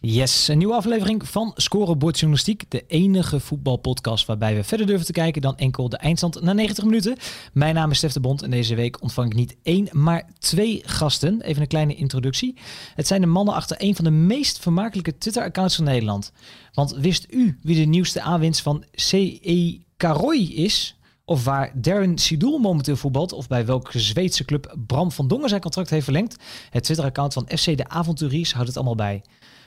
Yes, 0.00 0.48
een 0.48 0.58
nieuwe 0.58 0.74
aflevering 0.74 1.28
van 1.28 1.52
Scorebord 1.54 2.18
Journalistiek. 2.18 2.64
De 2.68 2.84
enige 2.86 3.40
voetbalpodcast 3.40 4.26
waarbij 4.26 4.54
we 4.54 4.64
verder 4.64 4.86
durven 4.86 5.06
te 5.06 5.12
kijken 5.12 5.42
dan 5.42 5.56
enkel 5.56 5.88
de 5.88 5.96
eindstand 5.96 6.40
na 6.42 6.52
90 6.52 6.84
minuten. 6.84 7.16
Mijn 7.52 7.74
naam 7.74 7.90
is 7.90 7.96
Stef 7.96 8.12
de 8.12 8.20
Bond 8.20 8.42
en 8.42 8.50
deze 8.50 8.74
week 8.74 9.02
ontvang 9.02 9.30
ik 9.30 9.36
niet 9.36 9.56
één, 9.62 9.88
maar 9.92 10.28
twee 10.38 10.82
gasten. 10.84 11.40
Even 11.40 11.62
een 11.62 11.68
kleine 11.68 11.94
introductie. 11.94 12.56
Het 12.94 13.06
zijn 13.06 13.20
de 13.20 13.26
mannen 13.26 13.54
achter 13.54 13.76
een 13.80 13.94
van 13.94 14.04
de 14.04 14.10
meest 14.10 14.58
vermakelijke 14.58 15.18
Twitter-accounts 15.18 15.76
van 15.76 15.84
Nederland. 15.84 16.32
Want 16.72 16.92
wist 16.92 17.26
u 17.30 17.58
wie 17.62 17.76
de 17.76 17.90
nieuwste 17.90 18.20
aanwinst 18.20 18.60
van 18.60 18.84
CE 18.92 19.80
Karoy 19.96 20.38
is? 20.38 20.96
Of 21.24 21.44
waar 21.44 21.72
Darren 21.74 22.18
Sidoel 22.18 22.58
momenteel 22.58 22.96
voetbalt. 22.96 23.32
Of 23.32 23.48
bij 23.48 23.66
welke 23.66 23.98
Zweedse 23.98 24.44
club 24.44 24.76
Bram 24.86 25.12
van 25.12 25.28
Dongen 25.28 25.48
zijn 25.48 25.60
contract 25.60 25.90
heeft 25.90 26.04
verlengd. 26.04 26.36
Het 26.70 26.84
Twitter-account 26.84 27.32
van 27.32 27.48
FC 27.56 27.76
De 27.76 27.88
Avonturiers 27.88 28.52
houdt 28.52 28.68
het 28.68 28.76
allemaal 28.76 28.94
bij. 28.94 29.22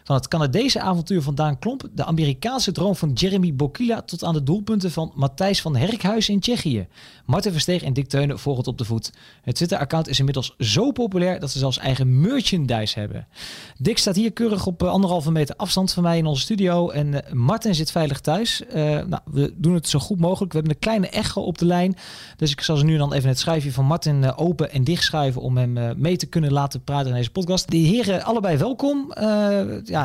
Van 0.09 0.17
het 0.17 0.27
Canadese 0.27 0.81
avontuur 0.81 1.21
van 1.21 1.35
Daan 1.35 1.59
Klomp, 1.59 1.87
de 1.93 2.05
Amerikaanse 2.05 2.71
droom 2.71 2.95
van 2.95 3.11
Jeremy 3.13 3.55
Bokila 3.55 4.01
tot 4.01 4.23
aan 4.23 4.33
de 4.33 4.43
doelpunten 4.43 4.91
van 4.91 5.11
Matthijs 5.15 5.61
van 5.61 5.75
Herkhuis 5.75 6.29
in 6.29 6.39
Tsjechië. 6.39 6.87
Martin 7.25 7.51
Versteeg 7.51 7.83
en 7.83 7.93
Dick 7.93 8.07
Teunen 8.07 8.39
volgen 8.39 8.65
op 8.65 8.77
de 8.77 8.85
voet. 8.85 9.11
Het 9.41 9.55
Twitter-account 9.55 10.07
is 10.07 10.19
inmiddels 10.19 10.55
zo 10.57 10.91
populair 10.91 11.39
dat 11.39 11.51
ze 11.51 11.59
zelfs 11.59 11.77
eigen 11.77 12.21
merchandise 12.21 12.99
hebben. 12.99 13.27
Dick 13.77 13.97
staat 13.97 14.15
hier 14.15 14.31
keurig 14.31 14.65
op 14.65 14.83
eh, 14.83 14.89
anderhalve 14.89 15.31
meter 15.31 15.55
afstand 15.55 15.93
van 15.93 16.03
mij 16.03 16.17
in 16.17 16.25
onze 16.25 16.41
studio 16.41 16.89
en 16.89 17.07
uh, 17.07 17.19
Martin 17.31 17.75
zit 17.75 17.91
veilig 17.91 18.19
thuis. 18.19 18.61
Uh, 18.61 18.73
nou, 18.83 19.21
we 19.25 19.53
doen 19.55 19.73
het 19.73 19.87
zo 19.87 19.99
goed 19.99 20.19
mogelijk. 20.19 20.51
We 20.51 20.57
hebben 20.57 20.75
een 20.75 20.81
kleine 20.81 21.09
echo 21.09 21.41
op 21.41 21.57
de 21.57 21.65
lijn, 21.65 21.95
dus 22.35 22.51
ik 22.51 22.61
zal 22.61 22.77
ze 22.77 22.85
nu 22.85 22.97
dan 22.97 23.13
even 23.13 23.29
het 23.29 23.39
schrijfje 23.39 23.71
van 23.71 23.85
Martin 23.85 24.35
open 24.35 24.71
en 24.71 24.83
dicht 24.83 25.03
schuiven 25.03 25.41
om 25.41 25.57
hem 25.57 25.93
mee 25.97 26.17
te 26.17 26.25
kunnen 26.25 26.51
laten 26.51 26.83
praten 26.83 27.07
in 27.07 27.15
deze 27.15 27.31
podcast. 27.31 27.69
De 27.69 27.77
heren 27.77 28.23
allebei 28.23 28.57
welkom. 28.57 29.13
ja, 29.83 29.98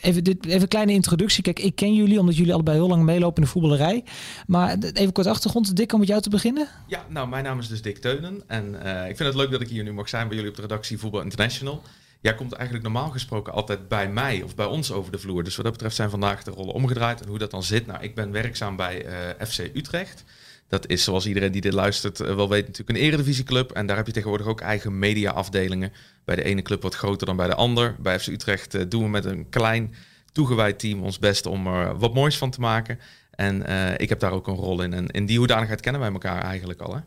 even, 0.00 0.24
dit, 0.24 0.46
even 0.46 0.60
een 0.60 0.68
kleine 0.68 0.92
introductie. 0.92 1.42
Kijk, 1.42 1.58
ik 1.58 1.74
ken 1.74 1.94
jullie 1.94 2.20
omdat 2.20 2.36
jullie 2.36 2.52
allebei 2.52 2.76
heel 2.76 2.88
lang 2.88 3.02
meelopen 3.02 3.36
in 3.36 3.42
de 3.42 3.48
voetballerij. 3.48 4.04
Maar 4.46 4.76
even 4.92 5.12
kort 5.12 5.26
achtergrond. 5.26 5.76
Dick, 5.76 5.92
om 5.92 5.98
met 5.98 6.08
jou 6.08 6.20
te 6.20 6.30
beginnen. 6.30 6.68
Ja, 6.86 7.04
nou, 7.08 7.28
mijn 7.28 7.44
naam 7.44 7.58
is 7.58 7.68
dus 7.68 7.82
Dick 7.82 7.98
Teunen. 7.98 8.42
En 8.46 8.64
uh, 8.84 9.08
ik 9.08 9.16
vind 9.16 9.28
het 9.28 9.34
leuk 9.34 9.50
dat 9.50 9.60
ik 9.60 9.68
hier 9.68 9.84
nu 9.84 9.92
mag 9.92 10.08
zijn 10.08 10.26
bij 10.26 10.36
jullie 10.36 10.50
op 10.50 10.56
de 10.56 10.62
redactie 10.62 10.98
Voetbal 10.98 11.22
International. 11.22 11.82
Jij 12.20 12.34
komt 12.34 12.52
eigenlijk 12.52 12.84
normaal 12.84 13.10
gesproken 13.10 13.52
altijd 13.52 13.88
bij 13.88 14.08
mij 14.08 14.42
of 14.42 14.54
bij 14.54 14.66
ons 14.66 14.92
over 14.92 15.12
de 15.12 15.18
vloer. 15.18 15.44
Dus 15.44 15.56
wat 15.56 15.64
dat 15.64 15.72
betreft 15.72 15.96
zijn 15.96 16.10
vandaag 16.10 16.42
de 16.42 16.50
rollen 16.50 16.74
omgedraaid. 16.74 17.20
En 17.20 17.28
hoe 17.28 17.38
dat 17.38 17.50
dan 17.50 17.62
zit. 17.62 17.86
Nou, 17.86 18.02
ik 18.02 18.14
ben 18.14 18.32
werkzaam 18.32 18.76
bij 18.76 19.06
uh, 19.06 19.46
FC 19.46 19.58
Utrecht. 19.58 20.24
Dat 20.68 20.88
is, 20.88 21.04
zoals 21.04 21.26
iedereen 21.26 21.52
die 21.52 21.60
dit 21.60 21.72
luistert 21.72 22.20
uh, 22.20 22.34
wel 22.34 22.48
weet, 22.48 22.66
natuurlijk 22.66 22.98
een 22.98 23.04
eredivisieclub. 23.04 23.70
En 23.70 23.86
daar 23.86 23.96
heb 23.96 24.06
je 24.06 24.12
tegenwoordig 24.12 24.46
ook 24.46 24.60
eigen 24.60 24.98
mediaafdelingen. 24.98 25.92
Bij 26.24 26.36
de 26.36 26.42
ene 26.42 26.62
club 26.62 26.82
wat 26.82 26.94
groter 26.94 27.26
dan 27.26 27.36
bij 27.36 27.46
de 27.46 27.54
ander. 27.54 27.96
Bij 27.98 28.20
FC 28.20 28.26
Utrecht 28.26 28.74
uh, 28.74 28.82
doen 28.88 29.02
we 29.02 29.08
met 29.08 29.24
een 29.24 29.48
klein 29.48 29.94
toegewijd 30.32 30.78
team 30.78 31.02
ons 31.02 31.18
best 31.18 31.46
om 31.46 31.66
er 31.66 31.98
wat 31.98 32.14
moois 32.14 32.38
van 32.38 32.50
te 32.50 32.60
maken. 32.60 32.98
En 33.30 33.62
uh, 33.68 33.92
ik 33.96 34.08
heb 34.08 34.20
daar 34.20 34.32
ook 34.32 34.46
een 34.46 34.54
rol 34.54 34.82
in. 34.82 34.92
En 34.92 35.06
in 35.06 35.26
die 35.26 35.38
hoedanigheid 35.38 35.80
kennen 35.80 36.00
wij 36.00 36.12
elkaar 36.12 36.42
eigenlijk 36.42 36.80
al. 36.80 36.94
Hè? 36.94 37.00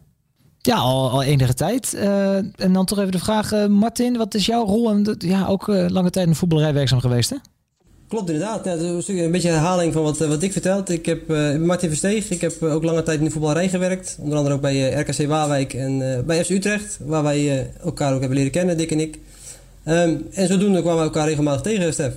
Ja, 0.62 0.76
al, 0.76 1.10
al 1.10 1.24
enige 1.24 1.54
tijd. 1.54 1.94
en 1.94 2.74
dan 2.74 2.86
toch 2.86 3.00
even 3.00 3.12
de 3.12 3.20
vraag, 3.20 3.68
Martin, 3.68 4.18
wat 4.18 4.34
is 4.34 4.46
jouw 4.46 4.66
rol? 4.66 4.90
En 4.90 5.16
ja, 5.18 5.46
ook 5.46 5.68
lange 5.68 6.10
tijd 6.10 6.26
in 6.26 6.32
de 6.32 6.38
voetballerij 6.38 6.74
werkzaam 6.74 7.00
geweest, 7.00 7.30
hè? 7.30 7.36
Klopt 8.10 8.30
inderdaad. 8.30 8.66
Ja, 8.66 8.74
een 8.74 9.32
beetje 9.32 9.50
herhaling 9.50 9.94
van 9.94 10.04
wat, 10.04 10.18
wat 10.18 10.44
ik 10.44 10.52
vertelde. 10.52 10.94
Ik 10.94 11.06
heb 11.06 11.32
uh, 11.32 11.56
Martin 11.56 11.90
Versteeg. 11.90 12.30
Ik 12.30 12.42
heb 12.42 12.64
ook 12.64 12.84
lange 12.84 13.04
tijd 13.04 13.20
in 13.20 13.26
de 13.26 13.32
voetballerij 13.32 13.70
gewerkt. 13.70 14.18
Onder 14.20 14.38
andere 14.38 14.56
ook 14.56 14.62
bij 14.62 14.92
RKC 14.92 15.28
Waalwijk 15.28 15.74
en 15.74 16.24
bij 16.26 16.44
FC 16.44 16.50
Utrecht. 16.50 17.00
Waar 17.06 17.24
wij 17.24 17.72
elkaar 17.84 18.14
ook 18.14 18.20
hebben 18.20 18.38
leren 18.38 18.52
kennen, 18.52 18.78
Dick 18.78 18.92
en 18.92 19.00
ik. 19.00 19.20
Um, 19.86 20.28
en 20.32 20.48
zodoende 20.48 20.82
kwamen 20.82 21.00
we 21.00 21.06
elkaar 21.06 21.28
regelmatig 21.28 21.62
tegen, 21.62 21.94
Stef. 21.94 22.14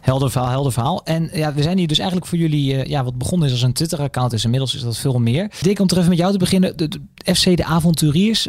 Helder 0.00 0.30
verhaal, 0.30 0.50
helder 0.50 0.72
verhaal. 0.72 1.04
En 1.04 1.30
ja, 1.32 1.54
we 1.54 1.62
zijn 1.62 1.78
hier 1.78 1.88
dus 1.88 1.98
eigenlijk 1.98 2.28
voor 2.28 2.38
jullie, 2.38 2.88
ja, 2.88 3.04
wat 3.04 3.18
begonnen 3.18 3.46
is 3.46 3.54
als 3.54 3.62
een 3.62 3.72
Twitter-account 3.72 4.32
is, 4.32 4.44
inmiddels 4.44 4.74
is 4.74 4.82
dat 4.82 4.96
veel 4.96 5.18
meer. 5.18 5.50
Dick, 5.62 5.78
om 5.78 5.86
terug 5.86 6.08
met 6.08 6.18
jou 6.18 6.32
te 6.32 6.38
beginnen. 6.38 6.76
De, 6.76 6.88
FC 7.34 7.56
De 7.56 7.64
Avonturiers, 7.64 8.48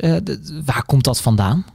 waar 0.66 0.84
komt 0.86 1.04
dat 1.04 1.22
vandaan? 1.22 1.66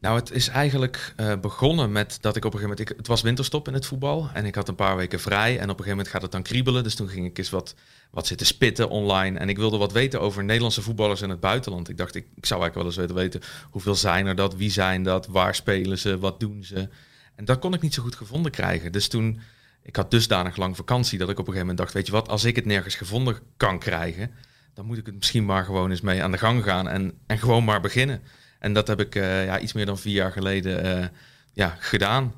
Nou, 0.00 0.18
het 0.18 0.30
is 0.30 0.48
eigenlijk 0.48 1.14
uh, 1.16 1.32
begonnen 1.40 1.92
met 1.92 2.18
dat 2.20 2.36
ik 2.36 2.44
op 2.44 2.52
een 2.52 2.58
gegeven 2.58 2.76
moment... 2.76 2.90
Ik, 2.90 2.96
het 2.96 3.06
was 3.06 3.22
winterstop 3.22 3.68
in 3.68 3.74
het 3.74 3.86
voetbal 3.86 4.30
en 4.32 4.44
ik 4.44 4.54
had 4.54 4.68
een 4.68 4.74
paar 4.74 4.96
weken 4.96 5.20
vrij. 5.20 5.50
En 5.50 5.54
op 5.54 5.60
een 5.60 5.68
gegeven 5.68 5.90
moment 5.90 6.08
gaat 6.08 6.22
het 6.22 6.32
dan 6.32 6.42
kriebelen. 6.42 6.82
Dus 6.82 6.94
toen 6.94 7.08
ging 7.08 7.26
ik 7.26 7.38
eens 7.38 7.50
wat, 7.50 7.74
wat 8.10 8.26
zitten 8.26 8.46
spitten 8.46 8.88
online. 8.88 9.38
En 9.38 9.48
ik 9.48 9.56
wilde 9.56 9.76
wat 9.76 9.92
weten 9.92 10.20
over 10.20 10.44
Nederlandse 10.44 10.82
voetballers 10.82 11.22
in 11.22 11.30
het 11.30 11.40
buitenland. 11.40 11.88
Ik 11.88 11.96
dacht, 11.96 12.14
ik, 12.14 12.26
ik 12.34 12.46
zou 12.46 12.60
eigenlijk 12.62 12.96
wel 12.96 13.04
eens 13.04 13.12
weten... 13.12 13.40
hoeveel 13.70 13.94
zijn 13.94 14.26
er 14.26 14.36
dat, 14.36 14.54
wie 14.54 14.70
zijn 14.70 15.02
dat, 15.02 15.26
waar 15.26 15.54
spelen 15.54 15.98
ze, 15.98 16.18
wat 16.18 16.40
doen 16.40 16.64
ze. 16.64 16.88
En 17.34 17.44
dat 17.44 17.58
kon 17.58 17.74
ik 17.74 17.80
niet 17.80 17.94
zo 17.94 18.02
goed 18.02 18.16
gevonden 18.16 18.52
krijgen. 18.52 18.92
Dus 18.92 19.08
toen... 19.08 19.40
Ik 19.82 19.96
had 19.96 20.10
dusdanig 20.10 20.56
lang 20.56 20.76
vakantie 20.76 21.18
dat 21.18 21.28
ik 21.28 21.38
op 21.38 21.46
een 21.46 21.52
gegeven 21.52 21.66
moment 21.66 21.78
dacht... 21.78 21.92
weet 21.92 22.06
je 22.06 22.12
wat, 22.12 22.28
als 22.28 22.44
ik 22.44 22.56
het 22.56 22.64
nergens 22.64 22.94
gevonden 22.94 23.38
kan 23.56 23.78
krijgen... 23.78 24.30
dan 24.74 24.86
moet 24.86 24.98
ik 24.98 25.06
het 25.06 25.14
misschien 25.14 25.44
maar 25.44 25.64
gewoon 25.64 25.90
eens 25.90 26.00
mee 26.00 26.22
aan 26.22 26.30
de 26.30 26.38
gang 26.38 26.64
gaan 26.64 26.88
en, 26.88 27.12
en 27.26 27.38
gewoon 27.38 27.64
maar 27.64 27.80
beginnen... 27.80 28.22
En 28.58 28.72
dat 28.72 28.86
heb 28.86 29.00
ik 29.00 29.14
uh, 29.14 29.44
ja, 29.44 29.60
iets 29.60 29.72
meer 29.72 29.86
dan 29.86 29.98
vier 29.98 30.14
jaar 30.14 30.32
geleden 30.32 30.86
uh, 30.86 31.04
ja, 31.52 31.76
gedaan. 31.78 32.32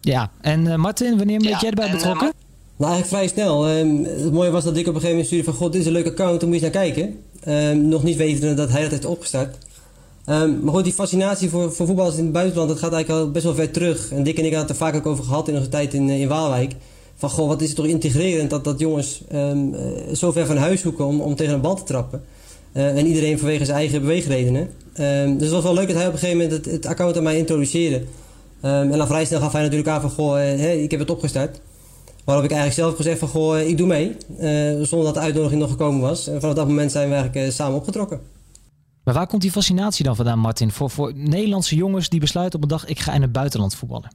Ja, 0.00 0.30
en 0.40 0.66
uh, 0.66 0.74
Martin, 0.74 1.16
wanneer 1.16 1.38
ben 1.38 1.48
ja, 1.48 1.58
jij 1.60 1.70
erbij 1.70 1.90
betrokken? 1.90 2.32
nou, 2.76 2.92
eigenlijk 2.92 3.06
vrij 3.06 3.28
snel. 3.28 3.70
Um, 3.70 4.04
het 4.04 4.32
mooie 4.32 4.50
was 4.50 4.64
dat 4.64 4.76
ik 4.76 4.80
op 4.80 4.86
een 4.86 5.00
gegeven 5.00 5.10
moment 5.10 5.26
stuurde 5.26 5.44
van... 5.44 5.54
God, 5.54 5.72
dit 5.72 5.80
is 5.80 5.86
een 5.86 5.92
leuk 5.92 6.06
account, 6.06 6.40
daar 6.40 6.48
moet 6.48 6.58
je 6.58 6.64
naar 6.64 6.70
kijken. 6.70 7.22
Um, 7.48 7.88
nog 7.88 8.02
niet 8.02 8.16
weten 8.16 8.56
dat 8.56 8.70
hij 8.70 8.82
dat 8.82 8.90
heeft 8.90 9.04
opgestart. 9.04 9.56
Um, 10.26 10.60
maar 10.60 10.74
goed, 10.74 10.84
die 10.84 10.92
fascinatie 10.92 11.50
voor, 11.50 11.72
voor 11.72 11.86
voetballers 11.86 12.16
in 12.16 12.24
het 12.24 12.32
buitenland... 12.32 12.68
dat 12.68 12.78
gaat 12.78 12.92
eigenlijk 12.92 13.24
al 13.24 13.30
best 13.30 13.44
wel 13.44 13.54
ver 13.54 13.70
terug. 13.70 14.10
En 14.12 14.22
Dick 14.22 14.38
en 14.38 14.44
ik 14.44 14.54
hadden 14.54 14.70
het 14.70 14.80
er 14.80 14.86
vaak 14.86 14.94
ook 14.94 15.06
over 15.06 15.24
gehad 15.24 15.48
in 15.48 15.56
onze 15.56 15.68
tijd 15.68 15.94
in, 15.94 16.08
in 16.08 16.28
Waalwijk. 16.28 16.74
Van, 17.16 17.30
goh, 17.30 17.48
wat 17.48 17.60
is 17.60 17.66
het 17.66 17.76
toch 17.76 17.86
integrerend 17.86 18.50
dat, 18.50 18.64
dat 18.64 18.78
jongens 18.78 19.22
zo 20.12 20.32
ver 20.32 20.46
van 20.46 20.56
huis 20.56 20.80
zoeken 20.80 21.06
om, 21.06 21.20
om 21.20 21.34
tegen 21.34 21.54
een 21.54 21.60
bal 21.60 21.76
te 21.76 21.84
trappen. 21.84 22.22
Uh, 22.72 22.98
en 22.98 23.06
iedereen 23.06 23.38
vanwege 23.38 23.64
zijn 23.64 23.76
eigen 23.76 24.00
beweegredenen. 24.00 24.70
Um, 25.00 25.38
dus 25.38 25.46
het 25.46 25.54
was 25.54 25.62
wel 25.62 25.74
leuk 25.74 25.86
dat 25.86 25.96
hij 25.96 26.06
op 26.06 26.12
een 26.12 26.18
gegeven 26.18 26.42
moment 26.42 26.64
het, 26.64 26.74
het 26.74 26.86
account 26.86 27.16
aan 27.16 27.22
mij 27.22 27.36
introduceerde. 27.36 27.96
Um, 27.96 28.04
en 28.62 28.98
dan 28.98 29.06
vrij 29.06 29.24
snel 29.24 29.40
gaf 29.40 29.52
hij 29.52 29.62
natuurlijk 29.62 29.88
aan 29.88 30.00
van, 30.00 30.10
goh, 30.10 30.32
hey, 30.34 30.82
ik 30.82 30.90
heb 30.90 31.00
het 31.00 31.10
opgestart. 31.10 31.60
Waarop 32.24 32.44
ik 32.44 32.50
eigenlijk 32.50 32.80
zelf 32.80 32.96
gezegd 32.96 33.18
van, 33.18 33.28
goh, 33.28 33.60
ik 33.60 33.76
doe 33.76 33.86
mee. 33.86 34.16
Uh, 34.40 34.84
zonder 34.84 35.06
dat 35.06 35.14
de 35.14 35.20
uitnodiging 35.20 35.60
nog 35.60 35.70
gekomen 35.70 36.00
was. 36.00 36.26
En 36.26 36.40
vanaf 36.40 36.54
dat 36.54 36.66
moment 36.66 36.92
zijn 36.92 37.08
we 37.08 37.14
eigenlijk 37.14 37.52
samen 37.52 37.76
opgetrokken. 37.76 38.20
Maar 39.04 39.14
waar 39.14 39.26
komt 39.26 39.42
die 39.42 39.50
fascinatie 39.50 40.04
dan 40.04 40.16
vandaan, 40.16 40.38
Martin? 40.38 40.70
Voor, 40.70 40.90
voor 40.90 41.12
Nederlandse 41.14 41.74
jongens 41.74 42.08
die 42.08 42.20
besluiten 42.20 42.56
op 42.56 42.62
een 42.62 42.76
dag, 42.76 42.86
ik 42.86 42.98
ga 42.98 43.12
in 43.12 43.22
het 43.22 43.32
buitenland 43.32 43.74
voetballen. 43.74 44.10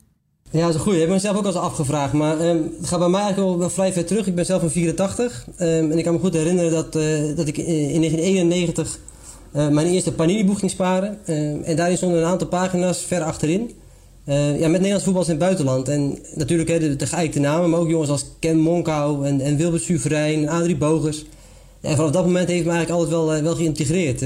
Ja, 0.51 0.61
dat 0.61 0.69
is 0.69 0.75
een 0.75 0.81
goeie. 0.81 0.97
Ik 0.97 1.05
heb 1.05 1.13
mezelf 1.13 1.37
ook 1.37 1.45
al 1.45 1.49
eens 1.49 1.59
afgevraagd. 1.59 2.13
Maar 2.13 2.39
um, 2.39 2.71
het 2.79 2.87
gaat 2.87 2.99
bij 2.99 3.09
mij 3.09 3.21
eigenlijk 3.21 3.57
wel 3.57 3.69
vrij 3.69 3.93
ver 3.93 4.05
terug. 4.05 4.27
Ik 4.27 4.35
ben 4.35 4.45
zelf 4.45 4.61
van 4.61 4.71
84. 4.71 5.45
Um, 5.47 5.91
en 5.91 5.97
ik 5.97 6.03
kan 6.03 6.13
me 6.13 6.19
goed 6.19 6.33
herinneren 6.33 6.71
dat, 6.71 6.95
uh, 6.95 7.35
dat 7.35 7.47
ik 7.47 7.57
in 7.57 8.01
1991 8.01 8.99
uh, 9.55 9.67
mijn 9.67 9.87
eerste 9.87 10.11
Panini-boek 10.11 10.57
ging 10.57 10.71
sparen. 10.71 11.17
Uh, 11.25 11.67
en 11.69 11.75
daarin 11.75 11.97
stonden 11.97 12.19
een 12.19 12.25
aantal 12.25 12.47
pagina's 12.47 13.01
ver 13.01 13.21
achterin. 13.21 13.71
Uh, 14.25 14.59
ja, 14.59 14.67
met 14.67 14.71
Nederlands 14.71 15.03
voetbal 15.03 15.23
in 15.23 15.29
het 15.29 15.39
buitenland. 15.39 15.89
En 15.89 16.17
natuurlijk 16.35 16.69
hè, 16.69 16.79
de, 16.79 16.95
de 16.95 17.07
geëikte 17.07 17.39
namen, 17.39 17.69
maar 17.69 17.79
ook 17.79 17.89
jongens 17.89 18.09
als 18.09 18.25
Ken 18.39 18.57
Monkau 18.57 19.25
en, 19.25 19.41
en 19.41 19.57
Wilbert 19.57 19.89
Adrie 20.47 20.77
Bogers. 20.77 21.25
En 21.81 21.95
vanaf 21.95 22.11
dat 22.11 22.25
moment 22.25 22.47
heeft 22.47 22.65
me 22.65 22.71
eigenlijk 22.71 23.01
altijd 23.01 23.09
wel, 23.09 23.43
wel 23.43 23.55
geïntegreerd. 23.55 24.21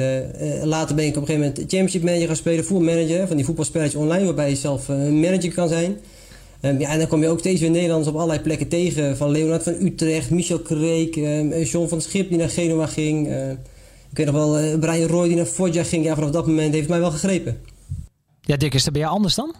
later 0.63 0.95
ben 0.95 1.05
ik 1.05 1.15
op 1.15 1.21
een 1.21 1.27
gegeven 1.27 1.47
moment 1.47 1.57
championship 1.57 2.03
manager 2.03 2.27
gaan 2.27 2.35
spelen, 2.35 2.65
voetbalmanager. 2.65 3.27
Van 3.27 3.35
die 3.35 3.45
voetbalspelletjes 3.45 4.01
online, 4.01 4.25
waarbij 4.25 4.49
je 4.49 4.55
zelf 4.55 4.87
een 4.87 5.19
manager 5.19 5.53
kan 5.53 5.67
zijn. 5.67 5.97
Um, 6.61 6.79
ja, 6.79 6.89
en 6.89 6.99
dan 6.99 7.07
kom 7.07 7.21
je 7.21 7.27
ook 7.27 7.39
steeds 7.39 7.61
weer 7.61 7.69
Nederlanders 7.69 8.09
op 8.09 8.15
allerlei 8.15 8.39
plekken 8.39 8.67
tegen. 8.67 9.17
Van 9.17 9.31
Leonard 9.31 9.63
van 9.63 9.75
Utrecht, 9.81 10.29
Michel 10.29 10.59
Kreek, 10.59 11.15
um, 11.15 11.53
John 11.63 11.87
van 11.87 12.01
Schip 12.01 12.29
die 12.29 12.37
naar 12.37 12.49
Genua 12.49 12.85
ging. 12.85 13.29
Ik 14.11 14.17
weet 14.17 14.25
nog 14.25 14.35
wel, 14.35 14.61
uh, 14.63 14.79
Brian 14.79 15.09
Roy 15.09 15.27
die 15.27 15.35
naar 15.35 15.45
Foggia 15.45 15.83
ging. 15.83 16.05
Ja, 16.05 16.15
vanaf 16.15 16.29
dat 16.29 16.47
moment 16.47 16.73
heeft 16.73 16.79
het 16.79 16.89
mij 16.89 16.99
wel 16.99 17.11
gegrepen. 17.11 17.61
Ja, 18.41 18.57
Dick, 18.57 18.73
is 18.73 18.83
dat 18.83 18.93
bij 18.93 19.01
jou 19.01 19.13
anders 19.13 19.35
dan? 19.35 19.55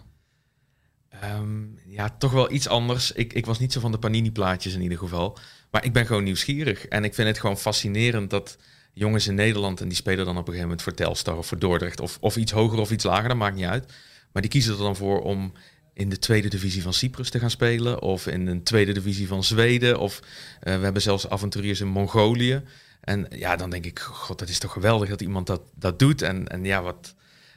Um, 1.24 1.78
ja, 1.86 2.14
toch 2.18 2.32
wel 2.32 2.52
iets 2.52 2.68
anders. 2.68 3.12
Ik, 3.12 3.32
ik 3.32 3.46
was 3.46 3.58
niet 3.58 3.72
zo 3.72 3.80
van 3.80 3.92
de 3.92 3.98
Panini-plaatjes 3.98 4.74
in 4.74 4.82
ieder 4.82 4.98
geval. 4.98 5.38
Maar 5.70 5.84
ik 5.84 5.92
ben 5.92 6.06
gewoon 6.06 6.24
nieuwsgierig. 6.24 6.86
En 6.86 7.04
ik 7.04 7.14
vind 7.14 7.28
het 7.28 7.38
gewoon 7.38 7.58
fascinerend 7.58 8.30
dat 8.30 8.58
jongens 8.92 9.26
in 9.26 9.34
Nederland... 9.34 9.80
en 9.80 9.88
die 9.88 9.96
spelen 9.96 10.24
dan 10.24 10.34
op 10.34 10.38
een 10.38 10.44
gegeven 10.44 10.62
moment 10.62 10.82
voor 10.82 10.94
Telstar 10.94 11.36
of 11.36 11.46
voor 11.46 11.58
Dordrecht... 11.58 12.00
of, 12.00 12.18
of 12.20 12.36
iets 12.36 12.52
hoger 12.52 12.78
of 12.78 12.90
iets 12.90 13.04
lager, 13.04 13.28
dat 13.28 13.36
maakt 13.36 13.56
niet 13.56 13.64
uit. 13.64 13.92
Maar 14.32 14.42
die 14.42 14.50
kiezen 14.50 14.72
er 14.72 14.78
dan 14.78 14.96
voor 14.96 15.20
om 15.20 15.52
in 15.94 16.08
de 16.08 16.18
tweede 16.18 16.48
divisie 16.48 16.82
van 16.82 16.92
Cyprus 16.92 17.30
te 17.30 17.38
gaan 17.38 17.50
spelen. 17.50 18.02
Of 18.02 18.26
in 18.26 18.46
een 18.46 18.62
tweede 18.62 18.92
divisie 18.92 19.28
van 19.28 19.44
Zweden. 19.44 19.98
Of 19.98 20.20
we 20.60 20.70
hebben 20.70 21.02
zelfs 21.02 21.28
avonturiers 21.28 21.80
in 21.80 21.88
Mongolië. 21.88 22.62
En 23.00 23.26
ja, 23.30 23.56
dan 23.56 23.70
denk 23.70 23.84
ik, 23.84 23.98
god, 23.98 24.38
dat 24.38 24.48
is 24.48 24.58
toch 24.58 24.72
geweldig 24.72 25.08
dat 25.08 25.20
iemand 25.20 25.46
dat, 25.46 25.62
dat 25.74 25.98
doet. 25.98 26.22
En, 26.22 26.48
en 26.48 26.64
ja, 26.64 26.82
wat, 26.82 27.14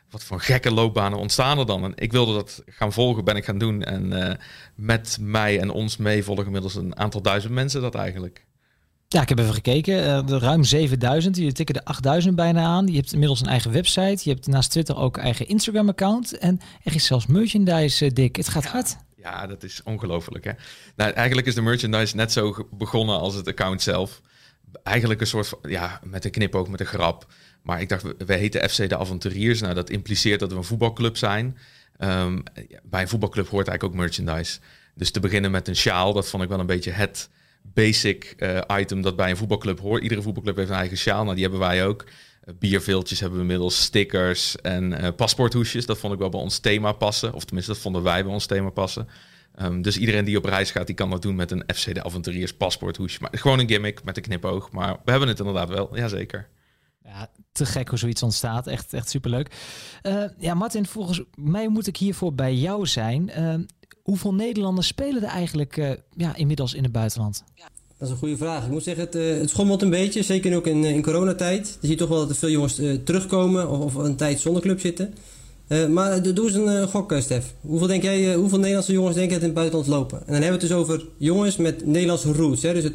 wat 0.09 0.23
voor 0.23 0.39
gekke 0.39 0.71
loopbanen 0.71 1.19
ontstaan 1.19 1.59
er 1.59 1.65
dan? 1.65 1.83
En 1.83 1.93
ik 1.95 2.11
wilde 2.11 2.33
dat 2.33 2.63
gaan 2.65 2.93
volgen, 2.93 3.23
ben 3.23 3.35
ik 3.35 3.45
gaan 3.45 3.57
doen. 3.57 3.83
En 3.83 4.37
met 4.75 5.17
mij 5.21 5.59
en 5.59 5.69
ons 5.69 5.97
mee 5.97 6.23
volgen 6.23 6.45
inmiddels 6.45 6.75
een 6.75 6.97
aantal 6.97 7.21
duizend 7.21 7.53
mensen 7.53 7.81
dat 7.81 7.95
eigenlijk. 7.95 8.45
Ja, 9.13 9.21
ik 9.21 9.29
heb 9.29 9.39
even 9.39 9.53
gekeken. 9.53 10.27
Uh, 10.29 10.37
ruim 10.39 10.63
7000. 10.63 11.37
Je 11.37 11.51
tikken 11.51 11.75
de 11.75 11.85
8000 11.85 12.35
bijna 12.35 12.63
aan. 12.63 12.87
Je 12.87 12.95
hebt 12.95 13.13
inmiddels 13.13 13.41
een 13.41 13.47
eigen 13.47 13.71
website. 13.71 14.19
Je 14.23 14.29
hebt 14.29 14.47
naast 14.47 14.71
Twitter 14.71 14.97
ook 14.97 15.17
een 15.17 15.23
eigen 15.23 15.47
Instagram-account. 15.47 16.37
En 16.37 16.59
er 16.83 16.95
is 16.95 17.05
zelfs 17.05 17.25
merchandise, 17.25 18.05
uh, 18.05 18.11
Dick. 18.11 18.35
Het 18.35 18.47
gaat 18.47 18.65
hard. 18.65 18.97
Ja, 19.15 19.47
dat 19.47 19.63
is 19.63 19.81
ongelooflijk. 19.83 20.43
Hè? 20.43 20.51
Nou, 20.95 21.11
eigenlijk 21.11 21.47
is 21.47 21.55
de 21.55 21.61
merchandise 21.61 22.15
net 22.15 22.31
zo 22.31 22.67
begonnen 22.71 23.19
als 23.19 23.35
het 23.35 23.47
account 23.47 23.81
zelf. 23.81 24.21
Eigenlijk 24.83 25.21
een 25.21 25.27
soort 25.27 25.47
van, 25.47 25.59
ja, 25.61 25.99
met 26.03 26.25
een 26.25 26.31
knipoog, 26.31 26.67
met 26.67 26.79
een 26.79 26.85
grap. 26.85 27.27
Maar 27.61 27.81
ik 27.81 27.89
dacht, 27.89 28.03
we 28.17 28.33
heten 28.33 28.69
FC 28.69 28.89
de 28.89 28.97
Avonturiers. 28.97 29.61
Nou, 29.61 29.73
dat 29.73 29.89
impliceert 29.89 30.39
dat 30.39 30.51
we 30.51 30.57
een 30.57 30.63
voetbalclub 30.63 31.17
zijn. 31.17 31.57
Um, 31.99 32.43
bij 32.83 33.01
een 33.01 33.07
voetbalclub 33.07 33.47
hoort 33.47 33.67
eigenlijk 33.67 33.83
ook 33.83 34.05
merchandise. 34.05 34.59
Dus 34.95 35.11
te 35.11 35.19
beginnen 35.19 35.51
met 35.51 35.67
een 35.67 35.75
sjaal, 35.75 36.13
dat 36.13 36.27
vond 36.27 36.43
ik 36.43 36.49
wel 36.49 36.59
een 36.59 36.65
beetje 36.65 36.91
het 36.91 37.29
basic 37.61 38.35
uh, 38.37 38.61
item 38.79 39.01
dat 39.01 39.15
bij 39.15 39.29
een 39.29 39.37
voetbalclub 39.37 39.79
hoort. 39.79 40.03
Iedere 40.03 40.21
voetbalclub 40.21 40.55
heeft 40.55 40.69
een 40.69 40.75
eigen 40.75 40.97
sjaal. 40.97 41.23
Nou, 41.23 41.33
die 41.33 41.43
hebben 41.43 41.61
wij 41.61 41.85
ook. 41.85 42.05
Bierveeltjes 42.59 43.19
hebben 43.19 43.37
we 43.37 43.43
inmiddels, 43.43 43.81
stickers 43.81 44.55
en 44.55 44.91
uh, 44.91 45.07
paspoorthoesjes. 45.15 45.85
Dat 45.85 45.97
vond 45.97 46.13
ik 46.13 46.19
wel 46.19 46.29
bij 46.29 46.39
ons 46.39 46.59
thema 46.59 46.91
passen. 46.91 47.33
Of 47.33 47.45
tenminste, 47.45 47.71
dat 47.71 47.81
vonden 47.81 48.03
wij 48.03 48.23
bij 48.23 48.33
ons 48.33 48.45
thema 48.45 48.69
passen. 48.69 49.07
Um, 49.61 49.81
dus 49.81 49.97
iedereen 49.97 50.25
die 50.25 50.37
op 50.37 50.45
reis 50.45 50.71
gaat, 50.71 50.87
die 50.87 50.95
kan 50.95 51.09
dat 51.09 51.21
doen 51.21 51.35
met 51.35 51.51
een 51.51 51.63
FC 51.75 51.93
de 51.93 52.03
Avonturiers 52.03 52.53
paspoorthoesje. 52.53 53.17
Maar 53.21 53.31
gewoon 53.33 53.59
een 53.59 53.67
gimmick 53.67 54.03
met 54.03 54.17
een 54.17 54.23
knipoog. 54.23 54.71
Maar 54.71 54.97
we 55.05 55.11
hebben 55.11 55.29
het 55.29 55.39
inderdaad 55.39 55.69
wel, 55.69 55.97
jazeker. 55.97 56.47
Ja, 57.03 57.29
te 57.51 57.65
gek 57.65 57.89
hoe 57.89 57.97
zoiets 57.97 58.23
ontstaat. 58.23 58.67
Echt, 58.67 58.93
echt 58.93 59.09
superleuk. 59.09 59.55
Uh, 60.03 60.23
ja, 60.37 60.53
Martin, 60.53 60.85
volgens 60.85 61.21
mij 61.35 61.67
moet 61.67 61.87
ik 61.87 61.97
hiervoor 61.97 62.33
bij 62.33 62.55
jou 62.55 62.87
zijn. 62.87 63.31
Uh, 63.37 63.55
hoeveel 64.03 64.33
Nederlanders 64.33 64.87
spelen 64.87 65.23
er 65.23 65.29
eigenlijk 65.29 65.77
uh, 65.77 65.91
ja, 66.15 66.35
inmiddels 66.35 66.73
in 66.73 66.83
het 66.83 66.91
buitenland? 66.91 67.43
Dat 67.97 68.07
is 68.07 68.09
een 68.09 68.27
goede 68.27 68.37
vraag. 68.37 68.63
Ik 68.63 68.71
moet 68.71 68.83
zeggen, 68.83 69.03
het, 69.03 69.15
uh, 69.15 69.39
het 69.39 69.49
schommelt 69.49 69.81
een 69.81 69.89
beetje. 69.89 70.23
Zeker 70.23 70.55
ook 70.55 70.67
in, 70.67 70.83
in 70.83 71.01
coronatijd. 71.01 71.77
Je 71.81 71.87
ziet 71.87 71.97
toch 71.97 72.09
wel 72.09 72.19
dat 72.19 72.29
er 72.29 72.35
veel 72.35 72.49
jongens 72.49 72.79
uh, 72.79 72.93
terugkomen 72.93 73.69
of, 73.69 73.79
of, 73.79 73.95
een 73.95 74.15
tijd 74.15 74.39
zonder 74.39 74.61
club 74.61 74.79
zitten. 74.79 75.13
Maar 75.89 76.33
doe 76.33 76.45
eens 76.45 76.53
een 76.53 76.87
gok, 76.87 77.13
Stef. 77.19 77.53
Hoeveel, 77.61 77.87
denk 77.87 78.03
jij, 78.03 78.35
hoeveel 78.35 78.57
Nederlandse 78.57 78.91
jongens 78.91 79.15
denk 79.15 79.27
je 79.27 79.33
dat 79.33 79.41
in 79.41 79.49
het 79.49 79.57
buitenland 79.57 79.89
lopen? 79.89 80.17
En 80.17 80.33
dan 80.33 80.41
hebben 80.41 80.59
we 80.59 80.65
het 80.65 80.67
dus 80.67 80.77
over 80.77 81.05
jongens 81.17 81.57
met 81.57 81.85
Nederlandse 81.85 82.31
roots. 82.31 82.61
Hè? 82.61 82.73
Dus 82.73 82.83
het, 82.83 82.93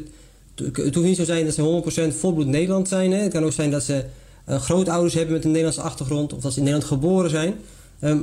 het 0.55 0.95
hoeft 0.95 1.07
niet 1.07 1.17
zo 1.17 1.23
zijn 1.23 1.45
dat 1.45 1.53
ze 1.53 2.11
100% 2.11 2.15
volbloed 2.15 2.47
Nederland 2.47 2.87
zijn. 2.87 3.11
Hè? 3.11 3.17
Het 3.17 3.31
kan 3.31 3.43
ook 3.43 3.51
zijn 3.51 3.71
dat 3.71 3.83
ze 3.83 4.05
grootouders 4.45 5.13
hebben 5.13 5.33
met 5.33 5.43
een 5.43 5.49
Nederlandse 5.49 5.81
achtergrond. 5.81 6.33
Of 6.33 6.41
dat 6.41 6.53
ze 6.53 6.59
in 6.59 6.65
Nederland 6.65 6.91
geboren 6.91 7.29
zijn. 7.29 7.55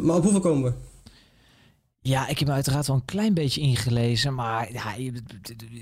maar 0.03 0.17
op 0.17 0.23
hoeveel 0.23 0.41
komen 0.41 0.65
we? 0.71 0.73
Ja, 2.01 2.29
ik 2.29 2.39
heb 2.39 2.49
me 2.49 2.55
uiteraard 2.55 2.87
wel 2.87 2.97
een 2.97 3.05
klein 3.05 3.35
beetje 3.35 3.61
ingelezen, 3.61 4.35
maar 4.35 4.73
ja, 4.73 5.13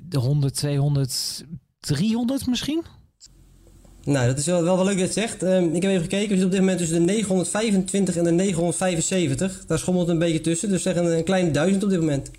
de 0.04 0.18
100, 0.18 0.54
200, 0.54 1.44
300 1.80 2.46
misschien? 2.46 2.82
Nou, 4.04 4.26
dat 4.26 4.38
is 4.38 4.46
wel, 4.46 4.62
wel, 4.62 4.76
wel 4.76 4.84
leuk 4.84 4.98
dat 4.98 5.14
je 5.14 5.20
het 5.20 5.30
zegt. 5.30 5.42
Um, 5.42 5.74
ik 5.74 5.82
heb 5.82 5.90
even 5.90 6.02
gekeken, 6.02 6.28
we 6.28 6.40
zitten 6.40 6.44
op 6.44 6.50
dit 6.50 6.60
moment 6.60 6.78
tussen 6.78 6.98
de 6.98 7.12
925 7.12 8.16
en 8.16 8.24
de 8.24 8.30
975. 8.30 9.64
Daar 9.66 9.78
schommelt 9.78 10.08
een 10.08 10.18
beetje 10.18 10.40
tussen, 10.40 10.68
dus 10.68 10.82
zeggen 10.82 11.16
een 11.16 11.24
klein 11.24 11.52
duizend 11.52 11.84
op 11.84 11.90
dit 11.90 12.00
moment. 12.00 12.30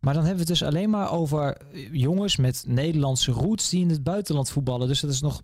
Maar 0.00 0.14
dan 0.14 0.24
hebben 0.24 0.44
we 0.44 0.50
het 0.50 0.60
dus 0.60 0.68
alleen 0.68 0.90
maar 0.90 1.12
over 1.12 1.56
jongens 1.92 2.36
met 2.36 2.64
Nederlandse 2.66 3.32
roots 3.32 3.68
die 3.68 3.80
in 3.80 3.90
het 3.90 4.02
buitenland 4.02 4.50
voetballen. 4.50 4.88
Dus 4.88 5.00
dat 5.00 5.10
is 5.10 5.20
nog 5.20 5.42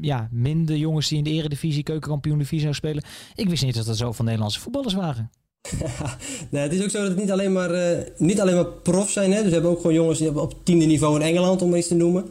ja, 0.00 0.28
minder 0.30 0.76
jongens 0.76 1.08
die 1.08 1.18
in 1.18 1.24
de 1.24 1.30
eredivisie, 1.30 1.82
keukenkampioen 1.82 2.38
divisie 2.38 2.60
zou 2.60 2.74
spelen. 2.74 3.02
Ik 3.34 3.48
wist 3.48 3.64
niet 3.64 3.74
dat 3.74 3.86
er 3.86 3.94
zoveel 3.94 4.24
Nederlandse 4.24 4.60
voetballers 4.60 4.94
waren. 4.94 5.30
nee, 6.50 6.62
het 6.62 6.72
is 6.72 6.82
ook 6.82 6.90
zo 6.90 6.98
dat 6.98 7.08
het 7.08 7.18
niet 7.18 7.30
alleen 7.30 7.52
maar, 7.52 7.74
uh, 7.74 7.98
niet 8.16 8.40
alleen 8.40 8.54
maar 8.54 8.66
prof 8.66 9.10
zijn. 9.10 9.32
Hè? 9.32 9.38
Dus 9.38 9.46
we 9.46 9.52
hebben 9.52 9.70
ook 9.70 9.80
gewoon 9.80 9.94
jongens 9.94 10.18
die 10.18 10.40
op 10.40 10.64
tiende 10.64 10.84
niveau 10.84 11.20
in 11.20 11.26
Engeland, 11.26 11.62
om 11.62 11.74
iets 11.74 11.88
te 11.88 11.94
noemen. 11.94 12.24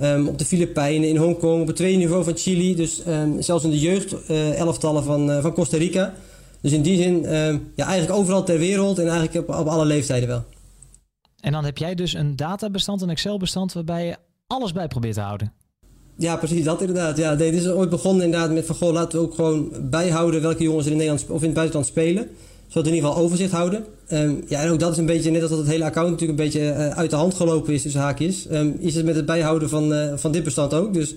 Um, 0.00 0.28
op 0.28 0.38
de 0.38 0.44
Filipijnen, 0.44 1.08
in 1.08 1.16
Hongkong, 1.16 1.60
op 1.60 1.66
het 1.66 1.76
tweede 1.76 1.98
niveau 1.98 2.24
van 2.24 2.36
Chili. 2.36 2.74
Dus 2.74 3.02
um, 3.08 3.42
zelfs 3.42 3.64
in 3.64 3.70
de 3.70 3.78
jeugd-elftallen 3.78 5.02
uh, 5.02 5.08
van, 5.08 5.30
uh, 5.30 5.42
van 5.42 5.52
Costa 5.52 5.76
Rica. 5.76 6.14
Dus 6.60 6.72
in 6.72 6.82
die 6.82 7.02
zin, 7.02 7.34
um, 7.34 7.72
ja, 7.74 7.86
eigenlijk 7.86 8.18
overal 8.18 8.44
ter 8.44 8.58
wereld 8.58 8.98
en 8.98 9.08
eigenlijk 9.08 9.48
op, 9.48 9.56
op 9.56 9.66
alle 9.66 9.84
leeftijden 9.84 10.28
wel. 10.28 10.44
En 11.40 11.52
dan 11.52 11.64
heb 11.64 11.78
jij 11.78 11.94
dus 11.94 12.14
een 12.14 12.36
databestand, 12.36 13.02
een 13.02 13.10
Excel-bestand, 13.10 13.72
waarbij 13.72 14.06
je 14.06 14.16
alles 14.46 14.72
bij 14.72 14.88
probeert 14.88 15.14
te 15.14 15.20
houden. 15.20 15.52
Ja, 16.16 16.36
precies 16.36 16.64
dat 16.64 16.80
inderdaad. 16.80 17.16
Ja, 17.16 17.36
dit 17.36 17.54
is 17.54 17.68
ooit 17.68 17.90
begonnen 17.90 18.24
inderdaad 18.24 18.50
met 18.50 18.66
van 18.66 18.74
goh, 18.74 18.92
laten 18.92 19.18
we 19.18 19.24
ook 19.24 19.34
gewoon 19.34 19.72
bijhouden 19.80 20.42
welke 20.42 20.62
jongens 20.62 20.86
er 20.86 20.92
in 20.92 20.98
Nederland 20.98 21.30
of 21.30 21.40
in 21.40 21.46
het 21.46 21.54
buitenland 21.54 21.86
spelen 21.86 22.28
zodat 22.68 22.82
we 22.82 22.88
in 22.88 22.94
ieder 22.94 23.10
geval 23.10 23.24
overzicht 23.24 23.52
houden. 23.52 23.84
Um, 24.12 24.42
ja, 24.48 24.62
en 24.62 24.70
ook 24.70 24.78
dat 24.78 24.92
is 24.92 24.98
een 24.98 25.06
beetje, 25.06 25.30
net 25.30 25.40
als 25.40 25.50
dat 25.50 25.58
het 25.58 25.68
hele 25.68 25.84
account 25.84 26.10
natuurlijk 26.10 26.38
een 26.38 26.44
beetje 26.44 26.60
uh, 26.60 26.88
uit 26.88 27.10
de 27.10 27.16
hand 27.16 27.34
gelopen 27.34 27.74
is 27.74 27.82
tussen 27.82 28.00
haakjes, 28.00 28.46
um, 28.50 28.76
is 28.78 28.94
het 28.94 29.04
met 29.04 29.14
het 29.14 29.26
bijhouden 29.26 29.68
van, 29.68 29.92
uh, 29.92 30.12
van 30.16 30.32
dit 30.32 30.44
bestand 30.44 30.74
ook. 30.74 30.94
Dus 30.94 31.14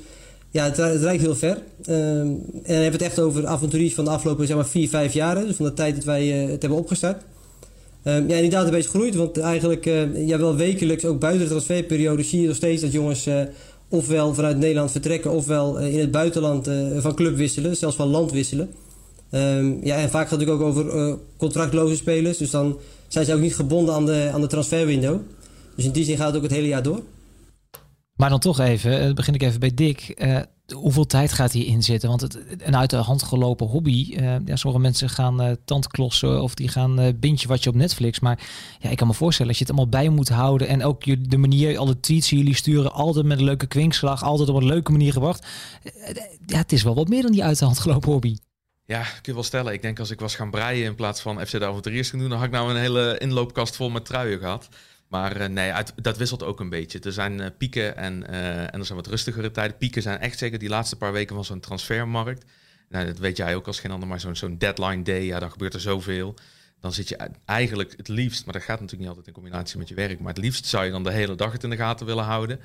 ja, 0.50 0.64
het, 0.64 0.78
het 0.78 1.02
reikt 1.02 1.22
heel 1.22 1.36
ver. 1.36 1.58
Um, 1.58 1.58
en 1.88 2.44
dan 2.64 2.76
hebben 2.76 2.76
we 2.76 2.84
het 2.84 3.02
echt 3.02 3.20
over 3.20 3.48
avonturiers 3.48 3.94
van 3.94 4.06
de 4.06 4.12
afgelopen 4.12 4.48
zeg 4.48 4.56
maar, 4.56 4.68
vier, 4.68 4.90
vijf 4.90 5.14
jaren. 5.14 5.48
Dus 5.48 5.56
van 5.56 5.66
de 5.66 5.74
tijd 5.74 5.96
dat 5.96 6.04
wij 6.04 6.44
uh, 6.44 6.50
het 6.52 6.62
hebben 6.62 6.80
opgestart. 6.80 7.22
ja, 8.04 8.12
en 8.12 8.28
die 8.28 8.50
database 8.50 8.90
groeit, 8.90 9.16
want 9.16 9.38
eigenlijk 9.38 9.86
ja, 10.16 10.38
wel 10.38 10.56
wekelijks, 10.56 11.06
ook 11.06 11.20
buiten 11.20 11.44
de 11.44 11.50
transferperiode, 11.50 12.24
zie 12.24 12.42
je 12.42 12.48
nog 12.48 12.56
steeds 12.56 12.82
dat 12.82 12.92
jongens 12.92 13.28
ofwel 13.90 14.34
vanuit 14.34 14.58
Nederland 14.58 14.92
vertrekken, 14.92 15.32
ofwel 15.32 15.80
in 15.80 16.00
het 16.00 16.12
buitenland 16.12 16.70
van 16.98 17.16
club 17.16 17.36
wisselen, 17.36 17.76
zelfs 17.76 17.96
van 17.96 18.08
land 18.08 18.32
wisselen. 18.32 18.70
Um, 19.32 19.80
ja, 19.84 19.96
en 19.96 20.10
vaak 20.10 20.28
gaat 20.28 20.40
het 20.40 20.50
ook 20.50 20.62
over 20.62 20.96
uh, 20.96 21.14
contractloze 21.38 21.96
spelers. 21.96 22.38
Dus 22.38 22.50
dan 22.50 22.80
zijn 23.08 23.26
ze 23.26 23.34
ook 23.34 23.40
niet 23.40 23.56
gebonden 23.56 23.94
aan 23.94 24.06
de, 24.06 24.30
aan 24.34 24.42
de 24.42 24.48
transferwindow. 24.48 25.20
Dus 25.76 25.86
in 25.86 25.92
die 25.92 26.04
zin 26.04 26.18
gaat 26.18 26.28
het 26.28 26.36
ook 26.36 26.44
het 26.44 26.52
hele 26.52 26.68
jaar 26.68 26.84
door. 26.84 27.02
Maar 28.16 28.30
dan 28.30 28.40
toch 28.40 28.60
even, 28.60 29.08
uh, 29.08 29.14
begin 29.14 29.34
ik 29.34 29.42
even 29.42 29.60
bij 29.60 29.74
Dick. 29.74 30.24
Uh, 30.24 30.40
hoeveel 30.74 31.06
tijd 31.06 31.34
gaat 31.34 31.52
hierin 31.52 31.84
zitten? 31.84 32.10
Want 32.10 32.22
het, 32.22 32.40
een 32.58 32.78
uit 32.78 32.90
de 32.90 32.96
hand 32.96 33.24
gelopen 33.24 33.68
hobby. 33.68 34.18
ja, 34.46 34.56
sommige 34.56 34.84
mensen 34.84 35.10
gaan 35.10 35.58
tandklossen 35.66 36.42
of 36.42 36.56
die 36.56 36.68
gaan 36.68 37.16
bintje 37.20 37.48
wat 37.48 37.64
je 37.64 37.70
op 37.70 37.76
Netflix. 37.76 38.20
Maar 38.20 38.48
ja, 38.80 38.90
ik 38.90 38.98
kan 38.98 39.08
me 39.08 39.14
voorstellen, 39.14 39.50
als 39.50 39.60
je 39.60 39.66
het 39.66 39.74
allemaal 39.74 40.02
bij 40.02 40.10
moet 40.10 40.30
houden. 40.30 40.68
En 40.68 40.84
ook 40.84 41.30
de 41.30 41.38
manier, 41.38 41.78
alle 41.78 42.00
tweets 42.00 42.30
die 42.30 42.38
jullie 42.38 42.56
sturen, 42.56 42.94
altijd 42.94 43.26
met 43.26 43.38
een 43.38 43.44
leuke 43.44 43.68
kwinkslag. 43.68 44.24
Altijd 44.24 44.50
op 44.50 44.56
een 44.56 44.66
leuke 44.66 44.92
manier 44.92 45.12
gebracht. 45.12 45.48
ja, 46.46 46.58
het 46.58 46.72
is 46.72 46.84
wel 46.84 46.96
wat 46.96 47.08
meer 47.08 47.22
dan 47.22 47.32
die 47.32 47.44
uit 47.44 47.60
de 47.60 47.66
hand 47.66 47.80
gelopen 47.80 48.12
hobby. 48.12 48.36
Ja, 48.92 49.04
kun 49.04 49.22
je 49.24 49.34
wel 49.34 49.44
stellen. 49.44 49.74
Ik 49.74 49.82
denk 49.82 50.00
als 50.00 50.10
ik 50.10 50.20
was 50.20 50.36
gaan 50.36 50.50
breien 50.50 50.86
in 50.86 50.96
plaats 50.96 51.22
van 51.22 51.48
FC 51.48 51.52
de 51.52 51.66
Avonturiers 51.66 52.10
gaan 52.10 52.20
doen, 52.20 52.30
dan 52.30 52.38
had 52.38 52.48
ik 52.48 52.54
nou 52.54 52.70
een 52.70 52.80
hele 52.82 53.18
inloopkast 53.18 53.76
vol 53.76 53.90
met 53.90 54.06
truien 54.06 54.40
gehad. 54.40 54.70
Maar 55.08 55.42
uh, 55.42 55.48
nee, 55.48 55.74
dat 55.96 56.18
wisselt 56.18 56.44
ook 56.44 56.60
een 56.60 56.70
beetje. 56.70 57.00
Er 57.00 57.12
zijn 57.12 57.40
uh, 57.40 57.46
pieken 57.58 57.98
en, 57.98 58.24
uh, 58.30 58.60
en 58.60 58.80
er 58.80 58.86
zijn 58.86 58.98
wat 58.98 59.08
rustigere 59.08 59.52
tijden. 59.52 59.78
Pieken 59.78 60.02
zijn 60.02 60.20
echt 60.20 60.38
zeker 60.38 60.60
die 60.60 60.70
laatste 60.70 60.96
paar 60.96 61.12
weken 61.12 61.36
van 61.36 61.46
zo'n 61.46 61.60
transfermarkt. 61.60 62.46
Nou, 62.90 63.06
dat 63.06 63.18
weet 63.18 63.38
jij 63.38 63.56
ook 63.56 63.68
als 63.68 63.80
geen 63.80 63.92
ander, 63.92 64.08
maar 64.08 64.20
zo'n 64.20 64.58
deadline 64.58 65.04
day, 65.04 65.24
ja, 65.24 65.40
dan 65.40 65.52
gebeurt 65.52 65.74
er 65.74 65.82
zoveel. 65.82 66.36
Dan 66.80 66.94
zit 66.94 67.10
je 67.10 67.30
eigenlijk 67.46 67.94
het 67.98 68.08
liefst, 68.08 68.46
maar 68.46 68.54
dat 68.54 68.64
gaat 68.64 68.80
natuurlijk 68.80 69.00
niet 69.00 69.10
altijd 69.10 69.28
in 69.28 69.34
combinatie 69.34 69.78
met 69.78 69.90
je 69.90 69.96
werk, 69.96 70.20
maar 70.20 70.34
het 70.34 70.44
liefst 70.44 70.66
zou 70.66 70.86
je 70.86 70.92
dan 70.92 71.04
de 71.04 71.12
hele 71.12 71.36
dag 71.36 71.52
het 71.52 71.64
in 71.64 71.70
de 71.70 71.76
gaten 71.76 72.06
willen 72.06 72.24
houden. 72.24 72.60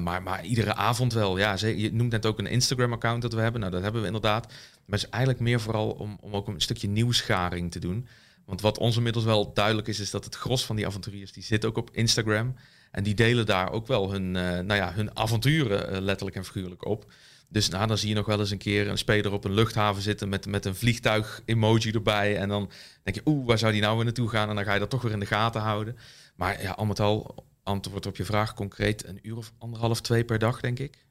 Maar, 0.00 0.22
maar 0.22 0.44
iedere 0.44 0.74
avond 0.74 1.12
wel. 1.12 1.38
Ja, 1.38 1.56
je 1.60 1.92
noemt 1.92 2.10
net 2.10 2.26
ook 2.26 2.38
een 2.38 2.46
Instagram-account 2.46 3.22
dat 3.22 3.32
we 3.32 3.40
hebben. 3.40 3.60
Nou, 3.60 3.72
dat 3.72 3.82
hebben 3.82 4.00
we 4.00 4.06
inderdaad. 4.06 4.52
Maar 4.88 4.98
het 4.98 5.06
is 5.06 5.14
eigenlijk 5.14 5.42
meer 5.42 5.60
vooral 5.60 5.90
om, 5.90 6.18
om 6.20 6.34
ook 6.34 6.48
een 6.48 6.60
stukje 6.60 6.88
nieuwsgaring 6.88 7.70
te 7.70 7.78
doen. 7.78 8.08
Want 8.44 8.60
wat 8.60 8.78
ons 8.78 8.96
inmiddels 8.96 9.24
wel 9.24 9.52
duidelijk 9.52 9.88
is, 9.88 10.00
is 10.00 10.10
dat 10.10 10.24
het 10.24 10.34
gros 10.34 10.66
van 10.66 10.76
die 10.76 10.86
avonturiers, 10.86 11.32
die 11.32 11.42
zit 11.42 11.64
ook 11.64 11.76
op 11.76 11.90
Instagram. 11.92 12.54
En 12.90 13.02
die 13.02 13.14
delen 13.14 13.46
daar 13.46 13.72
ook 13.72 13.86
wel 13.86 14.12
hun, 14.12 14.26
uh, 14.26 14.42
nou 14.42 14.74
ja, 14.74 14.92
hun 14.92 15.16
avonturen 15.16 15.92
uh, 15.92 16.00
letterlijk 16.00 16.36
en 16.36 16.44
figuurlijk 16.44 16.84
op. 16.84 17.12
Dus 17.48 17.68
nou, 17.68 17.86
dan 17.86 17.98
zie 17.98 18.08
je 18.08 18.14
nog 18.14 18.26
wel 18.26 18.40
eens 18.40 18.50
een 18.50 18.58
keer 18.58 18.88
een 18.88 18.98
speler 18.98 19.32
op 19.32 19.44
een 19.44 19.54
luchthaven 19.54 20.02
zitten 20.02 20.28
met, 20.28 20.46
met 20.46 20.64
een 20.64 20.74
vliegtuig-emoji 20.74 21.90
erbij. 21.90 22.36
En 22.36 22.48
dan 22.48 22.70
denk 23.02 23.16
je, 23.16 23.22
oeh, 23.24 23.46
waar 23.46 23.58
zou 23.58 23.72
die 23.72 23.80
nou 23.80 23.96
weer 23.96 24.04
naartoe 24.04 24.28
gaan? 24.28 24.48
En 24.48 24.54
dan 24.54 24.64
ga 24.64 24.72
je 24.72 24.78
dat 24.78 24.90
toch 24.90 25.02
weer 25.02 25.12
in 25.12 25.20
de 25.20 25.26
gaten 25.26 25.60
houden. 25.60 25.96
Maar 26.36 26.62
ja, 26.62 26.70
al 26.70 26.84
met 26.84 27.00
al, 27.00 27.44
antwoord 27.62 28.06
op 28.06 28.16
je 28.16 28.24
vraag 28.24 28.54
concreet, 28.54 29.06
een 29.06 29.18
uur 29.22 29.36
of 29.36 29.52
anderhalf, 29.58 30.00
twee 30.00 30.24
per 30.24 30.38
dag, 30.38 30.60
denk 30.60 30.78
ik. 30.78 31.06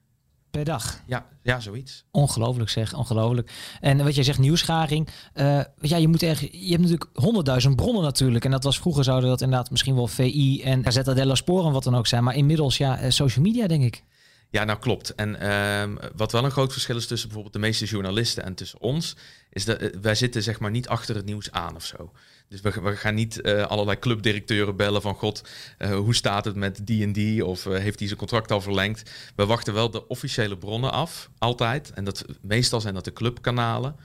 Per 0.58 0.66
dag? 0.66 1.02
Ja, 1.06 1.26
ja 1.44 1.60
zoiets. 1.60 2.06
Ongelooflijk 2.12 2.70
zeg, 2.70 2.94
ongelooflijk. 2.94 3.52
En 3.80 4.04
wat 4.04 4.16
jij 4.16 4.24
zegt, 4.24 4.40
nieuwsgaring. 4.40 5.08
Uh, 5.36 5.62
ja, 5.80 5.98
je, 5.98 6.08
moet 6.08 6.24
echt, 6.24 6.42
je 6.42 6.70
hebt 6.70 6.82
natuurlijk 6.82 7.10
honderdduizend 7.14 7.76
bronnen 7.76 8.04
natuurlijk. 8.04 8.46
En 8.46 8.52
dat 8.52 8.64
was 8.64 8.80
vroeger 8.80 9.04
zouden 9.04 9.30
dat 9.30 9.42
inderdaad 9.42 9.72
misschien 9.72 9.96
wel 9.96 10.08
VI 10.08 10.62
en 10.64 10.84
Gazzetta 10.84 11.14
dello 11.14 11.36
Sporen 11.36 11.72
wat 11.72 11.84
dan 11.84 11.96
ook 11.96 12.08
zijn. 12.08 12.24
Maar 12.24 12.36
inmiddels 12.36 12.78
ja, 12.78 12.98
eh, 12.98 13.10
social 13.10 13.46
media 13.46 13.68
denk 13.68 13.84
ik. 13.84 14.04
Ja, 14.50 14.64
nou 14.64 14.80
klopt. 14.80 15.16
En 15.16 15.38
uh, 15.42 16.10
wat 16.16 16.32
wel 16.32 16.44
een 16.44 16.52
groot 16.52 16.72
verschil 16.72 16.96
is 16.96 17.08
tussen 17.08 17.28
bijvoorbeeld 17.28 17.62
de 17.62 17.68
meeste 17.68 17.86
journalisten 17.86 18.44
en 18.44 18.56
tussen 18.56 18.82
ons, 18.82 19.16
is 19.50 19.66
dat 19.66 19.82
uh, 19.82 19.90
wij 20.02 20.16
zitten 20.16 20.44
zeg 20.44 20.60
maar 20.60 20.72
niet 20.72 20.88
achter 20.88 21.16
het 21.16 21.26
nieuws 21.26 21.52
aan 21.52 21.76
of 21.76 21.86
zo. 21.86 22.12
Dus 22.50 22.62
we, 22.62 22.96
gaan 22.96 23.16
niet 23.16 23.40
uh, 23.42 23.66
allerlei 23.66 24.00
clubdirecteuren 24.00 24.76
bellen 24.76 25.02
van 25.02 25.16
god, 25.16 25.44
uh, 25.80 25.96
hoe 25.96 26.16
staat 26.16 26.46
het 26.46 26.56
met 26.56 26.80
die 26.84 27.04
en 27.04 27.12
die 27.12 27.46
of 27.46 27.66
uh, 27.66 27.78
heeft 27.78 28.00
hij 28.00 28.08
zijn 28.08 28.20
contract 28.20 28.52
al 28.52 28.62
verlengd. 28.62 29.12
We 29.36 29.46
wachten 29.46 29.74
wel 29.74 29.90
de 29.90 30.08
officiële 30.08 30.58
bronnen 30.58 30.92
af, 30.92 31.30
altijd. 31.38 31.92
En 31.92 32.04
dat, 32.04 32.26
meestal 32.42 32.82
zijn 32.82 32.94
dat 32.94 33.06
de 33.06 33.14
clubkanalen. 33.14 33.96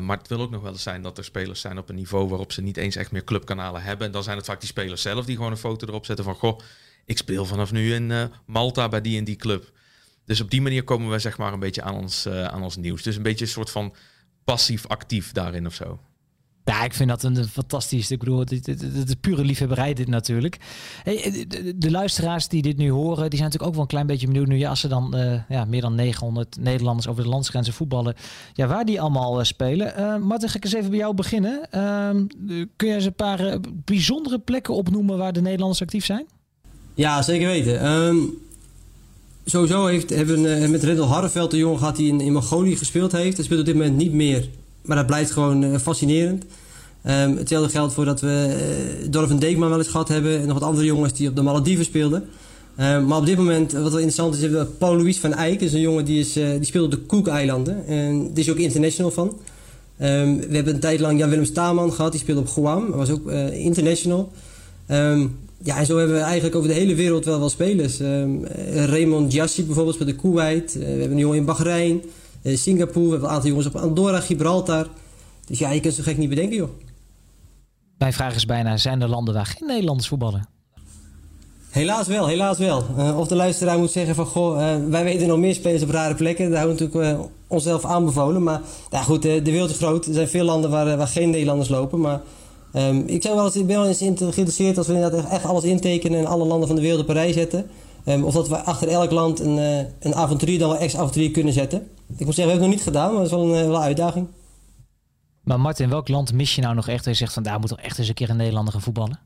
maar 0.00 0.18
het 0.18 0.28
wil 0.28 0.40
ook 0.40 0.50
nog 0.50 0.62
wel 0.62 0.72
eens 0.72 0.82
zijn 0.82 1.02
dat 1.02 1.18
er 1.18 1.24
spelers 1.24 1.60
zijn 1.60 1.78
op 1.78 1.88
een 1.88 1.94
niveau 1.94 2.28
waarop 2.28 2.52
ze 2.52 2.62
niet 2.62 2.76
eens 2.76 2.96
echt 2.96 3.10
meer 3.10 3.24
clubkanalen 3.24 3.82
hebben. 3.82 4.06
En 4.06 4.12
dan 4.12 4.22
zijn 4.22 4.36
het 4.36 4.46
vaak 4.46 4.60
die 4.60 4.68
spelers 4.68 5.02
zelf 5.02 5.24
die 5.24 5.36
gewoon 5.36 5.50
een 5.50 5.56
foto 5.56 5.86
erop 5.86 6.06
zetten 6.06 6.24
van 6.24 6.34
goh, 6.34 6.60
ik 7.04 7.18
speel 7.18 7.44
vanaf 7.44 7.72
nu 7.72 7.94
in 7.94 8.30
Malta 8.46 8.88
bij 8.88 9.00
die 9.00 9.18
en 9.18 9.24
die 9.24 9.36
club. 9.36 9.72
Dus 10.24 10.40
op 10.40 10.50
die 10.50 10.62
manier 10.62 10.84
komen 10.84 11.10
we 11.10 11.18
zeg 11.18 11.38
maar 11.38 11.52
een 11.52 11.58
beetje 11.58 11.82
aan 11.82 11.94
ons, 11.94 12.28
aan 12.28 12.62
ons 12.62 12.76
nieuws. 12.76 13.02
Dus 13.02 13.16
een 13.16 13.22
beetje 13.22 13.44
een 13.44 13.50
soort 13.50 13.70
van 13.70 13.94
passief-actief 14.44 15.32
daarin 15.32 15.66
of 15.66 15.74
zo. 15.74 16.00
Ja, 16.68 16.84
ik 16.84 16.94
vind 16.94 17.08
dat 17.08 17.22
een 17.22 17.48
fantastisch. 17.48 18.10
Ik 18.10 18.18
bedoel, 18.18 18.38
het, 18.38 18.68
is 18.68 19.14
pure 19.20 19.44
liefhebberij 19.44 19.94
dit 19.94 20.08
natuurlijk. 20.08 20.56
Hey, 21.02 21.46
de, 21.76 21.90
luisteraars 21.90 22.48
die 22.48 22.62
dit 22.62 22.76
nu 22.76 22.90
horen, 22.90 23.30
die 23.30 23.38
zijn 23.38 23.42
natuurlijk 23.42 23.64
ook 23.64 23.72
wel 23.72 23.82
een 23.82 23.88
klein 23.88 24.06
beetje 24.06 24.26
benieuwd 24.26 24.46
nu. 24.46 24.56
Ja, 24.56 24.68
als 24.68 24.80
ze 24.80 24.88
dan 24.88 25.16
uh, 25.16 25.40
ja, 25.48 25.64
meer 25.64 25.80
dan 25.80 25.94
900 25.94 26.56
Nederlanders 26.60 27.08
over 27.08 27.22
de 27.22 27.28
landsgrenzen 27.28 27.74
voetballen, 27.74 28.14
ja, 28.52 28.66
waar 28.66 28.84
die 28.84 29.00
allemaal 29.00 29.38
uh, 29.38 29.44
spelen. 29.44 29.94
Uh, 29.98 30.16
Martin, 30.16 30.48
ga 30.48 30.56
ik 30.56 30.64
eens 30.64 30.72
even 30.72 30.90
bij 30.90 30.98
jou 30.98 31.14
beginnen. 31.14 31.70
Ehm, 31.70 32.26
kun 32.76 32.88
je 32.88 32.94
eens 32.94 33.04
een 33.04 33.14
paar 33.14 33.58
bijzondere 33.84 34.38
plekken 34.38 34.74
opnoemen 34.74 35.18
waar 35.18 35.32
de 35.32 35.40
Nederlanders 35.40 35.82
actief 35.82 36.04
zijn? 36.04 36.26
Ja, 36.94 37.22
zeker 37.22 37.46
weten. 37.46 37.86
Um, 37.86 38.38
sowieso 39.44 39.86
heeft, 39.86 40.10
hebben 40.10 40.42
we 40.42 40.66
met 40.68 40.84
Riddle 40.84 41.04
Harreveld 41.04 41.52
een 41.52 41.58
jongen 41.58 41.78
gehad 41.78 41.96
die 41.96 42.08
in, 42.08 42.20
in 42.20 42.32
Mongolië 42.32 42.76
gespeeld 42.76 43.12
heeft. 43.12 43.36
Hij 43.36 43.44
speelt 43.44 43.60
op 43.60 43.66
dit 43.66 43.74
moment 43.74 43.96
niet 43.96 44.12
meer 44.12 44.48
maar 44.82 44.96
dat 44.96 45.06
blijft 45.06 45.30
gewoon 45.30 45.64
uh, 45.64 45.78
fascinerend. 45.78 46.44
Um, 47.04 47.36
hetzelfde 47.36 47.70
geldt 47.70 47.92
voor 47.92 48.04
dat 48.04 48.20
we 48.20 48.56
uh, 49.02 49.10
Dorf 49.10 49.30
Deekman 49.30 49.68
wel 49.68 49.78
eens 49.78 49.88
gehad 49.88 50.08
hebben. 50.08 50.40
En 50.40 50.46
nog 50.46 50.58
wat 50.58 50.68
andere 50.68 50.86
jongens 50.86 51.12
die 51.12 51.28
op 51.28 51.36
de 51.36 51.42
Malediven 51.42 51.84
speelden. 51.84 52.28
Um, 52.80 53.06
maar 53.06 53.18
op 53.18 53.26
dit 53.26 53.36
moment, 53.36 53.72
wat 53.72 53.82
wel 53.82 53.92
interessant 53.92 54.34
is, 54.34 54.40
hebben 54.40 54.60
we 54.60 54.66
Paul 54.66 54.96
Louis 54.96 55.18
van 55.18 55.34
Eyck. 55.34 55.60
Is 55.60 55.72
een 55.72 55.80
jongen 55.80 56.04
die, 56.04 56.20
is, 56.20 56.36
uh, 56.36 56.50
die 56.50 56.64
speelt 56.64 56.84
op 56.84 56.90
de 56.90 57.06
Cook-eilanden. 57.06 57.86
En 57.86 58.32
die 58.32 58.44
is 58.44 58.50
ook 58.50 58.56
international 58.56 59.10
van. 59.10 59.26
Um, 59.26 60.40
we 60.40 60.54
hebben 60.54 60.74
een 60.74 60.80
tijd 60.80 61.00
lang 61.00 61.18
Jan-Willem 61.18 61.44
Staman 61.44 61.92
gehad. 61.92 62.12
Die 62.12 62.20
speelde 62.20 62.40
op 62.40 62.48
Guam. 62.48 62.90
Was 62.90 63.10
ook 63.10 63.30
international. 63.52 64.32
ja, 65.62 65.78
en 65.78 65.86
zo 65.86 65.98
hebben 65.98 66.16
we 66.16 66.22
eigenlijk 66.22 66.56
over 66.56 66.68
de 66.68 66.74
hele 66.74 66.94
wereld 66.94 67.24
wel 67.24 67.38
wel 67.38 67.48
spelers. 67.48 68.00
Raymond 68.74 69.32
Jassi 69.32 69.64
bijvoorbeeld 69.64 69.94
speelt 69.94 70.10
de 70.10 70.16
Kuwait. 70.16 70.74
we 70.74 70.84
hebben 70.84 71.10
een 71.10 71.18
jongen 71.18 71.36
in 71.36 71.44
Bahrein. 71.44 72.02
Eh, 72.48 72.56
Singapore, 72.56 73.04
we 73.04 73.10
hebben 73.10 73.28
een 73.28 73.34
aantal 73.34 73.48
jongens 73.48 73.66
op 73.66 73.76
Andorra, 73.76 74.20
Gibraltar. 74.20 74.86
Dus 75.46 75.58
ja, 75.58 75.70
je 75.70 75.80
kunt 75.80 75.94
zo 75.94 76.02
gek 76.02 76.16
niet 76.16 76.28
bedenken, 76.28 76.56
joh. 76.56 76.68
Mijn 77.98 78.12
vraag 78.12 78.34
is 78.34 78.46
bijna, 78.46 78.76
zijn 78.76 79.02
er 79.02 79.08
landen 79.08 79.34
waar 79.34 79.46
geen 79.46 79.68
Nederlanders 79.68 80.08
voetballen? 80.08 80.48
Helaas 81.70 82.06
wel, 82.06 82.26
helaas 82.26 82.58
wel. 82.58 82.84
Uh, 82.98 83.18
of 83.18 83.28
de 83.28 83.34
luisteraar 83.34 83.78
moet 83.78 83.90
zeggen 83.90 84.14
van, 84.14 84.26
goh, 84.26 84.60
uh, 84.60 84.76
wij 84.88 85.04
weten 85.04 85.28
nog 85.28 85.38
meer 85.38 85.54
spelers 85.54 85.82
op 85.82 85.90
rare 85.90 86.14
plekken. 86.14 86.50
Daar 86.50 86.58
hebben 86.58 86.76
we 86.76 86.84
natuurlijk 86.84 87.18
uh, 87.18 87.24
onszelf 87.46 87.84
aanbevolen. 87.84 88.42
Maar 88.42 88.60
ja, 88.90 89.02
goed, 89.02 89.22
de 89.22 89.42
wereld 89.42 89.70
is 89.70 89.76
groot. 89.76 90.06
Er 90.06 90.14
zijn 90.14 90.28
veel 90.28 90.44
landen 90.44 90.70
waar, 90.70 90.96
waar 90.96 91.06
geen 91.06 91.30
Nederlanders 91.30 91.68
lopen. 91.68 92.00
Maar 92.00 92.20
um, 92.74 93.02
ik 93.06 93.22
zou 93.22 93.34
wel 93.34 93.44
eens, 93.44 93.54
ben 93.54 93.66
wel 93.66 93.86
eens 93.86 93.98
geïnteresseerd 93.98 94.78
als 94.78 94.86
we 94.86 94.94
inderdaad 94.94 95.30
echt 95.30 95.44
alles 95.44 95.64
intekenen 95.64 96.18
en 96.18 96.26
alle 96.26 96.44
landen 96.44 96.66
van 96.66 96.76
de 96.76 96.82
wereld 96.82 97.00
op 97.00 97.08
een 97.08 97.14
rij 97.14 97.32
zetten. 97.32 97.66
Um, 98.06 98.24
of 98.24 98.34
dat 98.34 98.48
we 98.48 98.56
achter 98.56 98.88
elk 98.88 99.10
land 99.10 99.40
een, 99.40 99.86
een 100.00 100.14
avonturier 100.14 100.58
dan 100.58 100.68
wel 100.68 100.78
ex-avonturier 100.78 101.30
kunnen 101.30 101.52
zetten. 101.52 101.88
Ik 102.16 102.24
moet 102.24 102.34
zeggen, 102.34 102.44
we 102.44 102.50
hebben 102.50 102.50
het 102.50 102.60
nog 102.60 102.70
niet 102.70 102.82
gedaan, 102.82 103.08
maar 103.08 103.22
dat 103.22 103.26
is 103.26 103.30
wel 103.30 103.42
een, 103.42 103.68
wel 103.68 103.76
een 103.76 103.82
uitdaging. 103.82 104.28
Maar 105.42 105.60
Martin, 105.60 105.88
welk 105.88 106.08
land 106.08 106.32
mis 106.32 106.54
je 106.54 106.62
nou 106.62 106.74
nog 106.74 106.88
echt? 106.88 107.04
En 107.04 107.10
je 107.10 107.16
zegt 107.16 107.32
van 107.32 107.42
daar 107.42 107.60
moet 107.60 107.70
er 107.70 107.78
echt 107.78 107.98
eens 107.98 108.08
een 108.08 108.14
keer 108.14 108.30
een 108.30 108.36
Nederlander 108.36 108.72
gaan 108.72 108.82
voetballen. 108.82 109.18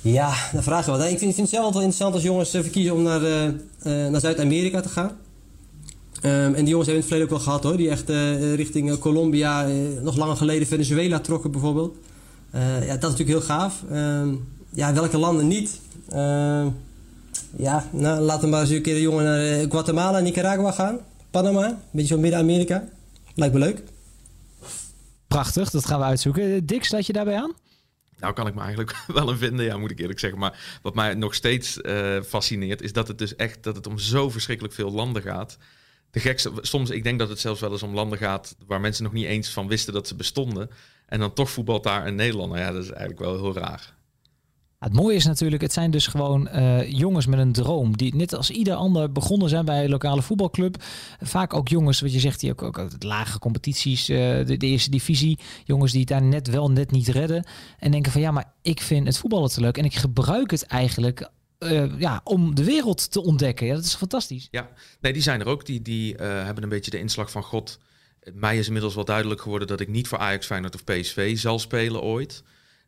Ja, 0.00 0.34
dat 0.52 0.62
vraag 0.62 0.84
je 0.84 0.90
wel. 0.90 1.00
Ik 1.00 1.06
vind, 1.06 1.20
ik 1.20 1.34
vind 1.34 1.36
het 1.36 1.48
zelf 1.48 1.72
wel 1.72 1.82
interessant 1.82 2.14
als 2.14 2.22
jongens 2.22 2.54
eh, 2.54 2.60
verkiezen 2.60 2.94
om 2.94 3.02
naar, 3.02 3.22
uh, 3.22 3.44
uh, 3.44 3.52
naar 3.82 4.20
Zuid-Amerika 4.20 4.80
te 4.80 4.88
gaan. 4.88 5.10
Um, 6.22 6.54
en 6.54 6.54
die 6.54 6.68
jongens 6.68 6.88
hebben 6.88 6.94
in 6.94 6.94
het 6.94 7.06
verleden 7.06 7.24
ook 7.24 7.30
wel 7.30 7.44
gehad 7.44 7.62
hoor. 7.62 7.76
Die 7.76 7.90
echt 7.90 8.10
uh, 8.10 8.54
richting 8.54 8.98
Colombia, 8.98 9.66
nog 10.02 10.16
langer 10.16 10.36
geleden 10.36 10.66
Venezuela 10.66 11.18
trokken 11.18 11.50
bijvoorbeeld. 11.50 11.96
ja, 12.52 12.78
dat 12.78 13.12
is 13.12 13.18
natuurlijk 13.18 13.28
heel 13.28 13.40
gaaf. 13.40 13.82
Um, 13.92 14.48
ja, 14.70 14.92
welke 14.92 15.18
landen 15.18 15.46
niet? 15.46 15.80
Uh, 16.12 16.66
ja, 17.56 17.88
nou, 17.90 18.20
laten 18.20 18.44
we 18.44 18.50
maar 18.50 18.60
eens 18.60 18.70
een 18.70 18.82
keer 18.82 18.94
de 18.94 19.00
jongen 19.00 19.24
naar 19.24 19.70
Guatemala 19.70 20.18
en 20.18 20.24
Nicaragua 20.24 20.70
gaan. 20.70 20.98
Panama, 21.34 21.66
een 21.66 21.76
beetje 21.90 22.14
zo 22.14 22.20
Midden-Amerika. 22.20 22.88
Lijkt 23.34 23.54
me 23.54 23.60
leuk. 23.60 23.82
Prachtig, 25.26 25.70
dat 25.70 25.86
gaan 25.86 25.98
we 25.98 26.04
uitzoeken. 26.04 26.66
Dick, 26.66 26.84
sluit 26.84 27.06
je 27.06 27.12
daarbij 27.12 27.36
aan? 27.36 27.52
Nou 28.18 28.32
kan 28.32 28.46
ik 28.46 28.54
me 28.54 28.60
eigenlijk 28.60 29.04
wel 29.18 29.28
een 29.28 29.38
vinden, 29.38 29.64
ja, 29.64 29.76
moet 29.76 29.90
ik 29.90 29.98
eerlijk 29.98 30.18
zeggen. 30.18 30.38
Maar 30.38 30.78
wat 30.82 30.94
mij 30.94 31.14
nog 31.14 31.34
steeds 31.34 31.78
uh, 31.82 32.22
fascineert, 32.22 32.82
is 32.82 32.92
dat 32.92 33.08
het 33.08 33.18
dus 33.18 33.36
echt 33.36 33.62
dat 33.62 33.76
het 33.76 33.86
om 33.86 33.98
zo 33.98 34.30
verschrikkelijk 34.30 34.74
veel 34.74 34.92
landen 34.92 35.22
gaat. 35.22 35.58
De 36.10 36.20
gekste, 36.20 36.52
soms, 36.60 36.90
ik 36.90 37.02
denk 37.02 37.18
dat 37.18 37.28
het 37.28 37.40
zelfs 37.40 37.60
wel 37.60 37.72
eens 37.72 37.82
om 37.82 37.94
landen 37.94 38.18
gaat 38.18 38.56
waar 38.66 38.80
mensen 38.80 39.04
nog 39.04 39.12
niet 39.12 39.26
eens 39.26 39.48
van 39.48 39.68
wisten 39.68 39.92
dat 39.92 40.08
ze 40.08 40.14
bestonden. 40.14 40.70
En 41.06 41.20
dan 41.20 41.32
toch 41.32 41.50
voetbalt 41.50 41.82
daar 41.82 42.06
een 42.06 42.14
Nederlander. 42.14 42.58
Ja, 42.58 42.72
dat 42.72 42.82
is 42.82 42.90
eigenlijk 42.90 43.20
wel 43.20 43.40
heel 43.40 43.54
raar. 43.54 43.94
Het 44.84 44.92
mooie 44.92 45.16
is 45.16 45.24
natuurlijk, 45.24 45.62
het 45.62 45.72
zijn 45.72 45.90
dus 45.90 46.06
gewoon 46.06 46.48
uh, 46.54 46.90
jongens 46.90 47.26
met 47.26 47.38
een 47.38 47.52
droom. 47.52 47.96
Die 47.96 48.14
net 48.14 48.34
als 48.34 48.50
ieder 48.50 48.74
ander 48.74 49.12
begonnen 49.12 49.48
zijn 49.48 49.64
bij 49.64 49.84
een 49.84 49.90
lokale 49.90 50.22
voetbalclub. 50.22 50.76
Vaak 51.20 51.54
ook 51.54 51.68
jongens, 51.68 52.00
wat 52.00 52.12
je 52.12 52.20
zegt, 52.20 52.40
die 52.40 52.50
ook, 52.50 52.62
ook 52.62 52.90
lage 52.98 53.38
competities, 53.38 54.08
uh, 54.08 54.16
de, 54.46 54.56
eerste 54.56 54.90
divisie. 54.90 55.38
Jongens 55.64 55.90
die 55.92 56.00
het 56.00 56.08
daar 56.08 56.22
net 56.22 56.50
wel 56.50 56.70
net 56.70 56.90
niet 56.90 57.08
redden. 57.08 57.44
En 57.78 57.90
denken 57.90 58.12
van 58.12 58.20
ja, 58.20 58.30
maar 58.30 58.52
ik 58.62 58.80
vind 58.80 59.06
het 59.06 59.18
voetballen 59.18 59.50
te 59.50 59.60
leuk. 59.60 59.78
En 59.78 59.84
ik 59.84 59.94
gebruik 59.94 60.50
het 60.50 60.66
eigenlijk 60.66 61.30
uh, 61.58 62.00
ja, 62.00 62.20
om 62.24 62.54
de 62.54 62.64
wereld 62.64 63.10
te 63.10 63.22
ontdekken. 63.22 63.66
Ja, 63.66 63.74
dat 63.74 63.84
is 63.84 63.94
fantastisch. 63.94 64.48
Ja, 64.50 64.68
nee, 65.00 65.12
die 65.12 65.22
zijn 65.22 65.40
er 65.40 65.46
ook. 65.46 65.66
Die, 65.66 65.82
die 65.82 66.14
hebben 66.14 66.62
een 66.62 66.68
beetje 66.68 66.90
de 66.90 66.98
inslag 66.98 67.30
van 67.30 67.42
God. 67.42 67.78
Mij 68.32 68.58
is 68.58 68.66
inmiddels 68.66 68.94
wel 68.94 69.04
duidelijk 69.04 69.40
geworden 69.40 69.68
dat 69.68 69.80
ik 69.80 69.88
niet 69.88 70.08
voor 70.08 70.18
Ajax, 70.18 70.46
Feyenoord 70.46 70.74
of 70.74 70.84
PSV 70.84 71.38
zal 71.38 71.58
spelen 71.58 72.02
ooit 72.02 72.42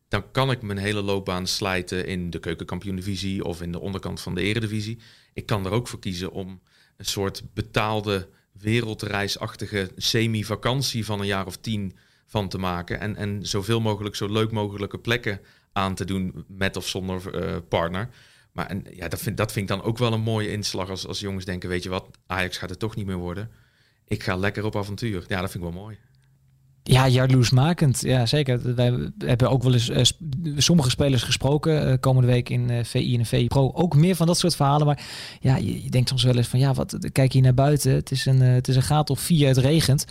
dan 0.09 0.31
kan 0.31 0.51
ik 0.51 0.63
mijn 0.63 0.79
hele 0.79 1.03
loopbaan 1.03 1.47
slijten 1.47 2.07
in 2.07 2.31
de 2.31 2.39
keukenkampioen-divisie 2.39 3.45
of 3.45 3.63
in 3.63 3.73
de 3.73 3.81
onderkant 3.81 4.21
van 4.21 4.35
de 4.35 4.43
eredivisie. 4.43 4.99
Ik 5.33 5.47
kan 5.47 5.67
er 5.67 5.73
ook 5.73 5.89
voor 5.89 5.99
kiezen 5.99 6.33
om 6.33 6.61
een 6.97 7.05
soort 7.05 7.43
betaalde 7.55 8.29
wereldreisachtige 8.53 9.91
semi-vakantie 9.97 11.05
van 11.05 11.21
een 11.21 11.27
jaar 11.27 11.47
of 11.47 11.57
tien 11.57 11.97
van 12.27 12.49
te 12.49 12.59
maken. 12.59 13.01
En, 13.01 13.17
en 13.17 13.47
zoveel 13.47 13.81
mogelijk, 13.81 14.15
zo 14.15 14.33
leuk 14.33 14.51
mogelijke 14.51 14.99
plekken 14.99 15.41
aan 15.73 15.95
te 15.95 16.05
doen 16.05 16.45
met 16.49 16.77
of 16.77 16.89
zonder 16.89 17.45
uh, 17.45 17.57
partner. 17.69 18.09
Maar 18.53 18.67
en, 18.67 18.85
ja, 18.91 19.09
dat, 19.09 19.21
vind, 19.21 19.37
dat 19.37 19.53
vind 19.53 19.71
ik 19.71 19.77
dan 19.77 19.87
ook 19.87 19.99
wel 19.99 20.13
een 20.13 20.21
mooie 20.21 20.51
inslag 20.51 20.91
als, 20.91 21.07
als 21.07 21.21
jongens 21.21 21.45
denken, 21.45 21.69
weet 21.69 21.83
je 21.83 21.89
wat, 21.89 22.19
Ajax 22.27 22.59
gaat 22.59 22.71
het 22.71 22.79
toch 22.79 22.97
niet 22.97 23.07
meer 23.07 23.17
worden. 23.17 23.51
Ik 24.05 24.23
ga 24.23 24.37
lekker 24.37 24.65
op 24.65 24.77
avontuur. 24.77 25.25
Ja, 25.29 25.41
dat 25.41 25.51
vind 25.51 25.65
ik 25.65 25.73
wel 25.73 25.83
mooi. 25.83 25.99
Ja, 26.89 27.09
jaloersmakend. 27.09 28.01
Ja, 28.01 28.27
zeker. 28.27 28.75
Wij 28.75 29.11
hebben 29.19 29.51
ook 29.51 29.63
wel 29.63 29.73
eens 29.73 29.89
uh, 29.89 30.03
sommige 30.57 30.91
spelers 30.91 31.23
gesproken. 31.23 31.89
Uh, 31.89 31.95
komende 32.01 32.29
week 32.29 32.49
in 32.49 32.71
uh, 32.71 32.85
VI 32.85 33.17
en 33.19 33.27
VI 33.27 33.47
Pro. 33.47 33.71
Ook 33.75 33.97
meer 33.97 34.17
van 34.17 34.27
dat 34.27 34.39
soort 34.39 34.57
verhalen. 34.57 34.87
Maar 34.87 35.07
ja, 35.41 35.57
je, 35.57 35.83
je, 35.83 35.91
denkt 35.91 36.09
soms 36.09 36.23
wel 36.23 36.37
eens 36.37 36.49
van 36.49 36.59
ja, 36.59 36.75
wat, 36.75 36.99
kijk 37.13 37.33
hier 37.33 37.43
naar 37.43 37.55
buiten. 37.55 37.93
Het 37.93 38.11
is 38.11 38.27
een, 38.27 38.41
het 38.41 38.69
is 38.69 38.77
een 38.77 38.83
gaat 38.83 39.11
of 39.11 39.21
vier, 39.21 39.49
het 39.49 39.57
regent. 39.57 40.05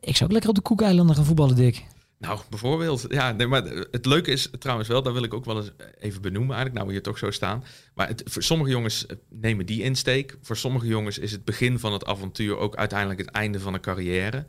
Ik 0.00 0.16
zou 0.16 0.24
ook 0.24 0.32
lekker 0.32 0.50
op 0.50 0.56
de 0.56 0.62
Koekeilanden 0.62 1.16
gaan 1.16 1.24
voetballen, 1.24 1.56
Dick. 1.56 1.84
Nou, 2.18 2.40
bijvoorbeeld. 2.50 3.04
Ja, 3.08 3.32
maar 3.32 3.62
het 3.90 4.06
leuke 4.06 4.30
is 4.30 4.50
trouwens 4.58 4.88
wel, 4.88 5.02
daar 5.02 5.12
wil 5.12 5.22
ik 5.22 5.34
ook 5.34 5.44
wel 5.44 5.56
eens 5.56 5.70
even 5.98 6.22
benoemen 6.22 6.56
eigenlijk, 6.56 6.74
nou 6.74 6.86
we 6.86 6.92
hier 6.92 7.02
toch 7.02 7.18
zo 7.18 7.30
staan. 7.30 7.64
Maar 7.94 8.08
het, 8.08 8.22
voor 8.24 8.42
sommige 8.42 8.70
jongens 8.70 9.06
nemen 9.28 9.66
die 9.66 9.82
insteek. 9.82 10.36
Voor 10.42 10.56
sommige 10.56 10.86
jongens 10.86 11.18
is 11.18 11.32
het 11.32 11.44
begin 11.44 11.78
van 11.78 11.92
het 11.92 12.04
avontuur 12.04 12.56
ook 12.56 12.76
uiteindelijk 12.76 13.20
het 13.20 13.30
einde 13.30 13.60
van 13.60 13.74
een 13.74 13.80
carrière. 13.80 14.46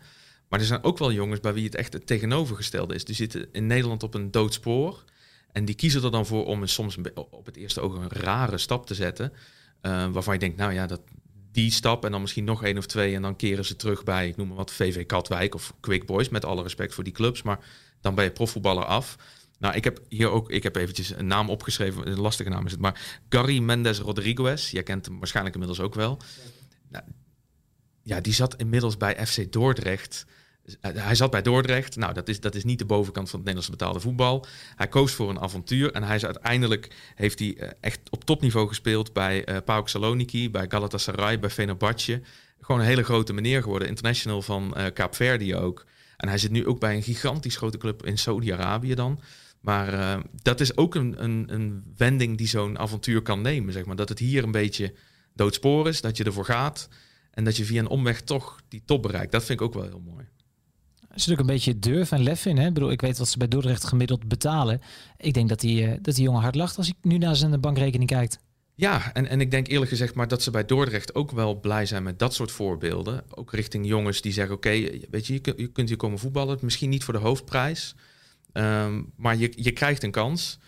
Maar 0.50 0.60
er 0.60 0.65
zijn 0.65 0.84
ook 0.84 0.98
wel 0.98 1.12
jongens 1.12 1.39
bij 1.39 1.53
wie 1.53 1.65
het 1.65 1.75
echt 1.75 1.94
het 1.94 2.08
tegenovergestelde 2.08 2.96
is. 2.96 3.06
Die 3.06 3.15
zitten 3.15 3.48
in 3.51 3.68
Nederland 3.68 4.03
op 4.03 4.13
een 4.13 4.32
doodspoor. 4.32 5.03
En 5.51 5.65
die 5.65 5.75
kiezen 5.75 6.03
er 6.03 6.12
dan 6.12 6.25
voor 6.25 6.46
om 6.46 6.65
soms 6.65 6.98
op 7.13 7.46
het 7.46 7.56
eerste 7.56 7.82
oog 7.82 7.96
een 7.96 8.10
rare 8.10 8.58
stap 8.58 8.86
te 8.86 8.94
zetten. 8.94 9.34
Uh, 9.82 10.08
waarvan 10.12 10.34
je 10.34 10.39
denkt, 10.39 10.58
nou 10.58 10.74
ja, 10.74 10.88
dat, 10.88 11.01
die 11.51 11.72
stap 11.72 12.06
en 12.06 12.12
dan 12.12 12.22
misschien 12.22 12.44
nog 12.44 12.63
één 12.63 12.77
of 12.77 12.86
twee. 12.86 13.15
En 13.15 13.22
dan 13.22 13.36
keren 13.36 13.65
ze 13.65 13.75
terug 13.75 14.03
bij, 14.03 14.27
ik 14.27 14.38
noem 14.38 14.48
maar 14.48 14.58
wat, 14.58 14.72
VV 14.72 15.06
Katwijk 15.06 15.56
of 15.56 15.74
Quick 15.79 16.06
Boys. 16.06 16.29
Met 16.29 16.46
alle 16.46 16.63
respect 16.63 16.94
voor 16.94 17.03
die 17.03 17.13
clubs. 17.13 17.41
Maar 17.41 17.60
dan 18.01 18.15
ben 18.15 18.24
je 18.24 18.32
profvoetballer 18.32 18.86
af. 18.86 19.18
Nou, 19.60 19.75
ik 19.75 19.84
heb 19.84 20.01
hier 20.10 20.29
ook, 20.29 20.51
ik 20.51 20.63
heb 20.63 20.75
eventjes 20.75 21.10
een 21.10 21.27
naam 21.27 21.50
opgeschreven. 21.50 22.08
Een 22.08 22.20
lastige 22.20 22.50
naam 22.50 22.65
is 22.65 22.72
het. 22.72 22.82
Maar 22.82 23.22
Gary 23.29 23.60
Mendes 23.60 24.00
Rodriguez. 24.00 24.72
Jij 24.72 24.84
kent 24.84 25.06
hem 25.06 25.18
waarschijnlijk 25.18 25.56
inmiddels 25.56 25.86
ook 25.86 25.96
wel. 25.96 26.20
Nou, 26.89 27.03
ja, 28.03 28.22
die 28.22 28.34
zat 28.34 28.56
inmiddels 28.56 28.98
bij 28.98 29.25
FC 29.25 29.51
Dordrecht. 29.51 30.25
Eh, 30.82 30.92
hij 30.94 31.16
zat 31.16 31.32
bij 31.32 31.42
Dordrecht. 31.42 31.96
Nou, 31.96 32.14
dat 32.14 32.28
is, 32.28 32.40
dat 32.40 32.56
is 32.56 32.64
niet 32.64 32.80
de 32.80 32.86
bovenkant 32.86 33.30
van 33.30 33.40
het 33.40 33.48
Nederlandse 33.48 33.78
betaalde 33.78 34.00
voetbal. 34.00 34.46
Hij 34.76 34.88
koos 34.88 35.12
voor 35.12 35.30
een 35.30 35.40
avontuur 35.40 35.92
en 35.92 36.04
hij 36.04 36.16
is 36.16 36.26
uiteindelijk 36.26 36.96
heeft 37.16 37.40
hij 37.40 37.56
eh, 37.58 37.70
echt 37.80 38.00
op 38.10 38.24
topniveau 38.24 38.68
gespeeld 38.68 39.14
bij 39.14 39.50
uh, 39.50 39.58
PAOK 39.66 39.90
Saloniki, 39.90 40.52
bij 40.52 40.66
Galatasaray, 40.70 41.40
bij 41.40 41.50
Fenerbahce. 41.50 42.22
Gewoon 42.62 42.82
een 42.82 42.88
hele 42.88 43.04
grote 43.04 43.34
meneer 43.34 43.62
geworden, 43.62 43.88
international 43.88 44.42
van 44.42 44.74
uh, 44.78 44.86
Kaapverdi 44.94 45.56
ook. 45.56 45.86
En 46.18 46.28
hij 46.28 46.38
zit 46.38 46.52
nu 46.52 46.68
ook 46.68 46.80
bij 46.80 46.96
een 46.96 47.04
gigantisch 47.04 47.58
grote 47.58 47.78
club 47.78 48.06
in 48.06 48.18
Saudi-Arabië 48.18 48.96
dan. 48.96 49.22
Maar 49.60 50.22
dat 50.42 50.60
is 50.60 50.78
ook 50.78 50.96
een, 50.96 51.24
een, 51.24 51.46
een 51.48 51.84
wending 51.98 52.38
die 52.38 52.48
zo'n 52.48 52.80
avontuur 52.80 53.22
kan 53.22 53.42
nemen. 53.42 53.74
Zeg 53.74 53.86
maar. 53.86 53.96
Dat 53.96 54.10
het 54.10 54.20
hier 54.20 54.44
een 54.44 54.52
beetje 54.52 54.94
doodspoor 55.34 55.88
is, 55.88 56.02
dat 56.02 56.18
je 56.18 56.24
ervoor 56.24 56.46
gaat. 56.46 56.90
En 57.32 57.44
dat 57.44 57.58
je 57.58 57.66
via 57.66 57.80
een 57.80 57.88
omweg 57.88 58.22
toch 58.22 58.62
die 58.68 58.82
top 58.86 59.02
bereikt. 59.02 59.32
Dat 59.32 59.44
vind 59.44 59.60
ik 59.60 59.66
ook 59.66 59.74
wel 59.74 59.84
heel 59.84 60.04
mooi. 60.06 60.26
Er 61.20 61.26
zit 61.26 61.34
ook 61.34 61.40
een 61.40 61.46
beetje 61.46 61.80
durf 61.80 62.12
en 62.12 62.24
lef 62.24 62.46
in. 62.46 62.58
Hè? 62.58 62.68
Ik 62.68 62.74
bedoel, 62.74 62.92
ik 62.92 63.02
weet 63.02 63.18
wat 63.18 63.28
ze 63.28 63.38
bij 63.38 63.48
Dordrecht 63.48 63.84
gemiddeld 63.84 64.28
betalen. 64.28 64.82
Ik 65.18 65.34
denk 65.34 65.50
dat 65.50 65.60
die, 65.60 65.82
uh, 65.82 65.94
dat 66.02 66.16
die 66.16 66.24
jongen 66.24 66.42
hard 66.42 66.56
lacht 66.56 66.78
als 66.78 66.86
hij 66.86 66.96
nu 67.02 67.18
naar 67.18 67.36
zijn 67.36 67.60
bankrekening 67.60 68.10
kijkt. 68.10 68.40
Ja, 68.76 69.14
en, 69.14 69.28
en 69.28 69.42
ik 69.42 69.52
denk 69.52 69.68
eerlijk 69.68 69.90
gezegd 69.90 70.16
maar 70.16 70.28
dat 70.28 70.44
ze 70.44 70.52
bij 70.52 70.66
Dordrecht 70.66 71.16
ook 71.16 71.32
wel 71.32 71.60
blij 71.60 71.86
zijn 71.86 72.04
met 72.04 72.20
dat 72.20 72.34
soort 72.34 72.52
voorbeelden. 72.52 73.24
Ook 73.30 73.54
richting 73.54 73.88
jongens 73.88 74.22
die 74.22 74.32
zeggen, 74.32 74.56
oké, 74.56 74.70
weet 75.10 75.28
je, 75.28 75.34
je, 75.34 75.40
kunt, 75.40 75.60
je 75.60 75.68
kunt 75.68 75.88
hier 75.88 75.98
komen 75.98 76.20
voetballen. 76.20 76.58
Misschien 76.62 76.90
niet 76.90 77.04
voor 77.04 77.14
de 77.14 77.20
hoofdprijs, 77.20 77.96
um, 78.54 79.12
maar 79.16 79.38
je, 79.38 79.52
je 79.56 79.72
krijgt 79.72 80.04
een 80.04 80.12
kans. 80.12 80.60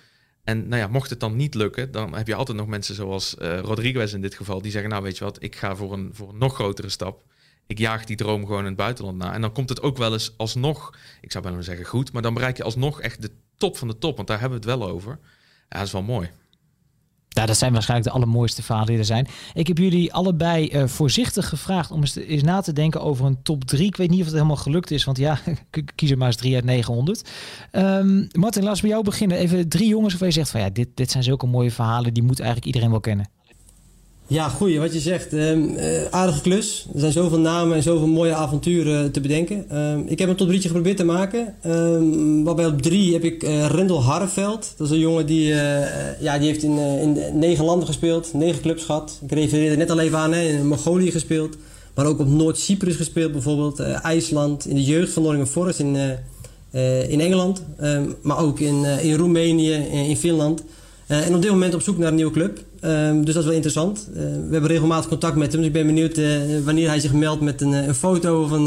En 0.43 0.67
nou 0.67 0.81
ja, 0.81 0.87
mocht 0.87 1.09
het 1.09 1.19
dan 1.19 1.35
niet 1.35 1.53
lukken, 1.53 1.91
dan 1.91 2.15
heb 2.15 2.27
je 2.27 2.35
altijd 2.35 2.57
nog 2.57 2.67
mensen 2.67 2.95
zoals 2.95 3.35
uh, 3.41 3.59
Rodriguez 3.59 4.13
in 4.13 4.21
dit 4.21 4.35
geval, 4.35 4.61
die 4.61 4.71
zeggen, 4.71 4.89
nou 4.89 5.03
weet 5.03 5.17
je 5.17 5.23
wat, 5.23 5.43
ik 5.43 5.55
ga 5.55 5.75
voor 5.75 5.93
een, 5.93 6.09
voor 6.13 6.29
een 6.29 6.37
nog 6.37 6.53
grotere 6.53 6.89
stap. 6.89 7.23
Ik 7.71 7.77
jaag 7.77 8.05
die 8.05 8.15
droom 8.15 8.45
gewoon 8.45 8.59
in 8.59 8.65
het 8.65 8.75
buitenland 8.75 9.17
na. 9.17 9.33
En 9.33 9.41
dan 9.41 9.51
komt 9.51 9.69
het 9.69 9.81
ook 9.81 9.97
wel 9.97 10.13
eens 10.13 10.33
alsnog, 10.37 10.97
ik 11.21 11.31
zou 11.31 11.43
bijna 11.43 11.61
zeggen 11.61 11.85
goed, 11.85 12.11
maar 12.11 12.21
dan 12.21 12.33
bereik 12.33 12.57
je 12.57 12.63
alsnog 12.63 13.01
echt 13.01 13.21
de 13.21 13.31
top 13.57 13.77
van 13.77 13.87
de 13.87 13.97
top, 13.97 14.15
want 14.15 14.27
daar 14.27 14.39
hebben 14.39 14.61
we 14.61 14.69
het 14.69 14.79
wel 14.79 14.89
over. 14.89 15.19
Ja, 15.69 15.77
dat 15.77 15.85
is 15.85 15.91
wel 15.91 16.01
mooi. 16.01 16.29
Ja, 17.27 17.45
dat 17.45 17.57
zijn 17.57 17.73
waarschijnlijk 17.73 18.09
de 18.09 18.15
allermooiste 18.15 18.63
verhalen 18.63 18.89
die 18.89 18.97
er 18.97 19.05
zijn. 19.05 19.27
Ik 19.53 19.67
heb 19.67 19.77
jullie 19.77 20.13
allebei 20.13 20.69
uh, 20.71 20.87
voorzichtig 20.87 21.49
gevraagd 21.49 21.91
om 21.91 22.01
eens, 22.01 22.15
eens, 22.15 22.43
na 22.43 22.61
te 22.61 22.73
denken 22.73 23.01
over 23.01 23.25
een 23.25 23.41
top 23.43 23.63
3. 23.63 23.85
Ik 23.85 23.95
weet 23.95 24.09
niet 24.09 24.19
of 24.19 24.25
het 24.25 24.33
helemaal 24.33 24.55
gelukt 24.55 24.91
is, 24.91 25.03
want 25.03 25.17
ja, 25.17 25.39
kies 25.95 26.11
er 26.11 26.17
maar 26.17 26.27
eens 26.27 26.35
3 26.35 26.55
uit 26.55 26.63
900. 26.63 27.29
Um, 27.71 28.27
Martin, 28.31 28.61
laat 28.61 28.71
ons 28.71 28.81
bij 28.81 28.89
jou 28.89 29.03
beginnen. 29.03 29.37
Even 29.37 29.69
drie 29.69 29.87
jongens 29.87 30.09
waarvan 30.09 30.27
je 30.27 30.33
zegt 30.33 30.49
van 30.49 30.61
ja, 30.61 30.69
dit, 30.69 30.87
dit 30.93 31.11
zijn 31.11 31.23
zulke 31.23 31.45
mooie 31.45 31.71
verhalen, 31.71 32.13
die 32.13 32.23
moet 32.23 32.39
eigenlijk 32.39 32.67
iedereen 32.67 32.89
wel 32.89 32.99
kennen. 32.99 33.29
Ja, 34.31 34.49
goeie, 34.49 34.79
wat 34.79 34.93
je 34.93 34.99
zegt. 34.99 35.33
Um, 35.33 35.75
uh, 35.77 36.03
aardige 36.09 36.41
klus. 36.41 36.85
Er 36.93 36.99
zijn 36.99 37.11
zoveel 37.11 37.39
namen 37.39 37.75
en 37.75 37.83
zoveel 37.83 38.07
mooie 38.07 38.33
avonturen 38.33 39.11
te 39.11 39.21
bedenken. 39.21 39.77
Um, 39.77 40.03
ik 40.07 40.19
heb 40.19 40.29
een 40.29 40.35
top 40.35 40.47
3 40.47 40.61
geprobeerd 40.61 40.97
te 40.97 41.03
maken. 41.03 41.55
Um, 41.65 42.43
waarbij 42.43 42.65
op 42.65 42.81
drie 42.81 43.13
heb 43.13 43.23
ik 43.23 43.43
uh, 43.43 43.65
Rendel 43.65 44.03
Harreveld. 44.03 44.73
Dat 44.77 44.87
is 44.87 44.93
een 44.93 44.99
jongen 44.99 45.25
die, 45.25 45.51
uh, 45.51 46.21
ja, 46.21 46.37
die 46.37 46.47
heeft 46.47 46.63
in, 46.63 46.77
in 46.77 47.39
negen 47.39 47.65
landen 47.65 47.87
gespeeld, 47.87 48.33
negen 48.33 48.61
clubs 48.61 48.83
gehad. 48.83 49.19
Ik 49.23 49.31
refereerde 49.31 49.75
net 49.75 49.89
al 49.89 49.99
even 49.99 50.17
aan, 50.17 50.33
hè, 50.33 50.41
in 50.41 50.67
Mongolië 50.67 51.11
gespeeld. 51.11 51.57
Maar 51.95 52.05
ook 52.05 52.19
op 52.19 52.27
Noord-Cyprus 52.27 52.95
gespeeld 52.95 53.31
bijvoorbeeld. 53.31 53.79
IJsland, 53.79 54.67
in 54.67 54.75
de 54.75 54.83
jeugd 54.83 55.13
van 55.13 55.23
Nottingham 55.23 55.51
Forest 55.51 55.79
in, 55.79 55.95
in 57.09 57.19
Engeland. 57.19 57.63
maar 58.21 58.39
ook 58.39 58.59
in, 58.59 58.85
in 58.85 59.15
Roemenië, 59.15 59.73
in 60.09 60.17
Finland. 60.17 60.63
en 61.07 61.35
op 61.35 61.41
dit 61.41 61.51
moment 61.51 61.73
op 61.73 61.81
zoek 61.81 61.97
naar 61.97 62.07
een 62.07 62.15
nieuwe 62.15 62.31
club. 62.31 62.59
Um, 62.85 63.25
dus 63.25 63.33
dat 63.33 63.43
is 63.43 63.49
wel 63.49 63.59
interessant. 63.59 64.07
Uh, 64.09 64.17
we 64.21 64.47
hebben 64.51 64.69
regelmatig 64.69 65.09
contact 65.09 65.35
met 65.35 65.51
hem, 65.51 65.57
dus 65.57 65.67
ik 65.67 65.73
ben 65.73 65.85
benieuwd 65.85 66.17
uh, 66.17 66.39
wanneer 66.63 66.87
hij 66.87 66.99
zich 66.99 67.13
meldt 67.13 67.41
met 67.41 67.61
een, 67.61 67.71
een 67.71 67.95
foto 67.95 68.43
of, 68.43 68.51
uh, 68.51 68.57
of 68.57 68.65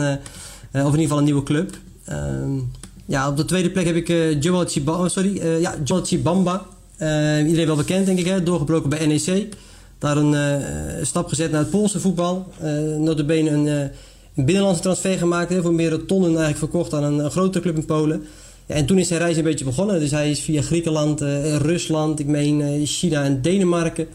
in 0.73 0.83
ieder 0.83 1.01
geval 1.01 1.19
een 1.19 1.25
nieuwe 1.25 1.43
club. 1.43 1.77
Um, 2.11 2.71
ja, 3.07 3.29
op 3.29 3.37
de 3.37 3.45
tweede 3.45 3.71
plek 3.71 3.87
heb 3.87 3.97
ik 3.97 4.09
uh, 4.09 4.41
Joel 4.41 4.67
Chibamba. 4.67 5.09
sorry, 5.09 5.61
ja, 5.61 5.75
iedereen 7.47 7.67
wel 7.67 7.77
bekend, 7.77 8.07
denk 8.07 8.19
ik, 8.19 8.27
hè? 8.27 8.43
doorgebroken 8.43 8.89
bij 8.89 9.07
NEC. 9.07 9.49
Daar 9.99 10.17
een 10.17 11.07
stap 11.07 11.29
gezet 11.29 11.51
naar 11.51 11.61
het 11.61 11.71
Poolse 11.71 12.01
voetbal. 12.01 12.53
Notabene 12.99 13.51
een, 13.51 13.67
een 14.35 14.45
binnenlandse 14.45 14.83
transfer 14.83 15.19
gemaakt, 15.19 15.51
hè, 15.51 15.63
voor 15.63 15.75
meerdere 15.75 16.07
tonnen 16.07 16.29
eigenlijk 16.29 16.59
verkocht 16.59 16.95
aan 16.95 17.03
een, 17.03 17.19
een 17.19 17.31
grotere 17.31 17.61
club 17.61 17.77
in 17.77 17.85
Polen. 17.85 18.27
En 18.67 18.87
toen 18.87 18.99
is 18.99 19.09
zijn 19.09 19.21
reis 19.21 19.37
een 19.37 19.43
beetje 19.43 19.65
begonnen. 19.65 20.01
Dus 20.01 20.11
hij 20.11 20.31
is 20.31 20.41
via 20.41 20.63
Griekenland, 20.63 21.23
uh, 21.23 21.57
Rusland, 21.57 22.21
ik 22.21 22.27
meen 22.27 22.61
uh, 22.61 22.87
China 22.87 23.25
en 23.25 23.43
Denemarken. 23.43 24.07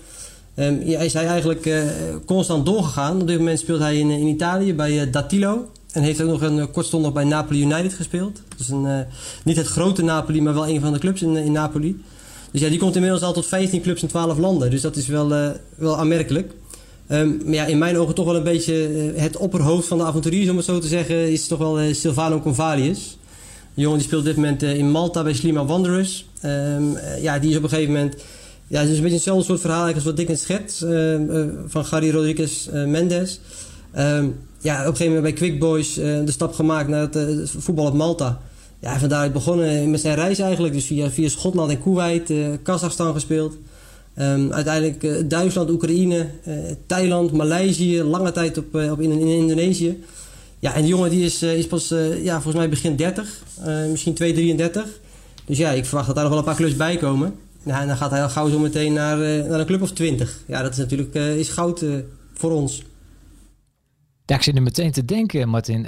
Um, 0.55 0.81
ja, 0.85 0.99
is 0.99 1.13
hij 1.13 1.27
eigenlijk 1.27 1.65
uh, 1.65 1.83
constant 2.25 2.65
doorgegaan. 2.65 3.21
Op 3.21 3.27
dit 3.27 3.37
moment 3.37 3.59
speelt 3.59 3.79
hij 3.79 3.97
in, 3.97 4.09
in 4.09 4.27
Italië 4.27 4.73
bij 4.73 5.09
Datilo. 5.09 5.69
En 5.91 6.03
heeft 6.03 6.21
ook 6.21 6.29
nog 6.29 6.41
een 6.41 6.71
kortstondig 6.71 7.13
bij 7.13 7.23
Napoli 7.23 7.61
United 7.61 7.93
gespeeld. 7.93 8.41
Dus 8.57 8.69
een, 8.69 9.05
niet 9.43 9.57
het 9.57 9.67
grote 9.67 10.03
Napoli, 10.03 10.41
maar 10.41 10.53
wel 10.53 10.67
een 10.67 10.81
van 10.81 10.93
de 10.93 10.99
clubs 10.99 11.21
in, 11.21 11.35
in 11.35 11.51
Napoli. 11.51 12.01
Dus 12.51 12.61
ja, 12.61 12.69
die 12.69 12.79
komt 12.79 12.95
inmiddels 12.95 13.21
al 13.21 13.33
tot 13.33 13.47
15 13.47 13.81
clubs 13.81 14.01
in 14.01 14.07
12 14.07 14.37
landen. 14.37 14.69
Dus 14.69 14.81
dat 14.81 14.95
is 14.95 15.07
wel, 15.07 15.53
wel 15.75 15.97
aanmerkelijk. 15.97 16.53
Um, 17.11 17.41
maar 17.45 17.53
ja, 17.53 17.65
in 17.65 17.77
mijn 17.77 17.97
ogen 17.97 18.15
toch 18.15 18.25
wel 18.25 18.35
een 18.35 18.43
beetje 18.43 18.73
het 19.15 19.37
opperhoofd 19.37 19.87
van 19.87 19.97
de 19.97 20.03
avonturiers, 20.03 20.49
om 20.49 20.55
het 20.55 20.65
zo 20.65 20.79
te 20.79 20.87
zeggen, 20.87 21.31
is 21.31 21.47
toch 21.47 21.59
wel 21.59 21.93
Silvano 21.93 22.39
Convalius. 22.39 23.17
De 23.79 23.85
jongen 23.85 23.99
die 23.99 24.07
speelt 24.07 24.21
op 24.21 24.27
dit 24.27 24.35
moment 24.35 24.63
uh, 24.63 24.77
in 24.77 24.91
Malta 24.91 25.23
bij 25.23 25.33
Slima 25.33 25.65
Wanderers. 25.65 26.25
Um, 26.45 26.95
uh, 26.95 27.21
ja, 27.21 27.39
die 27.39 27.49
is 27.49 27.57
op 27.57 27.63
een 27.63 27.69
gegeven 27.69 27.93
moment... 27.93 28.15
Ja, 28.67 28.79
het 28.79 28.89
is 28.89 28.95
een 28.95 29.01
beetje 29.01 29.15
hetzelfde 29.15 29.43
soort 29.43 29.59
verhaal 29.59 29.93
als 29.93 30.03
wat 30.03 30.17
Dick 30.17 30.29
en 30.29 30.37
schets 30.37 30.81
uh, 30.81 31.15
van 31.67 31.85
Gary 31.85 32.11
Rodriguez 32.11 32.67
Mendes. 32.71 33.39
Um, 33.97 34.35
ja, 34.61 34.79
op 34.79 34.87
een 34.87 34.95
gegeven 34.95 35.05
moment 35.05 35.23
bij 35.23 35.33
Quick 35.33 35.59
Boys 35.59 35.93
de 35.93 36.23
stap 36.25 36.53
gemaakt 36.53 36.87
naar 36.87 37.01
het 37.11 37.51
voetbal 37.57 37.85
op 37.85 37.93
Malta. 37.93 38.41
Ja, 38.79 38.99
van 38.99 39.09
daaruit 39.09 39.33
begonnen 39.33 39.91
met 39.91 39.99
zijn 39.99 40.15
reis 40.15 40.39
eigenlijk. 40.39 40.73
Dus 40.73 40.85
via, 40.85 41.09
via 41.09 41.29
Schotland 41.29 41.71
en 41.71 41.81
Kuwait, 41.81 42.33
Kazachstan 42.63 43.13
gespeeld. 43.13 43.57
Uiteindelijk 44.49 45.29
Duitsland, 45.29 45.69
Oekraïne, 45.69 46.25
Thailand, 46.85 47.31
Maleisië, 47.31 48.03
lange 48.03 48.31
tijd 48.31 48.57
op, 48.57 48.75
op 48.91 49.01
in, 49.01 49.11
in 49.11 49.27
Indonesië. 49.27 50.03
Ja, 50.59 50.73
en 50.73 50.81
die 50.81 50.89
jongen 50.89 51.09
die 51.09 51.25
is, 51.25 51.41
is 51.41 51.67
pas 51.67 51.87
ja, 52.23 52.33
volgens 52.33 52.55
mij 52.55 52.69
begin 52.69 52.95
30. 52.95 53.43
Uh, 53.65 53.85
misschien 53.89 54.17
2,33. 54.23 54.71
Dus 55.45 55.57
ja, 55.57 55.71
ik 55.71 55.85
verwacht 55.85 56.07
dat 56.07 56.15
daar 56.15 56.23
nog 56.23 56.33
wel 56.33 56.41
een 56.41 56.47
paar 56.47 56.55
klus 56.55 56.75
bij 56.75 56.97
komen. 56.97 57.35
Nou, 57.63 57.81
en 57.81 57.87
dan 57.87 57.97
gaat 57.97 58.11
hij 58.11 58.23
al 58.23 58.29
gauw 58.29 58.49
zo 58.49 58.59
meteen 58.59 58.93
naar, 58.93 59.17
naar 59.47 59.59
een 59.59 59.65
club 59.65 59.81
of 59.81 59.91
20. 59.91 60.39
Ja, 60.47 60.61
dat 60.61 60.71
is 60.71 60.77
natuurlijk 60.77 61.13
is 61.13 61.49
goud 61.49 61.85
voor 62.33 62.51
ons. 62.51 62.83
Ja, 64.25 64.35
ik 64.35 64.41
zit 64.41 64.55
er 64.55 64.61
meteen 64.61 64.91
te 64.91 65.05
denken, 65.05 65.49
Martin. 65.49 65.85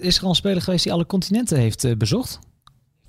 is 0.00 0.16
er 0.16 0.22
al 0.22 0.28
een 0.28 0.34
speler 0.34 0.62
geweest 0.62 0.84
die 0.84 0.92
alle 0.92 1.06
continenten 1.06 1.58
heeft 1.58 1.98
bezocht? 1.98 2.38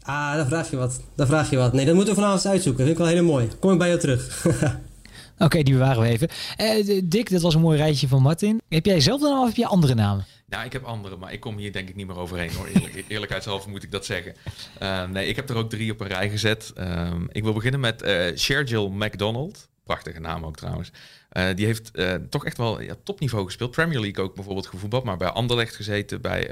Ah, 0.07 0.35
daar 0.35 0.47
vraag 0.47 0.69
je 0.69 0.77
wat. 0.77 0.99
Daar 1.15 1.27
vraag 1.27 1.49
je 1.49 1.57
wat. 1.57 1.73
Nee, 1.73 1.85
dat 1.85 1.95
moeten 1.95 2.13
we 2.13 2.19
vanavond 2.19 2.45
uitzoeken. 2.45 2.85
Dat 2.85 2.95
vind 2.95 2.99
ik 2.99 3.05
wel 3.05 3.23
heel 3.23 3.31
mooi. 3.31 3.47
Kom 3.59 3.71
ik 3.71 3.77
bij 3.77 3.87
jou 3.87 3.99
terug. 3.99 4.45
Oké, 4.45 5.45
okay, 5.45 5.63
die 5.63 5.73
bewaren 5.73 6.01
we 6.01 6.07
even. 6.07 7.09
Dick, 7.09 7.31
dat 7.31 7.41
was 7.41 7.55
een 7.55 7.61
mooi 7.61 7.77
rijtje 7.77 8.07
van 8.07 8.21
Martin. 8.21 8.61
Heb 8.69 8.85
jij 8.85 8.99
zelf 8.99 9.21
dan 9.21 9.39
of 9.39 9.47
heb 9.47 9.55
je 9.55 9.67
andere 9.67 9.95
namen? 9.95 10.25
Nou, 10.49 10.65
ik 10.65 10.73
heb 10.73 10.83
andere, 10.83 11.17
maar 11.17 11.33
ik 11.33 11.39
kom 11.39 11.57
hier 11.57 11.71
denk 11.71 11.89
ik 11.89 11.95
niet 11.95 12.07
meer 12.07 12.17
overheen 12.17 12.53
hoor. 12.53 12.67
Eerlijk, 12.67 13.05
eerlijkheidshalve 13.07 13.69
moet 13.69 13.83
ik 13.83 13.91
dat 13.91 14.05
zeggen. 14.05 14.35
Uh, 14.81 15.03
nee, 15.07 15.27
ik 15.27 15.35
heb 15.35 15.49
er 15.49 15.55
ook 15.55 15.69
drie 15.69 15.91
op 15.91 15.99
een 15.99 16.07
rij 16.07 16.29
gezet. 16.29 16.73
Uh, 16.77 17.13
ik 17.31 17.43
wil 17.43 17.53
beginnen 17.53 17.79
met 17.79 18.03
uh, 18.03 18.35
Shergill 18.35 18.87
McDonald. 18.87 19.67
Prachtige 19.83 20.19
naam 20.19 20.45
ook 20.45 20.57
trouwens. 20.57 20.91
Uh, 21.31 21.47
die 21.55 21.65
heeft 21.65 21.91
toch 22.29 22.45
echt 22.45 22.57
wel 22.57 22.81
ja, 22.81 22.95
topniveau 23.03 23.45
gespeeld. 23.45 23.71
Premier 23.71 23.99
League 23.99 24.23
ook 24.23 24.35
bijvoorbeeld 24.35 24.67
gevoetbald, 24.67 25.03
maar 25.03 25.17
bij 25.17 25.29
Anderlecht 25.29 25.75
gezeten, 25.75 26.21
bij 26.21 26.49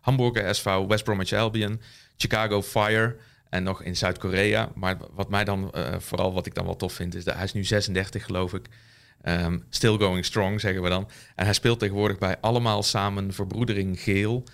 Hamburger 0.00 0.54
SV, 0.54 0.64
West 0.88 1.04
Bromwich 1.04 1.32
Albion, 1.32 1.80
Chicago 2.16 2.62
Fire 2.62 3.16
en 3.48 3.62
nog 3.62 3.82
in 3.82 3.96
Zuid-Korea. 3.96 4.70
Maar 4.74 4.96
wat 5.12 5.30
mij 5.30 5.44
dan 5.44 5.72
vooral, 5.98 6.32
wat 6.32 6.46
ik 6.46 6.54
dan 6.54 6.64
wel 6.64 6.76
tof 6.76 6.92
vind, 6.92 7.14
is 7.14 7.24
dat 7.24 7.34
hij 7.34 7.44
is 7.44 7.52
nu 7.52 7.64
36 7.64 8.24
geloof 8.24 8.54
ik. 8.54 8.66
Um, 9.24 9.64
still 9.70 9.96
going 9.96 10.24
strong, 10.24 10.60
zeggen 10.60 10.82
we 10.82 10.88
dan. 10.88 11.08
En 11.34 11.44
hij 11.44 11.54
speelt 11.54 11.78
tegenwoordig 11.78 12.18
bij 12.18 12.36
Allemaal 12.40 12.82
Samen 12.82 13.32
Verbroedering 13.32 14.00
Geel. 14.00 14.44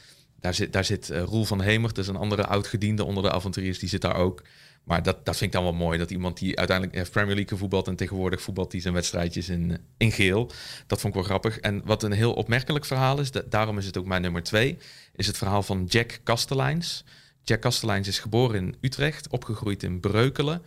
Daar 0.40 0.54
zit, 0.54 0.72
daar 0.72 0.84
zit 0.84 1.10
uh, 1.10 1.22
Roel 1.22 1.44
van 1.44 1.60
Hemert, 1.60 1.94
dus 1.94 2.08
een 2.08 2.16
andere 2.16 2.46
oud-gediende 2.46 3.04
onder 3.04 3.22
de 3.22 3.30
avonturiers, 3.30 3.78
die 3.78 3.88
zit 3.88 4.00
daar 4.00 4.16
ook. 4.16 4.42
Maar 4.84 5.02
dat, 5.02 5.24
dat 5.24 5.36
vind 5.36 5.54
ik 5.54 5.60
dan 5.60 5.62
wel 5.62 5.86
mooi, 5.86 5.98
dat 5.98 6.10
iemand 6.10 6.38
die 6.38 6.58
uiteindelijk 6.58 6.96
heeft 6.96 7.10
Premier 7.10 7.34
League 7.34 7.52
gevoetbald 7.52 7.88
en 7.88 7.96
tegenwoordig 7.96 8.42
voetbalt 8.42 8.70
die 8.70 8.80
zijn 8.80 8.94
wedstrijdjes 8.94 9.48
in, 9.48 9.78
in 9.96 10.12
geel. 10.12 10.50
Dat 10.86 11.00
vond 11.00 11.14
ik 11.14 11.20
wel 11.20 11.28
grappig. 11.28 11.58
En 11.58 11.82
wat 11.84 12.02
een 12.02 12.12
heel 12.12 12.32
opmerkelijk 12.32 12.84
verhaal 12.84 13.20
is, 13.20 13.30
daarom 13.30 13.78
is 13.78 13.86
het 13.86 13.98
ook 13.98 14.06
mijn 14.06 14.22
nummer 14.22 14.42
twee, 14.42 14.78
is 15.14 15.26
het 15.26 15.38
verhaal 15.38 15.62
van 15.62 15.84
Jack 15.84 16.18
Kasteleins. 16.22 17.04
Jack 17.42 17.60
Kasteleins 17.60 18.08
is 18.08 18.18
geboren 18.18 18.56
in 18.56 18.76
Utrecht, 18.80 19.28
opgegroeid 19.28 19.82
in 19.82 20.00
Breukelen 20.00 20.62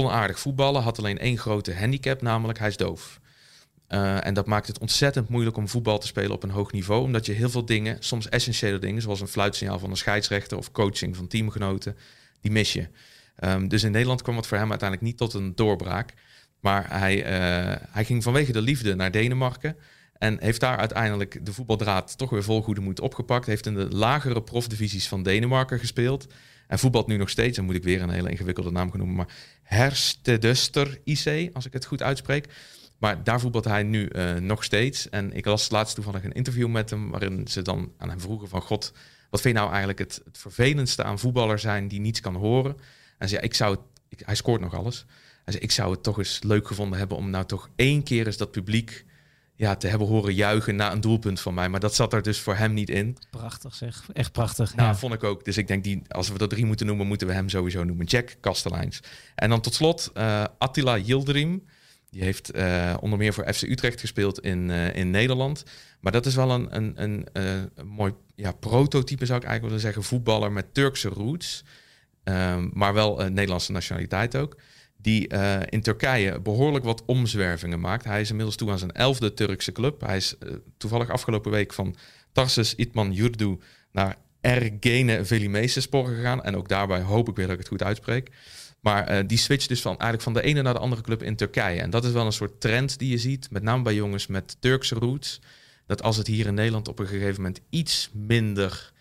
kon 0.00 0.10
aardig 0.10 0.38
voetballen, 0.38 0.82
had 0.82 0.98
alleen 0.98 1.18
één 1.18 1.38
grote 1.38 1.74
handicap, 1.74 2.22
namelijk 2.22 2.58
hij 2.58 2.68
is 2.68 2.76
doof. 2.76 3.20
Uh, 3.88 4.26
en 4.26 4.34
dat 4.34 4.46
maakt 4.46 4.66
het 4.66 4.78
ontzettend 4.78 5.28
moeilijk 5.28 5.56
om 5.56 5.68
voetbal 5.68 5.98
te 5.98 6.06
spelen 6.06 6.30
op 6.30 6.42
een 6.42 6.50
hoog 6.50 6.72
niveau, 6.72 7.02
omdat 7.02 7.26
je 7.26 7.32
heel 7.32 7.50
veel 7.50 7.64
dingen, 7.64 7.96
soms 8.00 8.28
essentiële 8.28 8.78
dingen, 8.78 9.02
zoals 9.02 9.20
een 9.20 9.28
fluitsignaal 9.28 9.78
van 9.78 9.90
een 9.90 9.96
scheidsrechter 9.96 10.58
of 10.58 10.70
coaching 10.70 11.16
van 11.16 11.26
teamgenoten, 11.26 11.96
die 12.40 12.50
mis 12.50 12.72
je. 12.72 12.88
Um, 13.44 13.68
dus 13.68 13.82
in 13.82 13.90
Nederland 13.90 14.22
kwam 14.22 14.36
het 14.36 14.46
voor 14.46 14.58
hem 14.58 14.70
uiteindelijk 14.70 15.08
niet 15.08 15.18
tot 15.18 15.34
een 15.34 15.54
doorbraak. 15.54 16.14
Maar 16.60 16.98
hij, 16.98 17.16
uh, 17.16 17.76
hij 17.90 18.04
ging 18.04 18.22
vanwege 18.22 18.52
de 18.52 18.62
liefde 18.62 18.94
naar 18.94 19.10
Denemarken. 19.10 19.76
En 20.18 20.36
heeft 20.40 20.60
daar 20.60 20.76
uiteindelijk 20.76 21.46
de 21.46 21.52
voetbaldraad 21.52 22.18
toch 22.18 22.30
weer 22.30 22.42
vol 22.42 22.62
goede 22.62 22.80
moed 22.80 23.00
opgepakt. 23.00 23.46
Heeft 23.46 23.66
in 23.66 23.74
de 23.74 23.88
lagere 23.88 24.42
profdivisies 24.42 25.08
van 25.08 25.22
Denemarken 25.22 25.78
gespeeld. 25.78 26.26
En 26.66 26.78
voetbalt 26.78 27.06
nu 27.06 27.16
nog 27.16 27.30
steeds, 27.30 27.56
dan 27.56 27.64
moet 27.64 27.74
ik 27.74 27.82
weer 27.82 28.02
een 28.02 28.10
hele 28.10 28.30
ingewikkelde 28.30 28.70
naam 28.70 28.90
genoemen, 28.90 29.16
maar 29.16 29.34
Hersteduster 29.62 31.00
IC, 31.04 31.50
als 31.52 31.66
ik 31.66 31.72
het 31.72 31.84
goed 31.84 32.02
uitspreek. 32.02 32.48
Maar 32.98 33.24
daar 33.24 33.40
voetbalt 33.40 33.64
hij 33.64 33.82
nu 33.82 34.08
uh, 34.12 34.34
nog 34.34 34.64
steeds. 34.64 35.08
En 35.08 35.32
ik 35.32 35.44
las 35.44 35.70
laatst 35.70 35.94
toevallig 35.94 36.24
een 36.24 36.32
interview 36.32 36.68
met 36.68 36.90
hem, 36.90 37.10
waarin 37.10 37.48
ze 37.48 37.62
dan 37.62 37.92
aan 37.98 38.08
hem 38.08 38.20
vroegen 38.20 38.48
van 38.48 38.62
God, 38.62 38.92
wat 39.30 39.40
vind 39.40 39.54
je 39.54 39.60
nou 39.60 39.70
eigenlijk 39.70 39.98
het, 39.98 40.20
het 40.24 40.38
vervelendste 40.38 41.02
aan 41.02 41.18
voetballer 41.18 41.58
zijn 41.58 41.88
die 41.88 42.00
niets 42.00 42.20
kan 42.20 42.34
horen? 42.34 42.76
En 43.18 43.28
zei, 43.28 43.42
ik 43.42 43.54
zou 43.54 43.76
hij 44.16 44.34
scoort 44.34 44.60
nog 44.60 44.74
alles. 44.74 45.06
Hij 45.44 45.52
zei, 45.52 45.64
ik 45.64 45.70
zou 45.70 45.90
het 45.90 46.02
toch 46.02 46.18
eens 46.18 46.42
leuk 46.42 46.66
gevonden 46.66 46.98
hebben 46.98 47.16
om 47.16 47.30
nou 47.30 47.44
toch 47.44 47.68
één 47.76 48.02
keer 48.02 48.26
eens 48.26 48.36
dat 48.36 48.50
publiek 48.50 49.04
ja, 49.56 49.76
te 49.76 49.86
hebben 49.86 50.08
horen 50.08 50.34
juichen 50.34 50.76
na 50.76 50.92
een 50.92 51.00
doelpunt 51.00 51.40
van 51.40 51.54
mij. 51.54 51.68
Maar 51.68 51.80
dat 51.80 51.94
zat 51.94 52.12
er 52.12 52.22
dus 52.22 52.40
voor 52.40 52.54
hem 52.54 52.72
niet 52.72 52.90
in. 52.90 53.16
Prachtig 53.30 53.74
zeg, 53.74 54.04
echt 54.12 54.32
prachtig. 54.32 54.74
Nou, 54.74 54.96
vond 54.96 55.14
ik 55.14 55.24
ook. 55.24 55.44
Dus 55.44 55.56
ik 55.56 55.66
denk, 55.66 55.84
die, 55.84 56.02
als 56.08 56.28
we 56.28 56.38
er 56.38 56.48
drie 56.48 56.66
moeten 56.66 56.86
noemen, 56.86 57.06
moeten 57.06 57.26
we 57.26 57.32
hem 57.32 57.48
sowieso 57.48 57.84
noemen. 57.84 58.06
Jack 58.06 58.36
Kasteleins. 58.40 59.00
En 59.34 59.48
dan 59.48 59.60
tot 59.60 59.74
slot 59.74 60.10
uh, 60.16 60.44
Attila 60.58 60.98
Yildirim. 60.98 61.64
Die 62.10 62.22
heeft 62.22 62.56
uh, 62.56 62.94
onder 63.00 63.18
meer 63.18 63.34
voor 63.34 63.52
FC 63.52 63.62
Utrecht 63.62 64.00
gespeeld 64.00 64.40
in, 64.40 64.68
uh, 64.68 64.94
in 64.94 65.10
Nederland. 65.10 65.64
Maar 66.00 66.12
dat 66.12 66.26
is 66.26 66.34
wel 66.34 66.50
een, 66.50 66.76
een, 66.76 66.92
een, 67.02 67.26
een 67.32 67.86
mooi 67.86 68.14
ja, 68.34 68.52
prototype, 68.52 69.26
zou 69.26 69.38
ik 69.38 69.44
eigenlijk 69.44 69.64
willen 69.64 69.80
zeggen. 69.80 70.02
Voetballer 70.02 70.52
met 70.52 70.74
Turkse 70.74 71.08
roots. 71.08 71.64
Um, 72.24 72.70
maar 72.72 72.94
wel 72.94 73.16
Nederlandse 73.16 73.72
nationaliteit 73.72 74.36
ook 74.36 74.56
die 75.04 75.32
uh, 75.32 75.60
in 75.68 75.80
Turkije 75.80 76.40
behoorlijk 76.40 76.84
wat 76.84 77.02
omzwervingen 77.06 77.80
maakt. 77.80 78.04
Hij 78.04 78.20
is 78.20 78.28
inmiddels 78.28 78.56
toe 78.56 78.70
aan 78.70 78.78
zijn 78.78 78.92
elfde 78.92 79.34
Turkse 79.34 79.72
club. 79.72 80.00
Hij 80.00 80.16
is 80.16 80.34
uh, 80.40 80.52
toevallig 80.76 81.10
afgelopen 81.10 81.50
week 81.50 81.72
van 81.72 81.96
Tarsus 82.32 82.74
Itman 82.74 83.12
Yurdu 83.12 83.58
naar 83.92 84.16
Ergene 84.40 85.24
Velimesespor 85.24 86.06
gegaan. 86.06 86.42
En 86.42 86.56
ook 86.56 86.68
daarbij 86.68 87.00
hoop 87.00 87.28
ik 87.28 87.36
weer 87.36 87.44
dat 87.44 87.54
ik 87.54 87.60
het 87.60 87.68
goed 87.68 87.82
uitspreek. 87.82 88.30
Maar 88.80 89.12
uh, 89.12 89.18
die 89.26 89.38
switcht 89.38 89.68
dus 89.68 89.80
van, 89.80 89.90
eigenlijk 89.90 90.22
van 90.22 90.32
de 90.32 90.42
ene 90.42 90.62
naar 90.62 90.74
de 90.74 90.80
andere 90.80 91.02
club 91.02 91.22
in 91.22 91.36
Turkije. 91.36 91.80
En 91.80 91.90
dat 91.90 92.04
is 92.04 92.12
wel 92.12 92.26
een 92.26 92.32
soort 92.32 92.60
trend 92.60 92.98
die 92.98 93.10
je 93.10 93.18
ziet, 93.18 93.50
met 93.50 93.62
name 93.62 93.82
bij 93.82 93.94
jongens 93.94 94.26
met 94.26 94.56
Turkse 94.60 94.94
roots. 94.94 95.40
Dat 95.86 96.02
als 96.02 96.16
het 96.16 96.26
hier 96.26 96.46
in 96.46 96.54
Nederland 96.54 96.88
op 96.88 96.98
een 96.98 97.06
gegeven 97.06 97.42
moment 97.42 97.60
iets 97.70 98.10
minder 98.12 98.92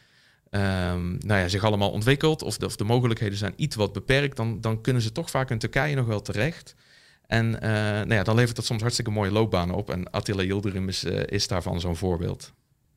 um, 0.56 1.18
nou 1.20 1.40
ja, 1.40 1.48
zich 1.48 1.64
allemaal 1.64 1.92
ontwikkelt 1.92 2.42
of 2.42 2.58
de, 2.58 2.66
of 2.66 2.76
de 2.76 2.84
mogelijkheden 2.84 3.38
zijn 3.38 3.54
iets 3.56 3.76
wat 3.76 3.94
beperkt, 3.94 4.38
dan, 4.38 4.62
dan 4.62 4.82
kunnen 4.82 5.02
ze 5.02 5.12
toch 5.12 5.30
vaak 5.30 5.50
in 5.50 5.58
Turkije 5.58 5.96
nog 5.96 6.06
wel 6.06 6.22
terecht. 6.22 6.76
En 7.28 7.46
uh, 7.46 7.60
nou 7.62 8.14
ja, 8.14 8.24
dan 8.24 8.36
levert 8.36 8.56
dat 8.56 8.66
soms 8.66 8.82
hartstikke 8.82 9.12
mooie 9.12 9.32
loopbanen 9.32 9.76
op. 9.76 9.90
En 9.90 10.12
Attila 10.12 10.44
Yildirim 10.44 10.88
is, 10.88 11.04
uh, 11.04 11.24
is 11.26 11.48
daarvan 11.48 11.80
zo'n 11.80 11.96
voorbeeld. 11.96 12.54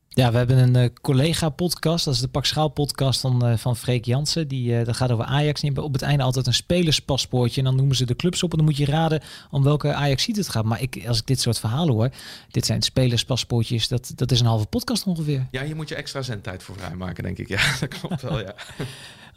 Ja, 0.09 0.31
we 0.31 0.37
hebben 0.37 0.57
een 0.57 0.83
uh, 0.83 0.89
collega-podcast. 1.01 2.05
Dat 2.05 2.13
is 2.13 2.19
de 2.19 2.27
Pak 2.27 2.45
Schaal-podcast 2.45 3.19
van, 3.19 3.49
uh, 3.49 3.57
van 3.57 3.75
Freek 3.75 4.05
Jansen. 4.05 4.47
Die, 4.47 4.71
uh, 4.71 4.85
dat 4.85 4.95
gaat 4.95 5.11
over 5.11 5.25
Ajax. 5.25 5.61
Die 5.61 5.83
op 5.83 5.93
het 5.93 6.01
einde 6.01 6.23
altijd 6.23 6.47
een 6.47 6.53
spelerspaspoortje. 6.53 7.59
En 7.59 7.65
dan 7.65 7.75
noemen 7.75 7.95
ze 7.95 8.05
de 8.05 8.15
clubs 8.15 8.43
op. 8.43 8.51
En 8.51 8.57
dan 8.57 8.65
moet 8.65 8.77
je 8.77 8.85
raden 8.85 9.21
om 9.51 9.63
welke 9.63 9.93
Ajax 9.93 10.25
het 10.25 10.49
gaat. 10.49 10.65
Maar 10.65 10.81
ik, 10.81 11.03
als 11.07 11.19
ik 11.19 11.27
dit 11.27 11.41
soort 11.41 11.59
verhalen 11.59 11.93
hoor. 11.93 12.09
Dit 12.51 12.65
zijn 12.65 12.81
spelerspaspoortjes. 12.81 13.87
Dat, 13.87 14.11
dat 14.15 14.31
is 14.31 14.39
een 14.39 14.45
halve 14.45 14.65
podcast 14.65 15.05
ongeveer. 15.05 15.47
Ja, 15.51 15.61
je 15.61 15.75
moet 15.75 15.89
je 15.89 15.95
extra 15.95 16.21
zendtijd 16.21 16.63
voor 16.63 16.75
vrijmaken, 16.77 17.23
denk 17.23 17.37
ik. 17.37 17.47
Ja, 17.47 17.61
dat 17.79 17.89
klopt 17.99 18.21
wel, 18.21 18.39
ja. 18.39 18.55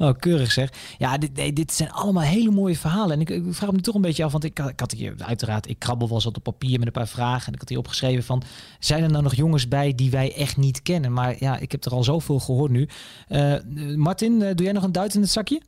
Oh, 0.01 0.15
keurig 0.19 0.53
zeg. 0.53 0.73
Ja, 0.99 1.19
dit, 1.19 1.57
dit 1.57 1.73
zijn 1.73 1.93
allemaal 1.93 2.23
hele 2.23 2.51
mooie 2.51 2.77
verhalen. 2.77 3.15
En 3.15 3.21
ik, 3.21 3.31
ik, 3.31 3.43
vraag 3.49 3.73
me 3.73 3.81
toch 3.81 3.95
een 3.95 4.01
beetje 4.01 4.25
af, 4.25 4.33
want 4.33 4.45
ik, 4.45 4.59
ik 4.59 4.81
had 4.81 4.93
hier 4.93 5.15
uiteraard, 5.19 5.69
ik 5.69 5.79
krabbel 5.79 6.07
wel 6.07 6.17
eens 6.17 6.27
op 6.27 6.37
papier 6.43 6.79
met 6.79 6.87
een 6.87 6.93
paar 6.93 7.09
vragen. 7.09 7.47
En 7.47 7.53
ik 7.53 7.59
had 7.59 7.69
hier 7.69 7.79
opgeschreven 7.79 8.25
van, 8.25 8.43
zijn 8.79 9.03
er 9.03 9.11
nou 9.11 9.23
nog 9.23 9.35
jongens 9.35 9.69
bij 9.69 9.95
die 9.95 10.11
wij 10.11 10.35
echt 10.35 10.57
niet 10.57 10.83
kennen? 10.83 11.13
Maar 11.13 11.37
ja, 11.39 11.59
ik 11.59 11.73
heb 11.73 11.85
er 11.85 11.93
al 11.93 12.05
zoveel 12.05 12.41
gehoord 12.41 12.71
nu. 12.71 12.89
Uh, 13.29 13.55
Martin, 13.97 14.33
uh, 14.33 14.49
doe 14.55 14.65
jij 14.65 14.73
nog 14.73 14.83
een 14.83 14.93
duit 14.93 15.15
in 15.15 15.21
het 15.21 15.31
zakje? 15.31 15.61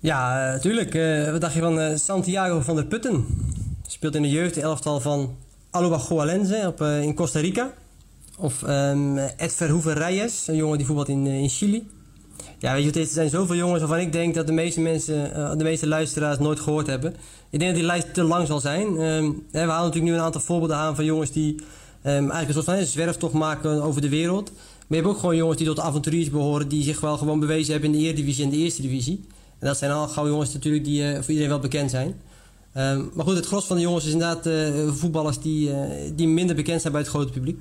Ja, 0.00 0.58
tuurlijk. 0.58 0.94
Uh, 0.94 1.30
wat 1.30 1.40
dacht 1.40 1.54
je 1.54 1.60
van 1.60 1.98
Santiago 1.98 2.60
van 2.60 2.74
der 2.74 2.86
Putten? 2.86 3.26
Speelt 3.86 4.14
in 4.14 4.22
de 4.22 4.30
jeugdelftal 4.30 5.00
van 5.00 5.36
Alubagoalense 5.70 6.64
op, 6.66 6.80
in 6.80 7.14
Costa 7.14 7.40
Rica. 7.40 7.72
Of 8.38 8.62
um, 8.62 9.18
Ed 9.18 9.54
Verhoeven 9.54 9.94
Reyes, 9.94 10.48
een 10.48 10.56
jongen 10.56 10.76
die 10.78 10.86
voetbalt 10.86 11.08
in, 11.08 11.26
in 11.26 11.48
Chili. 11.48 11.86
Ja, 12.62 12.72
weet 12.74 12.94
je, 12.94 13.00
er 13.00 13.06
zijn 13.06 13.30
zoveel 13.30 13.56
jongens 13.56 13.80
waarvan 13.80 13.98
ik 13.98 14.12
denk 14.12 14.34
dat 14.34 14.46
de 14.46 14.52
meeste 14.52 14.80
mensen, 14.80 15.30
uh, 15.36 15.56
de 15.56 15.64
meeste 15.64 15.86
luisteraars 15.86 16.38
nooit 16.38 16.60
gehoord 16.60 16.86
hebben. 16.86 17.14
Ik 17.50 17.58
denk 17.58 17.70
dat 17.70 17.74
die 17.74 17.84
lijst 17.84 18.14
te 18.14 18.22
lang 18.22 18.46
zal 18.46 18.60
zijn. 18.60 18.86
Um, 18.86 19.46
we 19.50 19.58
halen 19.58 19.68
natuurlijk 19.68 20.04
nu 20.04 20.14
een 20.14 20.20
aantal 20.24 20.40
voorbeelden 20.40 20.76
aan 20.76 20.94
van 20.94 21.04
jongens 21.04 21.30
die 21.30 21.54
um, 21.54 21.64
eigenlijk 22.02 22.48
een 22.48 22.54
soort 22.54 22.64
van 22.64 22.74
een 22.74 22.86
zwerftocht 22.86 23.32
maken 23.32 23.82
over 23.82 24.00
de 24.00 24.08
wereld. 24.08 24.52
Maar 24.52 24.86
je 24.88 24.94
hebt 24.94 25.06
ook 25.06 25.18
gewoon 25.18 25.36
jongens 25.36 25.58
die 25.58 25.66
tot 25.66 25.80
avonturiers 25.80 26.30
behoren, 26.30 26.68
die 26.68 26.82
zich 26.82 27.00
wel 27.00 27.16
gewoon 27.16 27.40
bewezen 27.40 27.72
hebben 27.72 27.92
in 27.92 27.98
de 27.98 28.04
Eredivisie 28.04 28.44
en 28.44 28.50
de 28.50 28.56
Eerste 28.56 28.82
Divisie. 28.82 29.24
En 29.58 29.66
dat 29.66 29.78
zijn 29.78 29.90
al 29.90 30.08
gauw 30.08 30.26
jongens 30.26 30.52
natuurlijk 30.52 30.84
die 30.84 31.02
uh, 31.02 31.14
voor 31.14 31.28
iedereen 31.28 31.48
wel 31.48 31.58
bekend 31.58 31.90
zijn. 31.90 32.14
Um, 32.76 33.10
maar 33.14 33.24
goed, 33.24 33.36
het 33.36 33.46
gros 33.46 33.64
van 33.64 33.76
de 33.76 33.82
jongens 33.82 34.04
is 34.04 34.12
inderdaad 34.12 34.46
uh, 34.46 34.92
voetballers 34.92 35.38
die, 35.38 35.70
die 36.14 36.28
minder 36.28 36.56
bekend 36.56 36.80
zijn 36.80 36.92
bij 36.92 37.02
het 37.02 37.10
grote 37.10 37.32
publiek. 37.32 37.58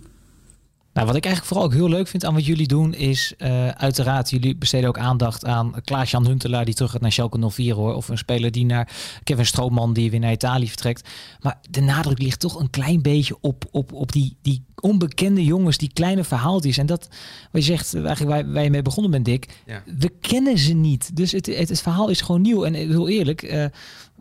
Nou, 0.94 1.08
wat 1.08 1.16
ik 1.16 1.26
eigenlijk 1.26 1.54
vooral 1.54 1.66
ook 1.66 1.74
heel 1.74 1.90
leuk 1.90 2.08
vind 2.08 2.26
aan 2.26 2.34
wat 2.34 2.46
jullie 2.46 2.68
doen, 2.68 2.94
is 2.94 3.34
uh, 3.38 3.68
uiteraard, 3.68 4.30
jullie 4.30 4.56
besteden 4.56 4.90
ook 4.90 4.98
aandacht 4.98 5.46
aan 5.46 5.74
Klaas-Jan 5.84 6.26
Huntelaar 6.26 6.66
die 6.66 6.74
terug 6.74 6.92
gaat 6.92 7.02
naar 7.02 7.12
Schalke 7.12 7.50
04 7.50 7.76
hoor. 7.76 7.94
Of 7.96 8.10
een 8.10 8.18
speler 8.18 8.52
die 8.52 8.66
naar 8.66 8.90
Kevin 9.24 9.46
Strootman 9.46 9.94
die 9.94 10.12
weer 10.12 10.20
naar 10.20 10.32
Italië 10.32 10.68
vertrekt. 10.68 11.10
Maar 11.40 11.60
de 11.70 11.82
nadruk 11.82 12.20
ligt 12.20 12.40
toch 12.40 12.60
een 12.60 12.70
klein 12.70 13.02
beetje 13.02 13.38
op, 13.42 13.66
op, 13.72 13.94
op 13.94 14.12
die, 14.12 14.38
die 14.42 14.64
onbekende 14.80 15.44
jongens, 15.44 15.78
die 15.78 15.94
kleine 15.94 16.24
verhaaltjes. 16.24 16.78
En 16.78 16.86
dat, 16.86 17.10
wat 17.52 17.66
je 17.66 17.78
zegt, 17.78 17.96
eigenlijk 17.96 18.30
waar, 18.30 18.54
waar 18.54 18.64
je 18.64 18.70
mee 18.70 18.82
begonnen 18.82 19.12
bent, 19.12 19.26
Dick. 19.26 19.62
Ja. 19.66 19.84
We 19.98 20.10
kennen 20.10 20.58
ze 20.58 20.74
niet. 20.74 21.16
Dus 21.16 21.32
het, 21.32 21.46
het, 21.46 21.70
het, 21.70 21.82
verhaal 21.82 22.10
is 22.10 22.22
gewoon 22.22 22.42
nieuw. 22.42 22.64
En 22.64 22.74
heel 22.74 23.10
eerlijk, 23.10 23.42
uh, 23.42 23.66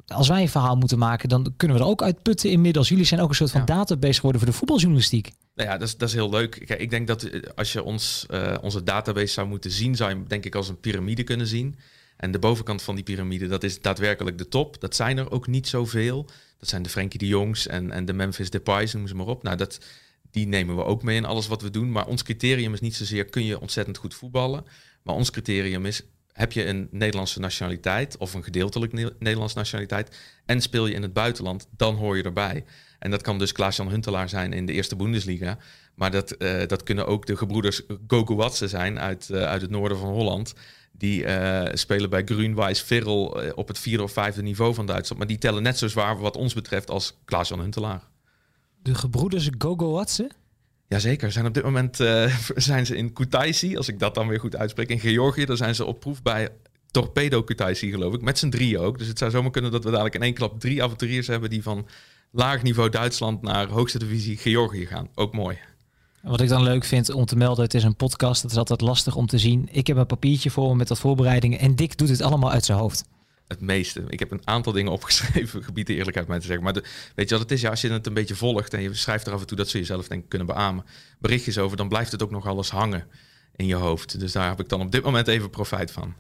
als 0.06 0.28
wij 0.28 0.42
een 0.42 0.48
verhaal 0.48 0.76
moeten 0.76 0.98
maken, 0.98 1.28
dan 1.28 1.52
kunnen 1.56 1.76
we 1.76 1.82
er 1.82 1.88
ook 1.88 2.02
uit 2.02 2.22
putten 2.22 2.50
inmiddels. 2.50 2.88
Jullie 2.88 3.04
zijn 3.04 3.20
ook 3.20 3.28
een 3.28 3.34
soort 3.34 3.50
van 3.50 3.60
ja. 3.60 3.66
database 3.66 4.14
geworden 4.14 4.40
voor 4.40 4.50
de 4.50 4.56
voetbaljournalistiek. 4.56 5.32
Nou 5.60 5.72
ja, 5.72 5.78
dat 5.78 5.88
is, 5.88 5.96
dat 5.96 6.08
is 6.08 6.14
heel 6.14 6.30
leuk. 6.30 6.62
Kijk, 6.66 6.80
ik 6.80 6.90
denk 6.90 7.06
dat 7.06 7.30
als 7.56 7.72
je 7.72 7.82
ons, 7.82 8.26
uh, 8.30 8.56
onze 8.60 8.82
database 8.82 9.32
zou 9.32 9.46
moeten 9.46 9.70
zien, 9.70 9.96
zou 9.96 10.10
je 10.10 10.16
hem 10.16 10.28
denk 10.28 10.44
ik 10.44 10.54
als 10.54 10.68
een 10.68 10.80
piramide 10.80 11.22
kunnen 11.22 11.46
zien. 11.46 11.78
En 12.16 12.30
de 12.30 12.38
bovenkant 12.38 12.82
van 12.82 12.94
die 12.94 13.04
piramide, 13.04 13.46
dat 13.46 13.62
is 13.62 13.80
daadwerkelijk 13.80 14.38
de 14.38 14.48
top. 14.48 14.80
Dat 14.80 14.96
zijn 14.96 15.18
er 15.18 15.30
ook 15.30 15.46
niet 15.46 15.68
zoveel. 15.68 16.26
Dat 16.58 16.68
zijn 16.68 16.82
de 16.82 16.88
Frenkie 16.88 17.18
de 17.18 17.26
Jongs 17.26 17.66
en, 17.66 17.90
en 17.90 18.04
de 18.04 18.12
Memphis 18.12 18.50
Depay's, 18.50 18.92
noem 18.92 19.06
ze 19.06 19.14
maar 19.14 19.26
op. 19.26 19.42
Nou, 19.42 19.56
dat, 19.56 19.80
die 20.30 20.46
nemen 20.46 20.76
we 20.76 20.84
ook 20.84 21.02
mee 21.02 21.16
in 21.16 21.24
alles 21.24 21.46
wat 21.46 21.62
we 21.62 21.70
doen. 21.70 21.92
Maar 21.92 22.06
ons 22.06 22.22
criterium 22.22 22.72
is 22.72 22.80
niet 22.80 22.94
zozeer 22.94 23.24
kun 23.24 23.44
je 23.44 23.60
ontzettend 23.60 23.96
goed 23.96 24.14
voetballen. 24.14 24.64
Maar 25.02 25.14
ons 25.14 25.30
criterium 25.30 25.86
is 25.86 26.02
heb 26.40 26.52
je 26.52 26.66
een 26.66 26.88
Nederlandse 26.90 27.40
nationaliteit 27.40 28.16
of 28.16 28.34
een 28.34 28.44
gedeeltelijk 28.44 28.92
ne 28.92 29.14
Nederlandse 29.18 29.56
nationaliteit 29.56 30.16
en 30.46 30.60
speel 30.60 30.86
je 30.86 30.94
in 30.94 31.02
het 31.02 31.12
buitenland, 31.12 31.68
dan 31.76 31.94
hoor 31.94 32.16
je 32.16 32.22
erbij. 32.22 32.64
En 32.98 33.10
dat 33.10 33.22
kan 33.22 33.38
dus 33.38 33.52
Klaas-Jan 33.52 33.88
Huntelaar 33.88 34.28
zijn 34.28 34.52
in 34.52 34.66
de 34.66 34.72
eerste 34.72 34.96
Bundesliga. 34.96 35.58
Maar 35.94 36.10
dat, 36.10 36.34
uh, 36.38 36.66
dat 36.66 36.82
kunnen 36.82 37.06
ook 37.06 37.26
de 37.26 37.36
gebroeders 37.36 37.82
Gogoatse 38.06 38.68
zijn 38.68 38.98
uit, 38.98 39.28
uh, 39.32 39.42
uit 39.42 39.62
het 39.62 39.70
noorden 39.70 39.98
van 39.98 40.08
Holland. 40.08 40.54
Die 40.92 41.24
uh, 41.24 41.62
spelen 41.72 42.10
bij 42.10 42.22
Grunweiss 42.24 42.82
Virrel 42.82 43.24
op 43.54 43.68
het 43.68 43.78
vierde 43.78 44.02
of 44.02 44.12
vijfde 44.12 44.42
niveau 44.42 44.74
van 44.74 44.86
Duitsland. 44.86 45.18
Maar 45.18 45.30
die 45.30 45.38
tellen 45.38 45.62
net 45.62 45.78
zo 45.78 45.88
zwaar 45.88 46.18
wat 46.18 46.36
ons 46.36 46.54
betreft 46.54 46.90
als 46.90 47.18
Klaas-Jan 47.24 47.60
Huntelaar. 47.60 48.02
De 48.82 48.94
gebroeders 48.94 49.50
Gogoatse? 49.58 50.30
Jazeker, 50.92 51.32
zijn 51.32 51.46
op 51.46 51.54
dit 51.54 51.62
moment 51.62 52.00
uh, 52.00 52.36
zijn 52.70 52.86
ze 52.86 52.96
in 52.96 53.12
Kutaisi, 53.12 53.76
als 53.76 53.88
ik 53.88 53.98
dat 53.98 54.14
dan 54.14 54.28
weer 54.28 54.40
goed 54.40 54.56
uitspreek, 54.56 54.88
in 54.88 55.00
Georgië. 55.00 55.44
Daar 55.44 55.56
zijn 55.56 55.74
ze 55.74 55.84
op 55.84 56.00
proef 56.00 56.22
bij 56.22 56.48
Torpedo 56.90 57.42
Kutaisi, 57.42 57.90
geloof 57.90 58.14
ik, 58.14 58.20
met 58.20 58.38
z'n 58.38 58.48
drieën 58.48 58.78
ook. 58.78 58.98
Dus 58.98 59.06
het 59.06 59.18
zou 59.18 59.30
zomaar 59.30 59.50
kunnen 59.50 59.70
dat 59.70 59.84
we 59.84 59.90
dadelijk 59.90 60.14
in 60.14 60.22
één 60.22 60.34
klap 60.34 60.60
drie 60.60 60.82
avonturiers 60.82 61.26
hebben 61.26 61.50
die 61.50 61.62
van 61.62 61.86
laag 62.30 62.62
niveau 62.62 62.88
Duitsland 62.88 63.42
naar 63.42 63.68
hoogste 63.68 63.98
divisie 63.98 64.36
Georgië 64.36 64.86
gaan. 64.86 65.08
Ook 65.14 65.32
mooi. 65.32 65.58
Wat 66.22 66.40
ik 66.40 66.48
dan 66.48 66.62
leuk 66.62 66.84
vind 66.84 67.10
om 67.10 67.24
te 67.24 67.36
melden, 67.36 67.64
het 67.64 67.74
is 67.74 67.84
een 67.84 67.96
podcast. 67.96 68.42
Het 68.42 68.50
is 68.50 68.56
altijd 68.56 68.80
lastig 68.80 69.16
om 69.16 69.26
te 69.26 69.38
zien. 69.38 69.68
Ik 69.72 69.86
heb 69.86 69.96
een 69.96 70.06
papiertje 70.06 70.50
voor 70.50 70.68
me 70.68 70.74
met 70.74 70.88
wat 70.88 70.98
voorbereidingen 70.98 71.58
en 71.58 71.76
Dick 71.76 71.98
doet 71.98 72.08
het 72.08 72.22
allemaal 72.22 72.50
uit 72.50 72.64
zijn 72.64 72.78
hoofd 72.78 73.04
het 73.50 73.60
meeste. 73.60 74.02
Ik 74.08 74.18
heb 74.18 74.30
een 74.30 74.42
aantal 74.44 74.72
dingen 74.72 74.92
opgeschreven, 74.92 75.64
gebied 75.68 75.86
de 75.86 75.94
eerlijkheid 75.94 76.28
mij 76.28 76.38
te 76.38 76.46
zeggen. 76.46 76.64
Maar 76.64 76.72
de, 76.72 76.84
weet 77.14 77.28
je 77.28 77.34
wat 77.34 77.42
het 77.42 77.52
is? 77.52 77.60
Ja, 77.60 77.70
als 77.70 77.80
je 77.80 77.90
het 77.90 78.06
een 78.06 78.14
beetje 78.14 78.34
volgt 78.34 78.74
en 78.74 78.82
je 78.82 78.94
schrijft 78.94 79.26
er 79.26 79.32
af 79.32 79.40
en 79.40 79.46
toe, 79.46 79.56
dat 79.56 79.68
ze 79.68 79.78
jezelf 79.78 80.08
denk 80.08 80.28
kunnen 80.28 80.46
beamen, 80.46 80.84
berichtjes 81.18 81.58
over, 81.58 81.76
dan 81.76 81.88
blijft 81.88 82.12
het 82.12 82.22
ook 82.22 82.30
nog 82.30 82.46
alles 82.46 82.70
hangen 82.70 83.06
in 83.56 83.66
je 83.66 83.74
hoofd. 83.74 84.20
Dus 84.20 84.32
daar 84.32 84.48
heb 84.48 84.60
ik 84.60 84.68
dan 84.68 84.80
op 84.80 84.92
dit 84.92 85.02
moment 85.02 85.28
even 85.28 85.50
profijt 85.50 85.90
van. 85.90 86.14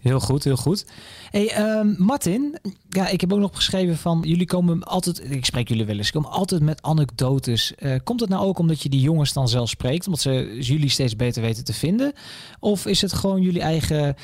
Heel 0.00 0.20
goed, 0.20 0.44
heel 0.44 0.56
goed. 0.56 0.84
Hey, 1.30 1.78
um, 1.78 1.94
Martin, 1.98 2.58
ja, 2.88 3.08
ik 3.08 3.20
heb 3.20 3.32
ook 3.32 3.38
nog 3.38 3.54
geschreven 3.54 3.96
van 3.96 4.22
jullie 4.26 4.46
komen 4.46 4.82
altijd, 4.82 5.30
ik 5.30 5.44
spreek 5.44 5.68
jullie 5.68 5.84
wel 5.84 5.96
eens, 5.96 6.10
komen 6.10 6.30
altijd 6.30 6.62
met 6.62 6.82
anekdotes. 6.82 7.72
Uh, 7.78 7.96
komt 8.04 8.20
het 8.20 8.28
nou 8.28 8.46
ook 8.46 8.58
omdat 8.58 8.82
je 8.82 8.88
die 8.88 9.00
jongens 9.00 9.32
dan 9.32 9.48
zelf 9.48 9.68
spreekt, 9.68 10.06
omdat 10.06 10.20
ze 10.20 10.56
jullie 10.60 10.88
steeds 10.88 11.16
beter 11.16 11.42
weten 11.42 11.64
te 11.64 11.72
vinden? 11.72 12.12
Of 12.60 12.86
is 12.86 13.02
het 13.02 13.12
gewoon 13.12 13.42
jullie 13.42 13.60
eigen 13.60 14.14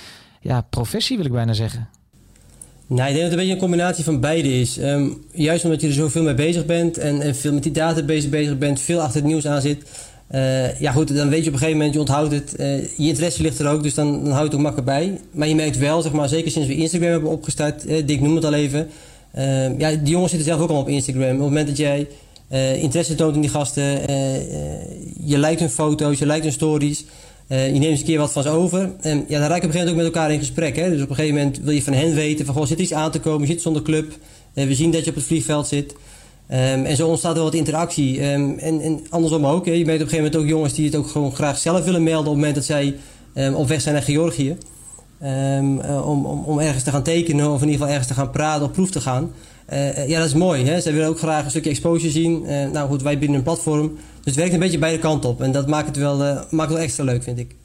ja, 0.41 0.61
professie, 0.61 1.17
wil 1.17 1.27
ik 1.27 1.33
bijna 1.33 1.53
zeggen? 1.53 1.89
Nee, 2.89 3.09
ik 3.09 3.15
denk 3.15 3.15
dat 3.15 3.23
het 3.23 3.33
een 3.33 3.39
beetje 3.39 3.53
een 3.53 3.59
combinatie 3.59 4.05
van 4.05 4.21
beide 4.21 4.61
is. 4.61 4.79
Ehm, 4.79 5.09
juist 5.33 5.65
omdat 5.65 5.81
je 5.81 5.87
er 5.87 5.93
zoveel 5.93 6.23
mee 6.23 6.35
bezig 6.35 6.67
bent 6.67 6.99
en, 6.99 7.35
veel 7.35 7.53
met 7.53 7.63
die 7.63 7.73
database 7.73 8.29
bezig 8.29 8.59
bent, 8.59 8.81
veel 8.81 9.01
achter 9.01 9.17
het 9.21 9.31
nieuws 9.31 9.47
aan 9.47 9.61
zit. 9.61 9.83
Uh, 10.35 10.81
ja 10.81 10.93
goed, 10.93 11.17
dan 11.17 11.29
weet 11.29 11.43
je 11.43 11.47
op 11.47 11.53
een 11.53 11.59
gegeven 11.59 11.77
moment, 11.77 11.95
je 11.95 12.01
onthoudt 12.01 12.33
het. 12.33 12.55
Uh, 12.59 12.83
je 12.83 13.09
interesse 13.09 13.43
ligt 13.43 13.59
er 13.59 13.69
ook, 13.69 13.83
dus 13.83 13.95
dan, 13.95 14.25
dan 14.25 14.33
houdt 14.33 14.45
het 14.45 14.55
ook 14.55 14.61
makkelijk 14.61 14.91
bij. 14.91 15.21
Maar 15.31 15.49
je 15.49 15.55
merkt 15.55 15.79
wel, 15.79 16.03
zeg 16.03 16.13
maar, 16.13 16.29
zeker 16.29 16.51
sinds 16.51 16.69
we 16.69 16.77
Instagram 16.77 17.11
hebben 17.11 17.31
opgestart, 17.31 17.87
uh, 17.87 18.07
Dick 18.07 18.21
noemde 18.21 18.35
het 18.35 18.45
al 18.45 18.55
even. 18.55 18.89
Ehm, 19.33 19.75
ja, 19.79 19.91
die 19.91 20.11
jongens 20.11 20.31
zitten 20.31 20.49
zelf 20.49 20.61
ook 20.61 20.71
al 20.71 20.81
op 20.81 20.89
Instagram. 20.89 21.23
Op 21.25 21.31
het 21.31 21.39
moment 21.39 21.67
dat 21.67 21.77
jij 21.77 22.07
interesse 22.81 23.15
toont 23.15 23.35
in 23.35 23.41
die 23.41 23.51
gasten, 23.51 23.85
je 25.25 25.39
lijkt 25.39 25.61
hun 25.61 25.71
foto's, 25.71 26.19
je 26.19 26.27
lijkt 26.27 26.45
hun 26.45 26.53
stories... 26.53 27.05
Uh, 27.49 27.67
je 27.67 27.73
neemt 27.73 27.85
eens 27.85 28.01
een 28.01 28.07
keer 28.07 28.19
wat 28.19 28.33
van 28.33 28.43
ze 28.43 28.49
over. 28.49 28.93
En 29.01 29.25
ja, 29.29 29.39
dan 29.39 29.49
raak 29.49 29.61
je 29.61 29.67
op 29.67 29.75
een 29.75 29.79
gegeven 29.79 29.79
moment 29.79 29.91
ook 29.91 29.97
met 29.97 30.05
elkaar 30.05 30.33
in 30.33 30.39
gesprek. 30.39 30.77
Hè? 30.77 30.91
Dus 30.91 31.03
op 31.03 31.09
een 31.09 31.15
gegeven 31.15 31.37
moment 31.37 31.59
wil 31.59 31.75
je 31.75 31.83
van 31.83 31.93
hen 31.93 32.15
weten: 32.15 32.47
van 32.47 32.55
goh, 32.55 32.67
zit 32.67 32.79
iets 32.79 32.93
aan 32.93 33.11
te 33.11 33.21
komen, 33.21 33.47
je 33.47 33.53
zit 33.53 33.63
zonder 33.63 33.83
club. 33.83 34.13
Uh, 34.55 34.67
we 34.67 34.75
zien 34.75 34.91
dat 34.91 35.05
je 35.05 35.11
op 35.11 35.17
het 35.17 35.25
vliegveld 35.25 35.69
zit. 35.69 35.95
Um, 36.51 36.85
en 36.85 36.97
zo 36.97 37.09
ontstaat 37.09 37.37
er 37.37 37.43
wat 37.43 37.55
interactie. 37.55 38.33
Um, 38.33 38.59
en, 38.59 38.81
en, 38.81 39.07
andersom 39.11 39.47
ook. 39.47 39.67
Hè? 39.67 39.73
Je 39.73 39.85
merkt 39.85 40.03
op 40.03 40.07
een 40.07 40.15
gegeven 40.15 40.25
moment 40.25 40.37
ook 40.37 40.57
jongens 40.57 40.75
die 40.75 40.85
het 40.85 40.97
ook 40.97 41.09
gewoon 41.09 41.35
graag 41.35 41.59
zelf 41.59 41.85
willen 41.85 42.03
melden 42.03 42.19
op 42.19 42.27
het 42.27 42.37
moment 42.37 42.55
dat 42.55 42.65
zij 42.65 42.97
um, 43.35 43.55
op 43.55 43.69
weg 43.69 43.81
zijn 43.81 43.95
naar 43.95 44.05
Georgië. 44.05 44.57
Uh, 45.23 46.09
om, 46.09 46.27
om, 46.27 46.45
om 46.45 46.59
ergens 46.59 46.85
te 46.85 46.91
gaan 46.91 47.03
tekenen 47.03 47.51
of 47.51 47.63
in 47.63 47.69
ieder 47.69 47.73
geval 47.73 47.89
ergens 47.89 48.07
te 48.07 48.15
gaan 48.15 48.31
praten, 48.31 48.65
op 48.65 48.73
proef 48.73 48.91
te 48.91 49.01
gaan. 49.01 49.33
Uh, 49.73 50.09
ja, 50.09 50.19
dat 50.19 50.29
is 50.29 50.35
mooi. 50.35 50.65
Hè? 50.65 50.81
Zij 50.81 50.93
willen 50.93 51.09
ook 51.09 51.19
graag 51.19 51.45
een 51.45 51.51
stukje 51.51 51.71
exposure 51.71 52.11
zien. 52.11 52.43
Uh, 52.43 52.71
nou 52.71 52.89
goed, 52.89 53.03
wij 53.03 53.19
bieden 53.19 53.37
een 53.37 53.43
platform. 53.43 53.95
Dus 53.95 54.25
het 54.25 54.35
werkt 54.35 54.53
een 54.53 54.61
beetje 54.61 54.79
beide 54.79 54.99
kanten 54.99 55.31
op. 55.31 55.41
En 55.43 55.53
dat 55.53 55.67
maakt 55.67 55.87
het 55.87 55.97
wel, 55.97 56.21
uh, 56.21 56.35
maakt 56.51 56.69
het 56.69 56.79
wel 56.79 56.79
extra 56.79 57.05
leuk, 57.05 57.23
vind 57.23 57.39
ik. 57.39 57.57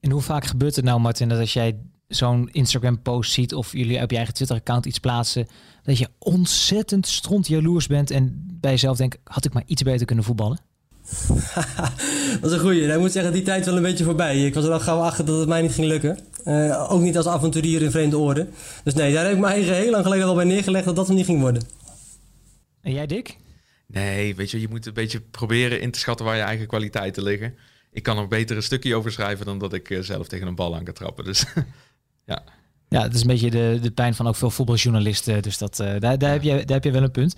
En 0.00 0.10
hoe 0.10 0.20
vaak 0.20 0.44
gebeurt 0.44 0.76
het 0.76 0.84
nou, 0.84 1.00
Martin, 1.00 1.28
dat 1.28 1.38
als 1.38 1.52
jij 1.52 1.76
zo'n 2.08 2.48
Instagram-post 2.52 3.32
ziet 3.32 3.54
of 3.54 3.72
jullie 3.72 4.02
op 4.02 4.10
je 4.10 4.16
eigen 4.16 4.34
Twitter-account 4.34 4.86
iets 4.86 4.98
plaatsen, 4.98 5.46
dat 5.82 5.98
je 5.98 6.08
ontzettend 6.18 7.06
stront 7.06 7.46
jaloers 7.46 7.86
bent 7.86 8.10
en 8.10 8.46
bij 8.60 8.70
jezelf 8.70 8.96
denkt, 8.96 9.18
had 9.24 9.44
ik 9.44 9.52
maar 9.52 9.62
iets 9.66 9.82
beter 9.82 10.06
kunnen 10.06 10.24
voetballen? 10.24 10.58
dat 12.40 12.50
is 12.50 12.52
een 12.52 12.58
goeie. 12.58 12.92
Ik 12.92 12.98
moet 12.98 13.12
zeggen, 13.12 13.32
die 13.32 13.42
tijd 13.42 13.60
is 13.60 13.66
wel 13.66 13.76
een 13.76 13.82
beetje 13.82 14.04
voorbij. 14.04 14.46
Ik 14.46 14.54
was 14.54 14.64
er 14.64 14.72
al 14.72 14.80
gauw 14.80 15.00
achter 15.00 15.24
dat 15.24 15.38
het 15.38 15.48
mij 15.48 15.62
niet 15.62 15.72
ging 15.72 15.86
lukken. 15.86 16.18
Uh, 16.46 16.92
ook 16.92 17.00
niet 17.00 17.16
als 17.16 17.26
avonturier 17.26 17.82
in 17.82 17.90
vreemde 17.90 18.18
oorden. 18.18 18.50
Dus 18.84 18.94
nee, 18.94 19.12
daar 19.12 19.24
heb 19.24 19.32
ik 19.32 19.38
me 19.38 19.46
eigen 19.46 19.74
heel 19.74 19.90
lang 19.90 20.04
geleden 20.04 20.26
al 20.26 20.34
bij 20.34 20.44
neergelegd 20.44 20.84
dat 20.84 20.96
dat 20.96 21.06
hem 21.06 21.16
niet 21.16 21.24
ging 21.24 21.40
worden. 21.40 21.62
En 22.80 22.92
jij, 22.92 23.06
Dick? 23.06 23.36
Nee, 23.86 24.34
weet 24.34 24.50
je, 24.50 24.60
je 24.60 24.68
moet 24.68 24.86
een 24.86 24.92
beetje 24.94 25.20
proberen 25.20 25.80
in 25.80 25.90
te 25.90 25.98
schatten 25.98 26.26
waar 26.26 26.36
je 26.36 26.42
eigen 26.42 26.66
kwaliteiten 26.66 27.22
liggen. 27.22 27.54
Ik 27.90 28.02
kan 28.02 28.18
er 28.18 28.28
beter 28.28 28.56
een 28.56 28.62
stukje 28.62 28.94
over 28.94 29.12
schrijven 29.12 29.46
dan 29.46 29.58
dat 29.58 29.72
ik 29.72 29.90
uh, 29.90 30.00
zelf 30.00 30.28
tegen 30.28 30.46
een 30.46 30.54
bal 30.54 30.74
aan 30.74 30.84
kan 30.84 30.94
trappen. 30.94 31.24
Dus 31.24 31.44
ja. 32.26 32.44
Ja, 32.88 33.02
het 33.02 33.14
is 33.14 33.20
een 33.20 33.26
beetje 33.26 33.50
de, 33.50 33.78
de 33.82 33.90
pijn 33.90 34.14
van 34.14 34.26
ook 34.26 34.36
veel 34.36 34.50
voetbaljournalisten. 34.50 35.42
Dus 35.42 35.58
dat, 35.58 35.80
uh, 35.80 35.86
daar, 35.98 36.18
daar, 36.18 36.32
heb 36.32 36.42
je, 36.42 36.50
daar 36.50 36.76
heb 36.76 36.84
je 36.84 36.90
wel 36.90 37.02
een 37.02 37.10
punt. 37.10 37.34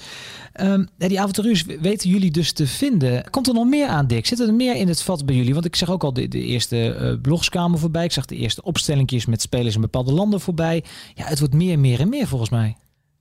Um, 0.61 0.89
die 0.97 1.21
avonturiers 1.21 1.65
weten 1.65 2.11
jullie 2.11 2.31
dus 2.31 2.53
te 2.53 2.67
vinden. 2.67 3.31
Komt 3.31 3.47
er 3.49 3.55
nog 3.55 3.67
meer 3.67 3.89
aan, 3.89 4.07
Dick? 4.07 4.27
Zit 4.27 4.41
er 4.41 4.55
meer 4.55 4.77
in 4.77 4.89
het 4.89 5.03
vat 5.03 5.27
bij 5.27 5.35
jullie? 5.35 5.55
Want 5.55 5.65
ik 5.65 5.77
zag 5.77 5.91
ook 5.91 6.05
al 6.05 6.13
de, 6.13 6.29
de 6.29 6.43
eerste 6.43 6.99
uh, 7.01 7.21
blogskamer 7.21 7.79
voorbij. 7.79 8.05
Ik 8.05 8.13
zag 8.13 8.25
de 8.25 8.37
eerste 8.37 8.63
opstellingjes 8.63 9.27
met 9.27 9.43
spelers 9.43 9.75
in 9.75 9.81
bepaalde 9.81 10.13
landen 10.13 10.41
voorbij. 10.41 10.85
Ja, 11.15 11.25
het 11.25 11.39
wordt 11.39 11.55
meer, 11.55 11.79
meer 11.79 12.01
en 12.01 12.09
meer 12.09 12.27
volgens 12.27 12.51
mij. 12.51 12.77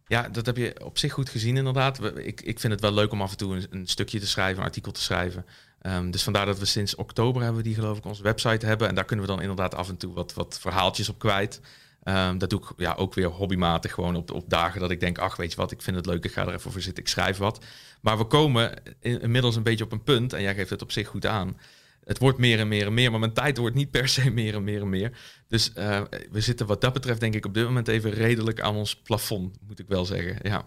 Ja, 0.07 0.29
dat 0.29 0.45
heb 0.45 0.57
je 0.57 0.75
op 0.83 0.97
zich 0.97 1.13
goed 1.13 1.29
gezien 1.29 1.57
inderdaad. 1.57 1.99
Ik, 2.15 2.41
ik 2.41 2.59
vind 2.59 2.73
het 2.73 2.81
wel 2.81 2.93
leuk 2.93 3.11
om 3.11 3.21
af 3.21 3.31
en 3.31 3.37
toe 3.37 3.55
een, 3.55 3.67
een 3.69 3.87
stukje 3.87 4.19
te 4.19 4.27
schrijven, 4.27 4.59
een 4.59 4.67
artikel 4.67 4.91
te 4.91 5.01
schrijven. 5.01 5.45
Um, 5.81 6.11
dus 6.11 6.23
vandaar 6.23 6.45
dat 6.45 6.59
we 6.59 6.65
sinds 6.65 6.95
oktober 6.95 7.41
hebben 7.41 7.61
we 7.61 7.67
die 7.67 7.75
geloof 7.75 7.97
ik 7.97 8.05
onze 8.05 8.23
website 8.23 8.65
hebben. 8.65 8.87
En 8.87 8.95
daar 8.95 9.05
kunnen 9.05 9.25
we 9.25 9.31
dan 9.31 9.41
inderdaad 9.41 9.75
af 9.75 9.89
en 9.89 9.97
toe 9.97 10.13
wat, 10.13 10.33
wat 10.33 10.57
verhaaltjes 10.61 11.09
op 11.09 11.19
kwijt. 11.19 11.61
Um, 12.09 12.37
dat 12.37 12.49
doe 12.49 12.59
ik 12.59 12.67
ja, 12.77 12.93
ook 12.93 13.13
weer 13.13 13.27
hobbymatig 13.27 13.93
gewoon 13.93 14.15
op, 14.15 14.31
op 14.31 14.49
dagen 14.49 14.79
dat 14.79 14.91
ik 14.91 14.99
denk, 14.99 15.17
ach 15.17 15.35
weet 15.35 15.51
je 15.51 15.57
wat, 15.57 15.71
ik 15.71 15.81
vind 15.81 15.95
het 15.95 16.05
leuk, 16.05 16.25
ik 16.25 16.31
ga 16.31 16.41
er 16.41 16.53
even 16.53 16.71
voor 16.71 16.81
zitten, 16.81 17.03
ik 17.03 17.09
schrijf 17.09 17.37
wat. 17.37 17.65
Maar 18.01 18.17
we 18.17 18.23
komen 18.23 18.81
in, 18.99 19.21
inmiddels 19.21 19.55
een 19.55 19.63
beetje 19.63 19.83
op 19.83 19.91
een 19.91 20.03
punt, 20.03 20.33
en 20.33 20.41
jij 20.41 20.55
geeft 20.55 20.69
het 20.69 20.81
op 20.81 20.91
zich 20.91 21.07
goed 21.07 21.25
aan. 21.25 21.57
Het 22.03 22.17
wordt 22.19 22.37
meer 22.37 22.59
en 22.59 22.67
meer 22.67 22.85
en 22.85 22.93
meer, 22.93 23.11
maar 23.11 23.19
mijn 23.19 23.33
tijd 23.33 23.57
wordt 23.57 23.75
niet 23.75 23.91
per 23.91 24.07
se 24.07 24.29
meer 24.41 24.55
en 24.55 24.63
meer 24.63 24.81
en 24.81 24.89
meer. 24.89 25.17
Dus 25.47 25.71
uh, 25.77 26.01
we 26.31 26.41
zitten 26.41 26.65
wat 26.65 26.81
dat 26.81 26.93
betreft 26.93 27.19
denk 27.19 27.35
ik 27.35 27.45
op 27.45 27.53
dit 27.53 27.63
moment 27.63 27.87
even 27.87 28.11
redelijk 28.11 28.61
aan 28.61 28.75
ons 28.75 28.95
plafond, 28.95 29.57
moet 29.67 29.79
ik 29.79 29.87
wel 29.87 30.05
zeggen. 30.05 30.37
Ja. 30.41 30.65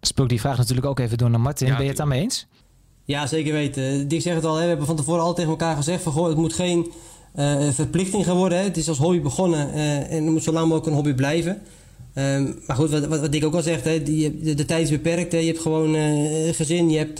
Spook 0.00 0.28
die 0.28 0.40
vraag 0.40 0.56
natuurlijk 0.56 0.86
ook 0.86 0.98
even 0.98 1.18
door 1.18 1.30
naar 1.30 1.40
Martin. 1.40 1.66
Ja, 1.66 1.72
ben 1.72 1.82
je 1.82 1.88
het 1.88 1.98
daarmee 1.98 2.20
eens? 2.20 2.46
Ja, 3.04 3.26
zeker 3.26 3.52
weten. 3.52 4.08
Dick 4.08 4.20
zegt 4.20 4.36
het 4.36 4.44
al, 4.44 4.54
hè. 4.54 4.62
we 4.62 4.68
hebben 4.68 4.86
van 4.86 4.96
tevoren 4.96 5.22
al 5.22 5.34
tegen 5.34 5.50
elkaar 5.50 5.76
gezegd 5.76 6.02
van 6.02 6.12
goh, 6.12 6.28
het 6.28 6.36
moet 6.36 6.52
geen 6.52 6.92
uh, 7.38 7.68
verplichting 7.70 8.24
geworden. 8.24 8.58
Hè. 8.58 8.64
Het 8.64 8.76
is 8.76 8.88
als 8.88 8.98
hobby 8.98 9.20
begonnen 9.20 9.68
uh, 9.74 9.96
en 9.96 10.24
het 10.24 10.32
moet 10.32 10.42
zo 10.42 10.52
lang 10.52 10.64
mogelijk 10.64 10.86
een 10.86 10.94
hobby 10.94 11.14
blijven. 11.14 11.60
Um, 12.18 12.58
maar 12.66 12.76
goed, 12.76 12.90
wat, 12.90 13.06
wat, 13.06 13.20
wat 13.20 13.44
ook 13.44 13.54
al 13.54 13.62
zegt, 13.62 13.84
hè, 13.84 14.02
die, 14.02 14.54
de, 14.54 14.64
tijd 14.64 14.82
is 14.82 14.90
beperkt. 14.90 15.32
Hè. 15.32 15.38
Je 15.38 15.46
hebt 15.46 15.60
gewoon 15.60 15.94
uh, 15.94 16.52
gezin, 16.52 16.90
je 16.90 16.98
hebt 16.98 17.18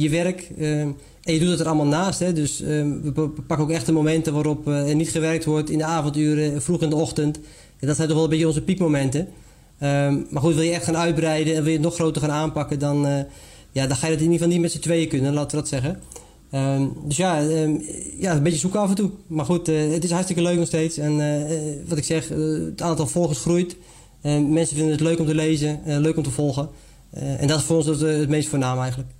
je 0.00 0.08
werk 0.10 0.50
ehm, 0.58 0.90
en 1.22 1.32
je 1.34 1.38
doet 1.38 1.50
het 1.50 1.60
er 1.60 1.66
allemaal 1.66 1.86
naast. 1.86 2.18
Hè. 2.18 2.32
Dus 2.32 2.62
ehm, 2.62 3.00
we 3.02 3.28
pakken 3.46 3.66
ook 3.66 3.70
echt 3.70 3.86
de 3.86 3.92
momenten 3.92 4.32
waarop 4.32 4.66
er 4.66 4.94
niet 4.94 5.10
gewerkt 5.10 5.44
wordt 5.44 5.70
in 5.70 5.78
de 5.78 5.84
avonduren, 5.84 6.62
vroeg 6.62 6.82
in 6.82 6.90
de 6.90 6.96
ochtend. 6.96 7.36
En 7.78 7.86
dat 7.86 7.96
zijn 7.96 8.08
toch 8.08 8.16
wel 8.16 8.24
een 8.24 8.30
beetje 8.30 8.46
onze 8.46 8.62
piekmomenten. 8.62 9.28
maar 10.30 10.42
goed, 10.42 10.54
wil 10.54 10.64
je 10.64 10.72
echt 10.72 10.84
gaan 10.84 10.96
uitbreiden 10.96 11.54
en 11.54 11.62
wil 11.62 11.70
je 11.72 11.78
het 11.78 11.86
nog 11.86 11.94
groter 11.94 12.22
gaan 12.22 12.30
aanpakken, 12.30 12.78
dan, 12.78 13.26
ja, 13.72 13.86
dan 13.86 13.96
ga 13.96 14.06
je 14.06 14.12
het 14.12 14.22
in 14.22 14.30
ieder 14.30 14.32
geval 14.32 14.48
niet 14.48 14.60
met 14.60 14.72
z'n 14.72 14.78
tweeën 14.78 15.08
kunnen, 15.08 15.32
laten 15.32 15.50
we 15.50 15.56
dat 15.56 15.68
zeggen. 15.68 16.00
Um, 16.52 16.92
dus 17.04 17.16
ja, 17.16 17.42
um, 17.42 17.82
ja, 18.18 18.36
een 18.36 18.42
beetje 18.42 18.58
zoeken 18.58 18.80
af 18.80 18.88
en 18.88 18.94
toe. 18.94 19.10
Maar 19.26 19.44
goed, 19.44 19.68
uh, 19.68 19.92
het 19.92 20.04
is 20.04 20.10
hartstikke 20.10 20.42
leuk 20.42 20.58
nog 20.58 20.66
steeds. 20.66 20.98
En 20.98 21.12
uh, 21.12 21.88
wat 21.88 21.98
ik 21.98 22.04
zeg, 22.04 22.28
het 22.28 22.82
aantal 22.82 23.06
volgers 23.06 23.40
groeit. 23.40 23.76
mensen 24.22 24.76
vinden 24.76 24.90
het 24.90 25.00
leuk 25.00 25.18
om 25.18 25.26
te 25.26 25.34
lezen, 25.34 25.80
leuk 25.84 26.16
om 26.16 26.22
te 26.22 26.30
volgen. 26.30 26.68
en 27.10 27.46
dat 27.46 27.58
is 27.58 27.64
voor 27.64 27.76
ons 27.76 27.86
het, 27.86 28.28
meest 28.28 28.48
voornaam 28.48 28.78
eigenlijk. 28.78 29.10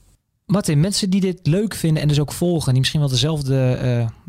Martin, 0.46 0.80
mensen 0.80 1.10
die 1.10 1.20
dit 1.20 1.38
leuk 1.42 1.74
vinden 1.74 2.02
en 2.02 2.08
dus 2.08 2.20
ook 2.20 2.32
volgen, 2.32 2.70
die 2.70 2.78
misschien 2.78 3.00
wel 3.00 3.08
dezelfde, 3.08 3.54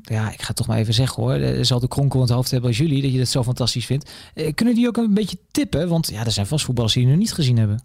ja, 0.02 0.32
ik 0.32 0.42
ga 0.42 0.48
het 0.48 0.56
toch 0.56 0.68
maar 0.68 0.78
even 0.78 0.94
zeggen 0.94 1.24
hoor, 1.24 1.38
dezelfde 1.38 1.88
kronkel 1.88 2.20
in 2.20 2.26
het 2.26 2.36
hoofd 2.36 2.52
hebben 2.52 2.70
als 2.70 2.78
jullie, 2.78 3.02
dat 3.02 3.12
je 3.12 3.20
het 3.20 3.30
zo 3.30 3.44
fantastisch 3.44 3.86
vindt. 3.86 4.12
kunnen 4.56 4.76
die 4.76 4.88
ook 4.88 4.98
een 4.98 5.14
beetje 5.14 5.38
tippen? 5.52 5.88
Want 5.88 6.08
ja, 6.08 6.26
er 6.26 6.32
zijn 6.32 6.48
vast 6.48 6.66
voetballers 6.66 6.94
die 6.94 7.04
je 7.04 7.10
nog 7.10 7.20
niet 7.20 7.34
gezien 7.34 7.58
hebben. 7.58 7.84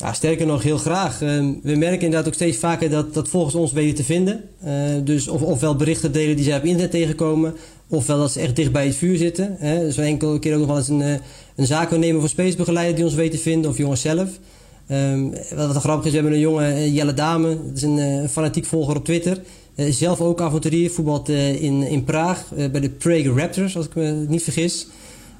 Ja, 0.00 0.12
sterker 0.12 0.46
nog, 0.46 0.62
heel 0.62 0.78
graag. 0.78 1.22
Ehm, 1.22 1.52
we 1.62 1.76
merken 1.76 2.00
inderdaad 2.00 2.26
ook 2.26 2.34
steeds 2.34 2.56
vaker 2.56 2.90
dat, 2.90 3.14
dat 3.14 3.28
volgens 3.28 3.54
ons 3.54 3.72
weten 3.72 3.94
te 3.94 4.04
vinden. 4.04 4.44
Uh, 4.64 4.72
dus 5.04 5.28
of, 5.28 5.42
ofwel 5.42 5.76
berichten 5.76 6.12
delen 6.12 6.36
die 6.36 6.44
zij 6.44 6.56
op 6.56 6.64
internet 6.64 6.90
tegenkomen, 6.90 7.54
ofwel 7.88 8.18
dat 8.18 8.32
ze 8.32 8.40
echt 8.40 8.56
dicht 8.56 8.72
bij 8.72 8.86
het 8.86 8.94
vuur 8.94 9.16
zitten. 9.16 9.56
Hè. 9.58 9.92
Zo 9.92 10.00
enkele 10.00 10.38
keer 10.38 10.52
ook 10.52 10.58
nog 10.58 10.68
wel 10.68 10.76
eens 10.76 10.88
een, 10.88 11.00
uh, 11.00 11.12
een 11.56 11.66
zaakwaarnemer 11.66 12.20
voor 12.20 12.28
spacebegeleider 12.28 12.94
die 12.94 13.04
ons 13.04 13.14
weet 13.14 13.30
te 13.30 13.38
vinden, 13.38 13.70
of 13.70 13.76
jongens 13.76 14.00
zelf. 14.00 14.28
Um, 14.90 15.32
wat 15.54 15.76
grappig 15.76 16.04
is, 16.04 16.10
we 16.10 16.16
hebben 16.16 16.32
een 16.32 16.40
jonge 16.40 16.68
uh, 16.68 16.94
Jelle 16.94 17.14
Dame, 17.14 17.48
dat 17.48 17.76
is 17.76 17.82
een 17.82 18.28
fanatiek 18.28 18.64
volger 18.64 18.96
op 18.96 19.04
Twitter. 19.04 19.40
zelf 19.76 20.20
ook 20.20 20.40
avonturier, 20.40 20.90
voetbalt 20.90 21.28
in, 21.28 21.82
in 21.82 22.04
Praag 22.04 22.44
bij 22.54 22.80
de 22.80 22.90
Prague 22.90 23.32
Raptors, 23.32 23.76
als 23.76 23.86
ik 23.86 23.94
me 23.94 24.24
niet 24.28 24.42
vergis. 24.42 24.86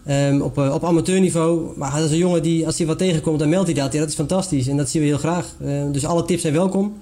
Um, 0.08 0.40
op, 0.40 0.58
op 0.58 0.84
amateurniveau. 0.84 1.72
Maar 1.76 1.92
dat 1.92 2.04
is 2.04 2.10
een 2.10 2.16
jongen 2.16 2.42
die, 2.42 2.66
als 2.66 2.78
hij 2.78 2.86
wat 2.86 2.98
tegenkomt, 2.98 3.38
dan 3.38 3.48
meldt 3.48 3.66
hij 3.66 3.74
dat. 3.82 3.92
Ja, 3.92 3.98
dat 3.98 4.08
is 4.08 4.14
fantastisch 4.14 4.68
en 4.68 4.76
dat 4.76 4.88
zien 4.88 5.02
we 5.02 5.08
heel 5.08 5.18
graag. 5.18 5.54
Uh, 5.62 5.82
dus 5.92 6.04
alle 6.04 6.24
tips 6.24 6.42
zijn 6.42 6.54
welkom. 6.54 7.00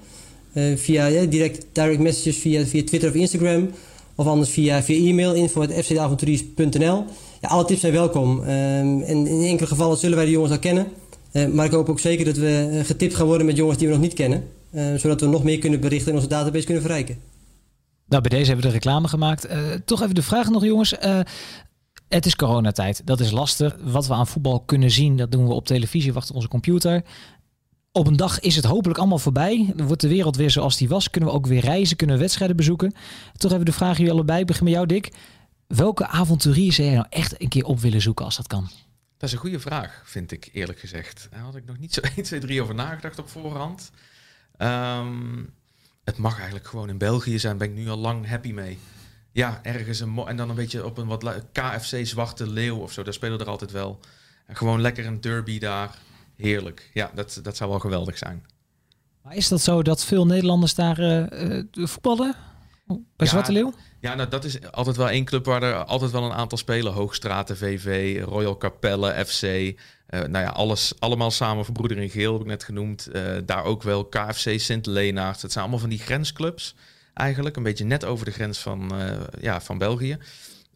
Uh, 0.53 0.77
via 0.77 1.25
direct, 1.25 1.65
direct 1.71 1.99
messages 1.99 2.37
via, 2.37 2.65
via 2.65 2.83
Twitter 2.83 3.09
of 3.09 3.15
Instagram. 3.15 3.69
Of 4.15 4.27
anders 4.27 4.49
via, 4.49 4.83
via 4.83 5.09
e-mail 5.09 5.33
info.fcdavonturiers.nl. 5.33 7.05
Ja, 7.41 7.49
alle 7.49 7.65
tips 7.65 7.79
zijn 7.79 7.93
welkom. 7.93 8.43
En 8.43 9.05
in 9.05 9.43
enkele 9.43 9.67
gevallen 9.67 9.97
zullen 9.97 10.15
wij 10.15 10.25
de 10.25 10.31
jongens 10.31 10.51
al 10.51 10.59
kennen. 10.59 10.87
Maar 11.53 11.65
ik 11.65 11.71
hoop 11.71 11.89
ook 11.89 11.99
zeker 11.99 12.25
dat 12.25 12.37
we 12.37 12.81
getipt 12.83 13.15
gaan 13.15 13.25
worden 13.25 13.45
met 13.45 13.57
jongens 13.57 13.77
die 13.77 13.87
we 13.87 13.93
nog 13.93 14.03
niet 14.03 14.13
kennen. 14.13 14.43
zodat 14.97 15.21
we 15.21 15.27
nog 15.27 15.43
meer 15.43 15.59
kunnen 15.59 15.79
berichten 15.79 16.09
en 16.09 16.15
onze 16.15 16.27
database 16.27 16.65
kunnen 16.65 16.83
verrijken. 16.83 17.17
Nou, 18.07 18.21
bij 18.21 18.37
deze 18.37 18.51
hebben 18.51 18.65
we 18.65 18.71
de 18.71 18.77
reclame 18.77 19.07
gemaakt. 19.07 19.47
toch 19.85 20.01
even 20.01 20.15
de 20.15 20.23
vraag 20.23 20.49
nog, 20.49 20.63
jongens. 20.63 20.95
Het 22.09 22.25
is 22.25 22.35
coronatijd. 22.35 23.01
Dat 23.05 23.19
is 23.19 23.31
lastig. 23.31 23.75
Wat 23.81 24.07
we 24.07 24.13
aan 24.13 24.27
voetbal 24.27 24.59
kunnen 24.59 24.91
zien, 24.91 25.17
dat 25.17 25.31
doen 25.31 25.47
we 25.47 25.53
op 25.53 25.65
televisie 25.65 26.09
of 26.09 26.17
achter 26.17 26.35
onze 26.35 26.47
computer. 26.47 27.03
Op 27.91 28.07
een 28.07 28.15
dag 28.15 28.39
is 28.39 28.55
het 28.55 28.65
hopelijk 28.65 28.99
allemaal 28.99 29.19
voorbij. 29.19 29.73
Dan 29.75 29.87
wordt 29.87 30.01
de 30.01 30.07
wereld 30.07 30.35
weer 30.35 30.51
zoals 30.51 30.77
die 30.77 30.89
was. 30.89 31.09
Kunnen 31.09 31.29
we 31.29 31.35
ook 31.35 31.47
weer 31.47 31.61
reizen, 31.61 31.97
kunnen 31.97 32.15
we 32.15 32.21
wedstrijden 32.21 32.57
bezoeken. 32.57 32.91
Toch 33.33 33.51
hebben 33.51 33.59
we 33.59 33.65
de 33.65 33.77
vraag 33.77 33.97
jullie 33.97 34.11
allebei. 34.11 34.45
begin 34.45 34.63
met 34.63 34.73
jou, 34.73 34.85
Dick. 34.85 35.13
Welke 35.67 36.07
avonturier 36.07 36.73
zou 36.73 36.87
jij 36.87 36.95
nou 36.95 37.07
echt 37.09 37.41
een 37.41 37.49
keer 37.49 37.65
op 37.65 37.79
willen 37.79 38.01
zoeken 38.01 38.25
als 38.25 38.35
dat 38.35 38.47
kan? 38.47 38.69
Dat 39.17 39.29
is 39.29 39.31
een 39.31 39.41
goede 39.41 39.59
vraag, 39.59 40.01
vind 40.05 40.31
ik 40.31 40.49
eerlijk 40.53 40.79
gezegd. 40.79 41.27
Daar 41.31 41.39
had 41.39 41.55
ik 41.55 41.65
nog 41.65 41.77
niet 41.77 41.93
zo 41.93 42.01
1, 42.15 42.23
2, 42.23 42.39
3 42.39 42.61
over 42.61 42.75
nagedacht 42.75 43.19
op 43.19 43.29
voorhand. 43.29 43.91
Um, 44.57 45.53
het 46.03 46.17
mag 46.17 46.35
eigenlijk 46.35 46.67
gewoon 46.67 46.89
in 46.89 46.97
België 46.97 47.39
zijn, 47.39 47.57
ben 47.57 47.69
ik 47.69 47.75
nu 47.75 47.89
al 47.89 47.97
lang 47.97 48.27
happy 48.27 48.51
mee. 48.51 48.77
Ja, 49.31 49.59
ergens 49.63 49.99
een 49.99 50.27
en 50.27 50.37
dan 50.37 50.49
een 50.49 50.55
beetje 50.55 50.85
op 50.85 50.97
een 50.97 51.07
wat 51.07 51.43
KFC 51.51 52.05
Zwarte 52.05 52.49
Leeuw 52.49 52.77
of 52.77 52.91
zo. 52.91 53.03
Daar 53.03 53.13
spelen 53.13 53.39
er 53.39 53.49
altijd 53.49 53.71
wel. 53.71 53.99
En 54.45 54.55
gewoon 54.55 54.81
lekker 54.81 55.05
een 55.05 55.21
derby 55.21 55.59
daar. 55.59 55.97
Heerlijk. 56.35 56.89
Ja, 56.93 57.11
dat, 57.15 57.39
dat 57.43 57.57
zou 57.57 57.69
wel 57.69 57.79
geweldig 57.79 58.17
zijn. 58.17 58.45
Maar 59.21 59.35
is 59.35 59.47
dat 59.47 59.61
zo 59.61 59.81
dat 59.81 60.05
veel 60.05 60.25
Nederlanders 60.25 60.75
daar 60.75 60.99
uh, 60.99 61.63
voetballen? 61.73 62.35
Bij 63.15 63.27
Zwarte 63.27 63.51
Leeuw? 63.51 63.73
Ja, 63.99 64.15
nou 64.15 64.29
dat 64.29 64.43
is 64.43 64.71
altijd 64.71 64.95
wel 64.95 65.09
één 65.09 65.25
club 65.25 65.45
waar 65.45 65.63
er 65.63 65.83
altijd 65.83 66.11
wel 66.11 66.23
een 66.23 66.33
aantal 66.33 66.57
spelen. 66.57 66.93
Hoogstraten, 66.93 67.57
VV, 67.57 68.21
Royal 68.23 68.57
Capelle, 68.57 69.25
FC. 69.25 69.43
Uh, 69.43 69.73
nou 70.07 70.45
ja, 70.45 70.49
alles, 70.49 70.93
allemaal 70.99 71.31
samen 71.31 71.63
verbroeder 71.65 71.97
in 71.97 72.09
geel 72.09 72.31
heb 72.31 72.41
ik 72.41 72.47
net 72.47 72.63
genoemd. 72.63 73.09
Uh, 73.11 73.37
daar 73.45 73.63
ook 73.63 73.83
wel 73.83 74.05
KFC 74.05 74.59
Sint 74.59 74.85
Leenaert. 74.85 75.41
Het 75.41 75.51
zijn 75.51 75.63
allemaal 75.63 75.81
van 75.81 75.89
die 75.89 75.99
grensclubs 75.99 76.75
eigenlijk. 77.19 77.55
Een 77.55 77.63
beetje 77.63 77.85
net 77.85 78.05
over 78.05 78.25
de 78.25 78.31
grens 78.31 78.59
van, 78.59 78.99
uh, 79.01 79.21
ja, 79.41 79.61
van 79.61 79.77
België. 79.77 80.17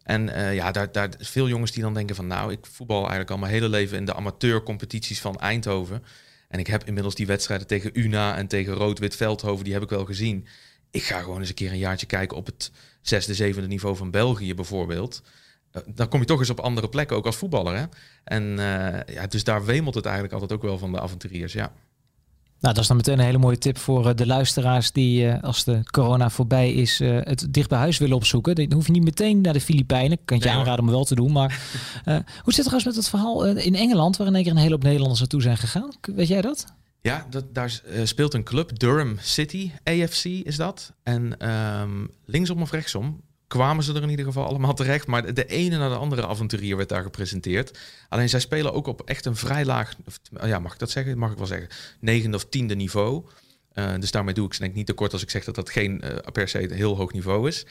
En 0.02 0.28
uh, 0.28 0.54
ja, 0.54 0.70
daar, 0.70 0.92
daar 0.92 1.08
veel 1.18 1.48
jongens 1.48 1.70
die 1.70 1.82
dan 1.82 1.94
denken 1.94 2.16
van... 2.16 2.26
nou, 2.26 2.52
ik 2.52 2.66
voetbal 2.66 2.98
eigenlijk 2.98 3.30
al 3.30 3.38
mijn 3.38 3.52
hele 3.52 3.68
leven 3.68 3.96
in 3.96 4.04
de 4.04 4.14
amateurcompetities 4.14 5.20
van 5.20 5.40
Eindhoven. 5.40 6.04
En 6.48 6.58
ik 6.58 6.66
heb 6.66 6.84
inmiddels 6.84 7.14
die 7.14 7.26
wedstrijden 7.26 7.66
tegen 7.66 7.98
Una 7.98 8.36
en 8.36 8.46
tegen 8.46 8.74
Rood-Wit 8.74 9.16
Veldhoven... 9.16 9.64
die 9.64 9.72
heb 9.72 9.82
ik 9.82 9.88
wel 9.88 10.04
gezien. 10.04 10.46
Ik 10.90 11.02
ga 11.02 11.20
gewoon 11.20 11.38
eens 11.38 11.48
een 11.48 11.54
keer 11.54 11.72
een 11.72 11.78
jaartje 11.78 12.06
kijken 12.06 12.36
op 12.36 12.46
het 12.46 12.70
zesde, 13.00 13.34
zevende 13.34 13.68
niveau 13.68 13.96
van 13.96 14.10
België 14.10 14.54
bijvoorbeeld. 14.54 15.22
Uh, 15.72 15.82
dan 15.86 16.08
kom 16.08 16.20
je 16.20 16.26
toch 16.26 16.38
eens 16.38 16.50
op 16.50 16.60
andere 16.60 16.88
plekken, 16.88 17.16
ook 17.16 17.26
als 17.26 17.36
voetballer. 17.36 17.76
Hè? 17.76 17.84
En 18.24 18.44
ja, 19.06 19.26
dus 19.26 19.44
daar 19.44 19.64
wemelt 19.64 19.94
het 19.94 20.04
eigenlijk 20.04 20.34
altijd 20.34 20.52
ook 20.52 20.62
wel 20.62 20.78
van 20.78 20.92
de 20.92 21.00
avonturiers, 21.00 21.52
ja. 21.52 21.72
Nou, 22.64 22.76
dat 22.76 22.84
is 22.84 22.88
dan 22.88 22.96
meteen 22.96 23.18
een 23.18 23.24
hele 23.24 23.38
mooie 23.38 23.58
tip 23.58 23.78
voor 23.78 24.06
uh, 24.06 24.14
de 24.14 24.26
luisteraars 24.26 24.92
die 24.92 25.24
uh, 25.24 25.42
als 25.42 25.64
de 25.64 25.80
corona 25.90 26.30
voorbij 26.30 26.72
is 26.72 27.00
uh, 27.00 27.18
het 27.20 27.46
dicht 27.50 27.68
bij 27.68 27.78
huis 27.78 27.98
willen 27.98 28.16
opzoeken. 28.16 28.54
Dan 28.54 28.72
hoef 28.72 28.86
je 28.86 28.92
niet 28.92 29.04
meteen 29.04 29.40
naar 29.40 29.52
de 29.52 29.60
Filipijnen. 29.60 30.18
Kan 30.24 30.38
je 30.38 30.50
aanraden 30.50 30.84
om 30.84 30.90
wel 30.90 31.04
te 31.04 31.14
doen. 31.14 31.32
Maar 31.32 31.60
hoe 32.04 32.52
zit 32.52 32.56
het 32.56 32.64
trouwens 32.64 32.84
met 32.84 32.96
het 32.96 33.08
verhaal 33.08 33.46
in 33.46 33.74
Engeland, 33.74 34.16
waar 34.16 34.26
in 34.26 34.34
één 34.34 34.42
keer 34.42 34.52
een 34.52 34.58
hele 34.58 34.72
hoop 34.72 34.82
Nederlanders 34.82 35.20
naartoe 35.20 35.42
zijn 35.42 35.56
gegaan? 35.56 35.90
Weet 36.00 36.28
jij 36.28 36.40
dat? 36.40 36.64
Ja, 37.00 37.26
dat, 37.30 37.54
daar 37.54 37.82
speelt 38.04 38.34
een 38.34 38.44
club, 38.44 38.78
Durham 38.78 39.16
City 39.20 39.70
AFC 39.82 40.24
is 40.24 40.56
dat. 40.56 40.92
En 41.02 41.50
um, 41.80 42.10
linksom 42.24 42.62
of 42.62 42.70
rechtsom 42.70 43.20
kwamen 43.54 43.84
ze 43.84 43.94
er 43.94 44.02
in 44.02 44.10
ieder 44.10 44.24
geval 44.24 44.46
allemaal 44.46 44.74
terecht. 44.74 45.06
Maar 45.06 45.34
de 45.34 45.46
ene 45.46 45.78
na 45.78 45.88
de 45.88 45.96
andere 45.96 46.26
avonturier 46.26 46.76
werd 46.76 46.88
daar 46.88 47.02
gepresenteerd. 47.02 47.78
Alleen 48.08 48.28
zij 48.28 48.40
spelen 48.40 48.72
ook 48.72 48.86
op 48.86 49.02
echt 49.02 49.24
een 49.24 49.36
vrij 49.36 49.64
laag, 49.64 49.94
ja, 50.42 50.58
mag 50.58 50.72
ik 50.72 50.78
dat 50.78 50.90
zeggen? 50.90 51.18
Mag 51.18 51.30
ik 51.30 51.38
wel 51.38 51.46
zeggen, 51.46 51.68
negende 51.98 52.36
of 52.36 52.44
tiende 52.44 52.74
niveau. 52.74 53.24
Uh, 53.74 53.94
dus 53.98 54.10
daarmee 54.10 54.34
doe 54.34 54.46
ik 54.46 54.52
ze 54.52 54.58
denk 54.58 54.70
ik 54.70 54.76
niet 54.76 54.86
tekort 54.86 55.12
als 55.12 55.22
ik 55.22 55.30
zeg 55.30 55.44
dat 55.44 55.54
dat 55.54 55.70
geen 55.70 56.04
uh, 56.04 56.16
per 56.32 56.48
se 56.48 56.68
heel 56.72 56.96
hoog 56.96 57.12
niveau 57.12 57.48
is. 57.48 57.66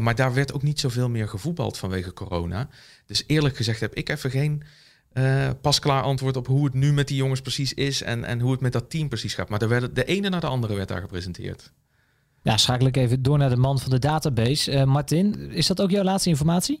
Maar 0.00 0.14
daar 0.14 0.34
werd 0.34 0.52
ook 0.52 0.62
niet 0.62 0.80
zoveel 0.80 1.08
meer 1.08 1.28
gevoetbald 1.28 1.78
vanwege 1.78 2.12
corona. 2.12 2.68
Dus 3.06 3.24
eerlijk 3.26 3.56
gezegd 3.56 3.80
heb 3.80 3.94
ik 3.94 4.08
even 4.08 4.30
geen 4.30 4.62
pasklaar 5.60 6.02
antwoord 6.02 6.36
op 6.36 6.46
hoe 6.46 6.64
het 6.64 6.74
nu 6.74 6.92
met 6.92 7.08
die 7.08 7.16
jongens 7.16 7.40
precies 7.40 7.74
is 7.74 8.02
en, 8.02 8.24
en 8.24 8.40
hoe 8.40 8.52
het 8.52 8.60
met 8.60 8.72
dat 8.72 8.90
team 8.90 9.08
precies 9.08 9.34
gaat. 9.34 9.48
Maar 9.48 9.62
er 9.62 9.94
de 9.94 10.04
ene 10.04 10.28
na 10.28 10.40
de 10.40 10.46
andere 10.46 10.74
werd 10.74 10.88
daar 10.88 11.00
gepresenteerd. 11.00 11.72
Ja, 12.42 12.56
schakel 12.56 12.86
ik 12.86 12.96
even 12.96 13.22
door 13.22 13.38
naar 13.38 13.50
de 13.50 13.56
man 13.56 13.78
van 13.78 13.90
de 13.90 13.98
database. 13.98 14.72
Uh, 14.72 14.84
Martin, 14.84 15.50
is 15.50 15.66
dat 15.66 15.80
ook 15.80 15.90
jouw 15.90 16.02
laatste 16.02 16.28
informatie? 16.28 16.80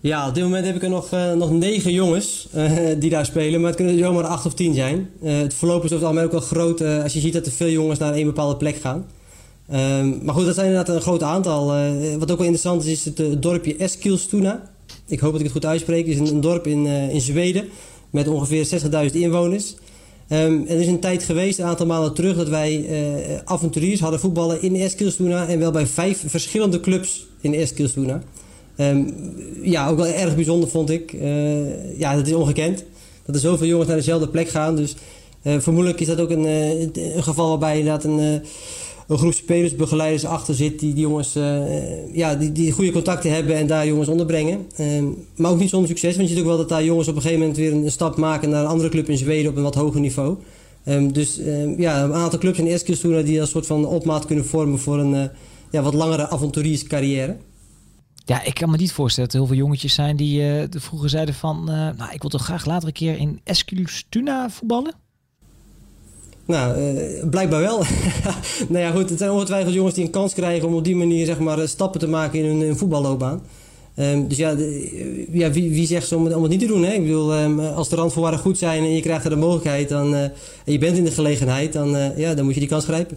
Ja, 0.00 0.28
op 0.28 0.34
dit 0.34 0.42
moment 0.42 0.66
heb 0.66 0.74
ik 0.74 0.82
er 0.82 0.88
nog, 0.88 1.12
uh, 1.14 1.32
nog 1.32 1.50
negen 1.50 1.92
jongens 1.92 2.48
uh, 2.54 2.70
die 2.98 3.10
daar 3.10 3.26
spelen, 3.26 3.60
maar 3.60 3.68
het 3.68 3.76
kunnen 3.76 3.94
er 3.94 4.04
zomaar 4.04 4.24
acht 4.24 4.46
of 4.46 4.54
tien 4.54 4.74
zijn. 4.74 5.10
het 5.20 5.54
verloop 5.54 5.84
is 5.84 5.92
over 5.92 5.94
het 5.94 6.04
algemeen 6.04 6.24
ook 6.24 6.32
wel 6.32 6.40
groot 6.40 6.80
als 6.80 7.12
je 7.12 7.20
ziet 7.20 7.32
dat 7.32 7.46
er 7.46 7.52
veel 7.52 7.68
jongens 7.68 7.98
naar 7.98 8.14
een 8.14 8.26
bepaalde 8.26 8.56
plek 8.56 8.76
gaan. 8.76 9.06
Um, 9.72 10.24
maar 10.24 10.34
goed, 10.34 10.44
dat 10.44 10.54
zijn 10.54 10.66
inderdaad 10.66 10.94
een 10.94 11.02
groot 11.02 11.22
aantal. 11.22 11.66
wat 12.18 12.30
ook 12.30 12.38
wel 12.38 12.46
interessant 12.46 12.84
is, 12.84 12.90
is 12.90 13.04
het, 13.04 13.18
het 13.18 13.42
dorpje 13.42 13.76
Eskilstuna. 13.76 14.70
Ik 15.06 15.20
hoop 15.20 15.30
dat 15.30 15.40
ik 15.40 15.46
het 15.46 15.54
goed 15.54 15.66
uitspreek. 15.66 16.06
Het 16.06 16.14
is 16.14 16.28
een, 16.30 16.34
een 16.34 16.40
dorp 16.40 16.66
in, 16.66 16.86
in 16.86 17.20
Zweden 17.20 17.68
met 18.10 18.28
ongeveer 18.28 18.66
60.000 19.10 19.12
inwoners. 19.12 19.74
Um, 20.28 20.64
er 20.68 20.80
is 20.80 20.86
een 20.86 21.00
tijd 21.00 21.22
geweest, 21.22 21.58
een 21.58 21.64
aantal 21.64 21.86
maanden 21.86 22.14
terug, 22.14 22.36
dat 22.36 22.48
wij 22.48 22.86
uh, 22.90 23.36
avonturiers 23.44 24.00
hadden 24.00 24.20
voetballen 24.20 24.62
in 24.62 24.76
Eskilstuna. 24.76 25.48
En 25.48 25.58
wel 25.58 25.70
bij 25.70 25.86
vijf 25.86 26.24
verschillende 26.26 26.80
clubs 26.80 27.26
in 27.40 27.54
Eskilstuna. 27.54 28.22
Um, 28.76 29.14
ja, 29.62 29.88
ook 29.88 29.96
wel 29.96 30.06
erg 30.06 30.34
bijzonder 30.34 30.68
vond 30.68 30.90
ik. 30.90 31.12
Uh, 31.12 31.98
ja, 31.98 32.14
dat 32.14 32.26
is 32.26 32.32
ongekend. 32.32 32.84
Dat 33.26 33.34
er 33.34 33.40
zoveel 33.40 33.66
jongens 33.66 33.88
naar 33.88 33.96
dezelfde 33.96 34.28
plek 34.28 34.48
gaan. 34.48 34.76
Dus 34.76 34.94
uh, 35.42 35.58
vermoedelijk 35.58 36.00
is 36.00 36.06
dat 36.06 36.20
ook 36.20 36.30
een, 36.30 36.44
een 36.44 37.22
geval 37.22 37.48
waarbij 37.48 37.78
inderdaad 37.78 38.04
een 38.04 38.42
een 39.08 39.18
groep 39.18 39.32
spelersbegeleiders 39.32 40.24
achter 40.24 40.54
zit 40.54 40.78
die, 40.78 40.94
jongens 40.94 41.36
uh, 41.36 42.14
ja, 42.14 42.34
die, 42.34 42.52
die 42.52 42.72
goede 42.72 42.92
contacten 42.92 43.32
hebben 43.34 43.56
en 43.56 43.66
daar 43.66 43.86
jongens 43.86 44.08
onderbrengen. 44.08 44.66
Um, 44.80 45.26
maar 45.36 45.50
ook 45.50 45.58
niet 45.58 45.68
zonder 45.68 45.88
succes, 45.88 46.16
want 46.16 46.28
je 46.28 46.34
ziet 46.34 46.42
ook 46.42 46.48
wel 46.48 46.58
dat 46.58 46.68
daar 46.68 46.84
jongens 46.84 47.08
op 47.08 47.14
een 47.16 47.22
gegeven 47.22 47.40
moment 47.40 47.58
weer 47.58 47.72
een, 47.72 47.84
een 47.84 47.90
stap 47.90 48.16
maken 48.16 48.50
naar 48.50 48.62
een 48.62 48.70
andere 48.70 48.88
club 48.88 49.08
in 49.08 49.16
Zweden 49.16 49.50
op 49.50 49.56
een 49.56 49.62
wat 49.62 49.74
hoger 49.74 50.00
niveau. 50.00 50.36
Um, 50.86 51.12
dus 51.12 51.38
um, 51.38 51.80
ja, 51.80 52.02
een 52.02 52.12
aantal 52.12 52.38
clubs 52.38 52.58
in 52.58 52.66
Eskilstuna 52.66 53.22
die 53.22 53.40
als 53.40 53.50
soort 53.50 53.66
van 53.66 53.86
opmaat 53.86 54.26
kunnen 54.26 54.46
vormen 54.46 54.78
voor 54.78 54.98
een 54.98 55.14
uh, 55.14 55.24
ja, 55.70 55.82
wat 55.82 55.94
langere 55.94 56.28
avonturierscarrière. 56.28 57.36
Ja, 58.24 58.44
ik 58.44 58.54
kan 58.54 58.70
me 58.70 58.76
niet 58.76 58.92
voorstellen 58.92 59.30
dat 59.30 59.40
er 59.40 59.46
heel 59.46 59.56
veel 59.56 59.64
jongetjes 59.64 59.94
zijn 59.94 60.16
die 60.16 60.40
uh, 60.40 60.64
vroeger 60.70 61.08
zeiden 61.08 61.34
van... 61.34 61.64
nou, 61.64 62.12
ik 62.12 62.20
wil 62.20 62.30
toch 62.30 62.44
graag 62.44 62.66
later 62.66 62.86
een 62.86 62.94
keer 62.94 63.18
in 63.18 63.40
Eskilstuna 63.44 64.50
voetballen? 64.50 65.01
Nou, 66.46 66.80
uh, 66.80 67.28
blijkbaar 67.30 67.60
wel. 67.60 67.78
nou 68.68 68.84
ja, 68.84 68.90
goed, 68.90 69.08
het 69.08 69.18
zijn 69.18 69.30
ongetwijfeld 69.30 69.74
jongens 69.74 69.94
die 69.94 70.04
een 70.04 70.10
kans 70.10 70.34
krijgen 70.34 70.68
om 70.68 70.74
op 70.74 70.84
die 70.84 70.96
manier 70.96 71.26
zeg 71.26 71.38
maar, 71.38 71.68
stappen 71.68 72.00
te 72.00 72.08
maken 72.08 72.44
in 72.44 72.60
hun, 72.60 72.76
voetballoopbaan. 72.76 73.42
Um, 73.96 74.28
dus 74.28 74.36
ja, 74.36 74.54
de, 74.54 75.26
ja 75.30 75.50
wie, 75.50 75.70
wie 75.70 75.86
zegt 75.86 76.08
ze 76.08 76.16
om, 76.16 76.24
het 76.24 76.48
niet 76.48 76.60
te 76.60 76.66
doen? 76.66 76.84
Hè? 76.84 76.92
Ik 76.92 77.02
bedoel, 77.02 77.38
um, 77.38 77.60
als 77.60 77.88
de 77.88 77.96
randvoorwaarden 77.96 78.40
goed 78.40 78.58
zijn 78.58 78.82
en 78.82 78.94
je 78.94 79.00
krijgt 79.00 79.24
er 79.24 79.30
de 79.30 79.36
mogelijkheid 79.36 79.88
dan, 79.88 80.14
en 80.14 80.32
je 80.64 80.78
bent 80.78 80.96
in 80.96 81.04
de 81.04 81.10
gelegenheid, 81.10 81.72
dan, 81.72 82.12
ja, 82.16 82.34
dan 82.34 82.44
moet 82.44 82.54
je 82.54 82.60
die 82.60 82.68
kans 82.68 82.84
grijpen. 82.84 83.16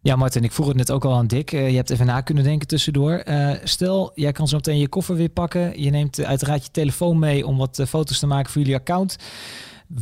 Ja, 0.00 0.16
Martin, 0.16 0.44
ik 0.44 0.52
vroeg 0.52 0.66
het 0.66 0.76
net 0.76 0.90
ook 0.90 1.04
al 1.04 1.12
aan 1.12 1.26
Dick. 1.26 1.50
Je 1.50 1.56
hebt 1.56 1.90
even 1.90 2.06
na 2.06 2.20
kunnen 2.20 2.44
denken 2.44 2.68
tussendoor. 2.68 3.22
Stel, 3.64 4.12
jij 4.14 4.32
kan 4.32 4.48
zo 4.48 4.56
meteen 4.56 4.78
je 4.78 4.88
koffer 4.88 5.16
weer 5.16 5.28
pakken. 5.28 5.82
Je 5.82 5.90
neemt 5.90 6.24
uiteraard 6.24 6.64
je 6.64 6.70
telefoon 6.70 7.18
mee 7.18 7.46
om 7.46 7.56
wat 7.56 7.82
foto's 7.88 8.18
te 8.18 8.26
maken 8.26 8.52
voor 8.52 8.60
jullie 8.60 8.76
account. 8.76 9.16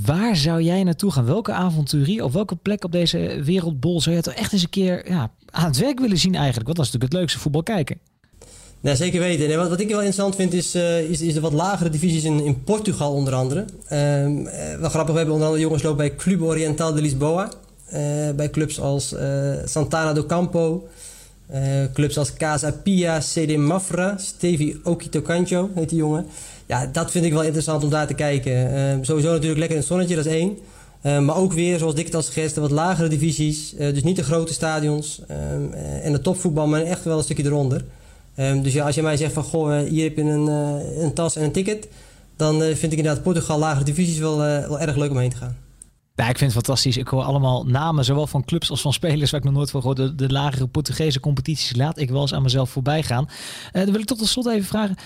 Waar 0.00 0.36
zou 0.36 0.62
jij 0.62 0.84
naartoe 0.84 1.12
gaan? 1.12 1.24
Welke 1.24 1.52
avonturie 1.52 2.24
of 2.24 2.32
welke 2.32 2.56
plek 2.56 2.84
op 2.84 2.92
deze 2.92 3.40
wereldbol 3.44 4.00
zou 4.00 4.16
je 4.16 4.22
toch 4.22 4.34
echt 4.34 4.52
eens 4.52 4.62
een 4.62 4.68
keer 4.68 5.08
ja, 5.10 5.30
aan 5.50 5.66
het 5.66 5.78
werk 5.78 6.00
willen 6.00 6.18
zien 6.18 6.34
eigenlijk? 6.34 6.66
Want 6.66 6.76
dat 6.76 6.86
is 6.86 6.92
natuurlijk 6.92 7.12
het 7.12 7.20
leukste 7.20 7.38
voetbal 7.38 7.62
kijken. 7.62 7.98
Ja, 8.80 8.94
zeker 8.94 9.20
weten. 9.20 9.50
En 9.50 9.58
wat, 9.58 9.68
wat 9.68 9.80
ik 9.80 9.88
wel 9.88 9.96
interessant 9.96 10.36
vind 10.36 10.52
is, 10.52 10.74
uh, 10.74 11.10
is, 11.10 11.20
is 11.20 11.34
de 11.34 11.40
wat 11.40 11.52
lagere 11.52 11.90
divisies 11.90 12.24
in, 12.24 12.44
in 12.44 12.62
Portugal 12.62 13.12
onder 13.12 13.34
andere. 13.34 13.64
Um, 13.92 14.44
wel 14.80 14.90
grappig, 14.90 15.12
we 15.12 15.16
hebben 15.16 15.34
onder 15.34 15.46
andere 15.46 15.64
jongens 15.64 15.82
lopen 15.82 15.98
bij 15.98 16.16
Club 16.16 16.42
Oriental 16.42 16.94
de 16.94 17.00
Lisboa. 17.00 17.50
Uh, 17.92 17.98
bij 18.36 18.50
clubs 18.50 18.80
als 18.80 19.14
Santana 19.64 20.12
do 20.12 20.26
Campo. 20.26 20.88
clubs 21.92 22.18
als 22.18 22.32
Casa 22.32 22.70
Pia, 22.70 23.18
CD 23.18 23.56
Mafra, 23.56 24.16
Stevi 24.18 24.80
Okito 24.84 25.22
Cancho 25.22 25.70
heet 25.74 25.88
die 25.88 25.98
jongen 25.98 26.26
ja, 26.72 26.86
dat 26.86 27.10
vind 27.10 27.24
ik 27.24 27.32
wel 27.32 27.42
interessant 27.42 27.84
om 27.84 27.90
daar 27.90 28.06
te 28.06 28.14
kijken. 28.14 28.52
Uh, 28.52 29.04
sowieso 29.04 29.30
natuurlijk 29.32 29.58
lekker 29.58 29.76
in 29.76 29.82
het 29.82 29.86
zonnetje, 29.86 30.16
dat 30.16 30.26
is 30.26 30.32
één. 30.32 30.58
Uh, 31.02 31.18
maar 31.18 31.36
ook 31.36 31.52
weer, 31.52 31.78
zoals 31.78 31.94
Dick 31.94 32.04
het 32.06 32.14
al 32.14 32.22
schetste, 32.22 32.60
wat 32.60 32.70
lagere 32.70 33.08
divisies. 33.08 33.74
Uh, 33.74 33.78
dus 33.78 34.02
niet 34.02 34.16
de 34.16 34.22
grote 34.22 34.52
stadions 34.52 35.20
ehm, 35.28 35.72
en 36.02 36.12
de 36.12 36.20
topvoetbal, 36.20 36.66
maar 36.66 36.82
echt 36.82 37.04
wel 37.04 37.18
een 37.18 37.24
stukje 37.24 37.44
eronder. 37.44 37.84
Dus 38.34 38.72
ja, 38.72 38.86
als 38.86 38.94
je 38.94 39.02
mij 39.02 39.16
zegt 39.16 39.32
van, 39.32 39.42
goh, 39.42 39.78
hier 39.78 40.04
heb 40.04 40.16
je 40.16 40.22
een, 40.22 40.46
een 41.02 41.12
tas 41.12 41.36
en 41.36 41.44
een 41.44 41.52
ticket... 41.52 41.88
dan 42.36 42.60
vind 42.60 42.92
ik 42.92 42.98
inderdaad 42.98 43.22
Portugal 43.22 43.58
lagere 43.58 43.84
divisies 43.84 44.18
wel, 44.18 44.36
wel 44.38 44.80
erg 44.80 44.96
leuk 44.96 45.10
om 45.10 45.18
heen 45.18 45.30
te 45.30 45.36
gaan. 45.36 45.56
Ja, 46.14 46.28
ik 46.28 46.38
vind 46.38 46.54
het 46.54 46.64
fantastisch. 46.64 46.96
Ik 46.96 47.08
hoor 47.08 47.22
allemaal 47.22 47.64
namen, 47.64 48.04
zowel 48.04 48.26
van 48.26 48.44
clubs 48.44 48.70
als 48.70 48.80
van 48.80 48.92
spelers 48.92 49.30
waar 49.30 49.40
ik 49.40 49.46
nog 49.46 49.54
nooit 49.54 49.70
van 49.70 49.80
gehoord. 49.80 50.18
De, 50.18 50.32
lagere 50.32 50.66
Portugese 50.66 51.20
competities 51.20 51.76
laat 51.76 51.98
ik 51.98 52.10
wel 52.10 52.20
eens 52.20 52.34
aan 52.34 52.42
mezelf 52.42 52.70
voorbij 52.70 53.02
gaan. 53.02 53.28
Dan 53.72 53.92
wil 53.92 54.00
ik 54.00 54.06
tot 54.06 54.26
slot 54.26 54.46
even 54.46 54.66
vragen 54.66 54.96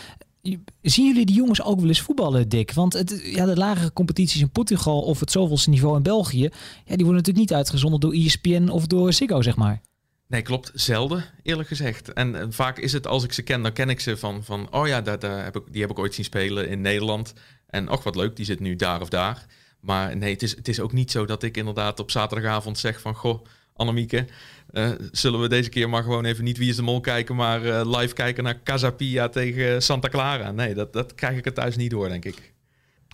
zien 0.82 1.06
jullie 1.06 1.26
die 1.26 1.34
jongens 1.34 1.62
ook 1.62 1.80
wel 1.80 1.88
eens 1.88 2.00
voetballen, 2.00 2.48
Dick? 2.48 2.72
Want 2.72 2.92
het, 2.92 3.20
ja, 3.24 3.44
de 3.44 3.56
lagere 3.56 3.92
competities 3.92 4.40
in 4.40 4.50
Portugal 4.50 5.00
of 5.00 5.20
het 5.20 5.30
zoveelste 5.30 5.70
niveau 5.70 5.96
in 5.96 6.02
België, 6.02 6.42
ja, 6.84 6.96
die 6.96 7.04
worden 7.04 7.14
natuurlijk 7.14 7.38
niet 7.38 7.52
uitgezonden 7.52 8.00
door 8.00 8.12
ESPN 8.12 8.68
of 8.68 8.86
door 8.86 9.12
Ziggo, 9.12 9.42
zeg 9.42 9.56
maar. 9.56 9.80
Nee, 10.28 10.42
klopt. 10.42 10.70
Zelden, 10.74 11.24
eerlijk 11.42 11.68
gezegd. 11.68 12.12
En, 12.12 12.52
vaak 12.52 12.78
is 12.78 12.92
het, 12.92 13.06
als 13.06 13.24
ik 13.24 13.32
ze 13.32 13.42
ken, 13.42 13.62
dan 13.62 13.72
ken 13.72 13.88
ik 13.88 14.00
ze 14.00 14.16
van, 14.16 14.44
van 14.44 14.72
oh 14.72 14.86
ja, 14.86 15.00
daar, 15.00 15.18
daar 15.18 15.44
heb 15.44 15.56
ik, 15.56 15.62
die 15.72 15.80
heb 15.80 15.90
ik 15.90 15.98
ooit 15.98 16.14
zien 16.14 16.24
spelen 16.24 16.68
in 16.68 16.80
Nederland. 16.80 17.32
En 17.66 17.90
och, 17.90 18.02
wat 18.02 18.16
leuk, 18.16 18.36
die 18.36 18.44
zit 18.44 18.60
nu 18.60 18.76
daar 18.76 19.00
of 19.00 19.08
daar. 19.08 19.46
Maar 19.80 20.16
nee, 20.16 20.32
het 20.32 20.42
is, 20.42 20.56
het 20.56 20.68
is 20.68 20.80
ook 20.80 20.92
niet 20.92 21.10
zo 21.10 21.24
dat 21.24 21.42
ik 21.42 21.56
inderdaad 21.56 22.00
op 22.00 22.10
zaterdagavond 22.10 22.78
zeg 22.78 23.00
van, 23.00 23.14
goh, 23.14 23.44
Annemieke, 23.76 24.26
uh, 24.72 24.88
zullen 25.12 25.40
we 25.40 25.48
deze 25.48 25.68
keer 25.68 25.88
maar 25.88 26.02
gewoon 26.02 26.24
even 26.24 26.44
niet 26.44 26.58
Wie 26.58 26.68
is 26.68 26.76
de 26.76 26.82
Mol 26.82 27.00
kijken, 27.00 27.36
maar 27.36 27.64
uh, 27.64 27.98
live 27.98 28.14
kijken 28.14 28.44
naar 28.44 28.60
Casapia 28.62 29.28
tegen 29.28 29.82
Santa 29.82 30.08
Clara. 30.08 30.50
Nee, 30.50 30.74
dat, 30.74 30.92
dat 30.92 31.14
krijg 31.14 31.36
ik 31.36 31.46
er 31.46 31.52
thuis 31.52 31.76
niet 31.76 31.90
door, 31.90 32.08
denk 32.08 32.24
ik. 32.24 32.54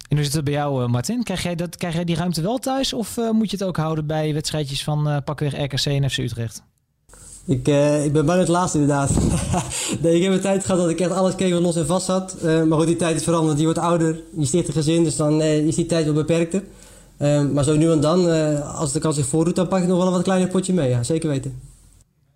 En 0.09 0.17
hoe 0.17 0.25
zit 0.25 0.35
het 0.35 0.45
bij 0.45 0.53
jou, 0.53 0.83
uh, 0.83 0.89
Martin? 0.89 1.23
Krijg 1.23 1.43
jij, 1.43 1.55
dat, 1.55 1.77
krijg 1.77 1.95
jij 1.95 2.05
die 2.05 2.17
ruimte 2.17 2.43
wel 2.43 2.59
thuis? 2.59 2.93
Of 2.93 3.17
moet 3.33 3.51
je 3.51 3.57
het 3.57 3.67
ook 3.67 3.77
houden 3.77 4.07
bij 4.07 4.35
wedstrijdjes 4.35 4.85
van 4.85 5.09
uh, 5.09 5.17
pakweg 5.25 5.63
RKC 5.65 5.85
en 5.85 6.11
FC 6.11 6.19
Utrecht? 6.19 6.63
Ik, 7.45 7.69
ik 8.05 8.13
ben 8.13 8.27
bang 8.27 8.39
het 8.39 8.49
laatste 8.49 8.79
inderdaad. 8.79 9.11
nee, 10.03 10.17
ik 10.17 10.23
heb 10.23 10.33
een 10.33 10.41
tijd 10.41 10.65
gehad 10.65 10.81
dat 10.81 10.91
ik 10.91 11.01
echt 11.01 11.11
alles 11.11 11.35
keek 11.35 11.53
wat 11.53 11.63
los 11.63 11.77
en 11.77 11.87
vast 11.87 12.07
zat. 12.07 12.43
maar 12.43 12.79
goed, 12.79 12.87
die 12.87 12.97
tijd 12.97 13.17
is 13.17 13.25
veranderd. 13.25 13.59
Je 13.59 13.65
wordt 13.65 13.79
ouder, 13.79 14.21
je 14.37 14.45
sticht 14.45 14.67
een 14.67 14.73
gezin, 14.73 15.05
dus 15.05 15.17
dan 15.17 15.43
is 15.43 15.75
die 15.75 15.87
tijd 15.87 16.05
wel 16.05 16.15
beperkter. 16.15 16.63
Uh, 17.23 17.51
maar 17.51 17.65
zo 17.65 17.77
nu 17.77 17.91
en 17.91 18.01
dan, 18.01 18.29
uh, 18.29 18.79
als 18.79 18.93
de 18.93 18.99
kans 18.99 19.17
zich 19.17 19.27
voordoet, 19.27 19.57
dan 19.57 19.69
pak 19.69 19.83
ik 19.83 19.89
nog 19.89 19.99
wel 19.99 20.07
een 20.07 20.13
wat 20.13 20.23
kleiner 20.23 20.49
potje 20.49 20.73
mee. 20.73 20.89
Ja, 20.89 21.03
zeker 21.03 21.29
weten. 21.29 21.61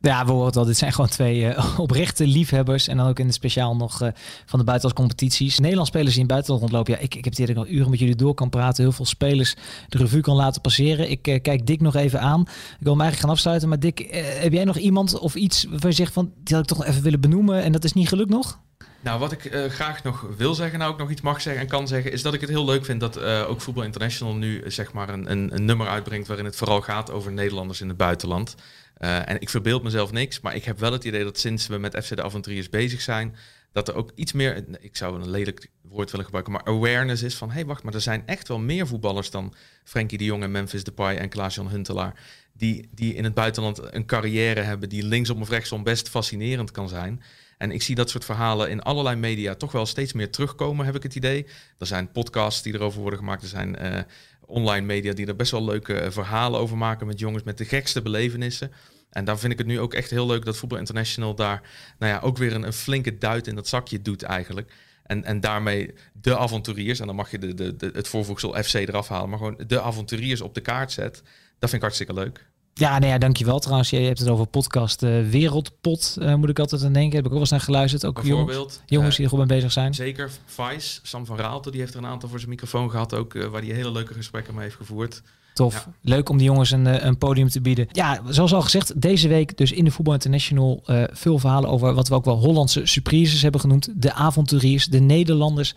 Ja, 0.00 0.24
we 0.24 0.30
horen 0.30 0.46
het 0.46 0.56
al. 0.56 0.64
Dit 0.64 0.76
zijn 0.76 0.92
gewoon 0.92 1.10
twee 1.10 1.40
uh, 1.40 1.78
oprechte 1.78 2.26
liefhebbers. 2.26 2.88
En 2.88 2.96
dan 2.96 3.08
ook 3.08 3.18
in 3.18 3.26
het 3.26 3.34
speciaal 3.34 3.76
nog 3.76 4.02
uh, 4.02 4.08
van 4.46 4.58
de 4.58 4.64
buitenlandse 4.64 5.02
competities. 5.02 5.58
Nederlandse 5.58 5.92
spelers 5.92 6.14
die 6.14 6.22
in 6.22 6.28
het 6.28 6.32
buitenland 6.32 6.60
rondlopen. 6.60 6.92
Ja, 6.92 6.98
ik, 6.98 7.14
ik 7.14 7.24
heb 7.24 7.32
het 7.32 7.38
eerder 7.38 7.56
al 7.56 7.66
uren 7.66 7.90
met 7.90 7.98
jullie 7.98 8.14
door 8.14 8.34
kan 8.34 8.48
praten. 8.48 8.82
Heel 8.82 8.92
veel 8.92 9.04
spelers 9.04 9.54
de 9.88 9.98
revue 9.98 10.20
kan 10.20 10.36
laten 10.36 10.60
passeren. 10.60 11.10
Ik 11.10 11.22
kijk 11.22 11.66
Dick 11.66 11.80
nog 11.80 11.94
even 11.94 12.20
aan. 12.20 12.40
Ik 12.40 12.46
wil 12.78 12.92
hem 12.92 13.00
eigenlijk 13.00 13.20
gaan 13.20 13.30
afsluiten. 13.30 13.68
Maar 13.68 13.80
Dick, 13.80 13.98
heb 14.40 14.52
jij 14.52 14.64
nog 14.64 14.76
iemand 14.76 15.18
of 15.18 15.34
iets 15.34 15.64
waarvan 15.64 15.90
je 15.90 15.96
zegt 15.96 16.12
van... 16.12 16.32
die 16.44 16.56
had 16.56 16.70
ik 16.70 16.76
toch 16.76 16.86
even 16.86 17.02
willen 17.02 17.20
benoemen 17.20 17.62
en 17.62 17.72
dat 17.72 17.84
is 17.84 17.92
niet 17.92 18.08
gelukt 18.08 18.30
nog? 18.30 18.58
Nou, 19.00 19.18
wat 19.18 19.32
ik 19.32 19.44
uh, 19.44 19.64
graag 19.64 20.02
nog 20.02 20.26
wil 20.36 20.54
zeggen, 20.54 20.78
nou 20.78 20.92
ook 20.92 20.98
nog 20.98 21.10
iets 21.10 21.20
mag 21.20 21.40
zeggen 21.40 21.62
en 21.62 21.68
kan 21.68 21.88
zeggen, 21.88 22.12
is 22.12 22.22
dat 22.22 22.34
ik 22.34 22.40
het 22.40 22.50
heel 22.50 22.64
leuk 22.64 22.84
vind 22.84 23.00
dat 23.00 23.18
uh, 23.18 23.48
ook 23.48 23.60
Voetbal 23.60 23.84
International 23.84 24.34
nu 24.34 24.62
zeg 24.66 24.92
maar 24.92 25.08
een, 25.08 25.30
een, 25.30 25.54
een, 25.54 25.64
nummer 25.64 25.88
uitbrengt 25.88 26.26
waarin 26.26 26.44
het 26.44 26.56
vooral 26.56 26.80
gaat 26.80 27.10
over 27.10 27.32
Nederlanders 27.32 27.80
in 27.80 27.88
het 27.88 27.96
buitenland. 27.96 28.54
En 28.96 29.40
ik 29.40 29.48
verbeeld 29.48 29.82
mezelf 29.82 30.12
niks, 30.12 30.40
maar 30.40 30.54
ik 30.54 30.64
heb 30.64 30.78
wel 30.78 30.92
het 30.92 31.04
idee 31.04 31.24
dat 31.24 31.38
sinds 31.38 31.66
we 31.66 31.78
met 31.78 32.04
FC 32.04 32.16
de 32.16 32.22
Avonturiers 32.22 32.68
bezig 32.68 33.00
zijn, 33.00 33.36
dat 33.72 33.88
er 33.88 33.94
ook 33.94 34.10
iets 34.14 34.32
meer, 34.32 34.64
ik 34.80 34.96
zou 34.96 35.20
een 35.20 35.30
lelijk 35.30 35.70
woord 35.82 36.10
willen 36.10 36.24
gebruiken, 36.24 36.52
maar 36.52 36.64
awareness 36.64 37.22
is 37.22 37.34
van, 37.34 37.48
hé 37.48 37.54
hey, 37.54 37.66
wacht, 37.66 37.82
maar 37.82 37.94
er 37.94 38.00
zijn 38.00 38.22
echt 38.26 38.48
wel 38.48 38.58
meer 38.58 38.86
voetballers 38.86 39.30
dan 39.30 39.54
Frenkie 39.84 40.18
de 40.18 40.24
Jong 40.24 40.42
en 40.42 40.50
Memphis 40.50 40.84
Depay 40.84 41.16
en 41.16 41.28
Klaas-Jan 41.28 41.68
Huntelaar, 41.68 42.14
die, 42.52 42.88
die 42.90 43.14
in 43.14 43.24
het 43.24 43.34
buitenland 43.34 43.80
een 43.94 44.06
carrière 44.06 44.60
hebben 44.60 44.88
die 44.88 45.02
linksom 45.02 45.40
of 45.40 45.48
rechtsom 45.48 45.82
best 45.82 46.08
fascinerend 46.08 46.70
kan 46.70 46.88
zijn. 46.88 47.22
En 47.58 47.70
ik 47.70 47.82
zie 47.82 47.94
dat 47.94 48.10
soort 48.10 48.24
verhalen 48.24 48.70
in 48.70 48.82
allerlei 48.82 49.16
media 49.16 49.54
toch 49.54 49.72
wel 49.72 49.86
steeds 49.86 50.12
meer 50.12 50.30
terugkomen, 50.30 50.86
heb 50.86 50.94
ik 50.94 51.02
het 51.02 51.14
idee. 51.14 51.46
Er 51.78 51.86
zijn 51.86 52.12
podcasts 52.12 52.62
die 52.62 52.74
erover 52.74 53.00
worden 53.00 53.18
gemaakt, 53.18 53.42
er 53.42 53.48
zijn 53.48 53.76
uh, 53.82 54.00
online 54.46 54.86
media 54.86 55.12
die 55.12 55.26
er 55.26 55.36
best 55.36 55.50
wel 55.50 55.64
leuke 55.64 56.06
verhalen 56.10 56.60
over 56.60 56.76
maken 56.76 57.06
met 57.06 57.18
jongens 57.18 57.42
met 57.42 57.58
de 57.58 57.64
gekste 57.64 58.02
belevenissen. 58.02 58.72
En 59.10 59.24
daar 59.24 59.38
vind 59.38 59.52
ik 59.52 59.58
het 59.58 59.66
nu 59.66 59.80
ook 59.80 59.94
echt 59.94 60.10
heel 60.10 60.26
leuk 60.26 60.44
dat 60.44 60.56
Voetbal 60.56 60.78
International 60.78 61.34
daar 61.34 61.62
nou 61.98 62.12
ja, 62.12 62.18
ook 62.18 62.36
weer 62.36 62.52
een, 62.52 62.62
een 62.62 62.72
flinke 62.72 63.18
duit 63.18 63.46
in 63.46 63.54
dat 63.54 63.68
zakje 63.68 64.02
doet 64.02 64.22
eigenlijk. 64.22 64.72
En, 65.02 65.24
en 65.24 65.40
daarmee 65.40 65.94
de 66.12 66.38
avonturiers, 66.38 67.00
en 67.00 67.06
dan 67.06 67.16
mag 67.16 67.30
je 67.30 67.38
de, 67.38 67.54
de, 67.54 67.76
de, 67.76 67.90
het 67.92 68.08
voorvoegsel 68.08 68.62
FC 68.62 68.74
eraf 68.74 69.08
halen, 69.08 69.28
maar 69.28 69.38
gewoon 69.38 69.60
de 69.66 69.80
avonturiers 69.80 70.40
op 70.40 70.54
de 70.54 70.60
kaart 70.60 70.92
zet. 70.92 71.22
Dat 71.58 71.70
vind 71.70 71.72
ik 71.72 71.80
hartstikke 71.80 72.14
leuk. 72.14 72.46
Ja, 72.78 72.98
nee, 72.98 73.10
ja, 73.10 73.18
dankjewel 73.18 73.58
trouwens. 73.58 73.90
Je 73.90 73.96
hebt 73.96 74.18
het 74.18 74.28
over 74.28 74.46
podcast 74.46 75.02
uh, 75.02 75.28
Wereldpot, 75.28 76.16
uh, 76.18 76.34
moet 76.34 76.48
ik 76.48 76.58
altijd 76.58 76.84
aan 76.84 76.92
denken. 76.92 77.16
Heb 77.16 77.20
ik 77.20 77.26
ook 77.26 77.32
wel 77.32 77.40
eens 77.40 77.50
naar 77.50 77.60
geluisterd. 77.60 78.04
Ook 78.04 78.22
jongens, 78.22 78.80
jongens 78.86 79.16
die 79.16 79.24
er 79.24 79.30
goed 79.30 79.38
mee 79.38 79.48
bezig 79.48 79.72
zijn. 79.72 79.94
Zeker. 79.94 80.30
Vice, 80.44 81.00
Sam 81.02 81.26
van 81.26 81.36
Raalte, 81.36 81.70
die 81.70 81.80
heeft 81.80 81.94
er 81.94 81.98
een 81.98 82.06
aantal 82.06 82.28
voor 82.28 82.38
zijn 82.38 82.50
microfoon 82.50 82.90
gehad. 82.90 83.14
Ook 83.14 83.32
waar 83.32 83.62
hij 83.62 83.74
hele 83.74 83.92
leuke 83.92 84.14
gesprekken 84.14 84.54
mee 84.54 84.62
heeft 84.62 84.76
gevoerd. 84.76 85.22
Tof. 85.56 85.74
Ja. 85.74 85.92
Leuk 86.02 86.28
om 86.28 86.36
die 86.36 86.46
jongens 86.46 86.70
een, 86.70 87.06
een 87.06 87.18
podium 87.18 87.48
te 87.48 87.60
bieden. 87.60 87.88
Ja, 87.92 88.20
zoals 88.28 88.54
al 88.54 88.62
gezegd, 88.62 89.00
deze 89.00 89.28
week 89.28 89.56
dus 89.56 89.72
in 89.72 89.84
de 89.84 89.90
Voetbal 89.90 90.14
International 90.14 90.82
uh, 90.86 91.02
veel 91.12 91.38
verhalen 91.38 91.70
over 91.70 91.94
wat 91.94 92.08
we 92.08 92.14
ook 92.14 92.24
wel 92.24 92.38
Hollandse 92.38 92.86
surprises 92.86 93.42
hebben 93.42 93.60
genoemd. 93.60 93.88
De 93.94 94.12
avonturiers, 94.12 94.86
de 94.86 94.98
Nederlanders, 94.98 95.74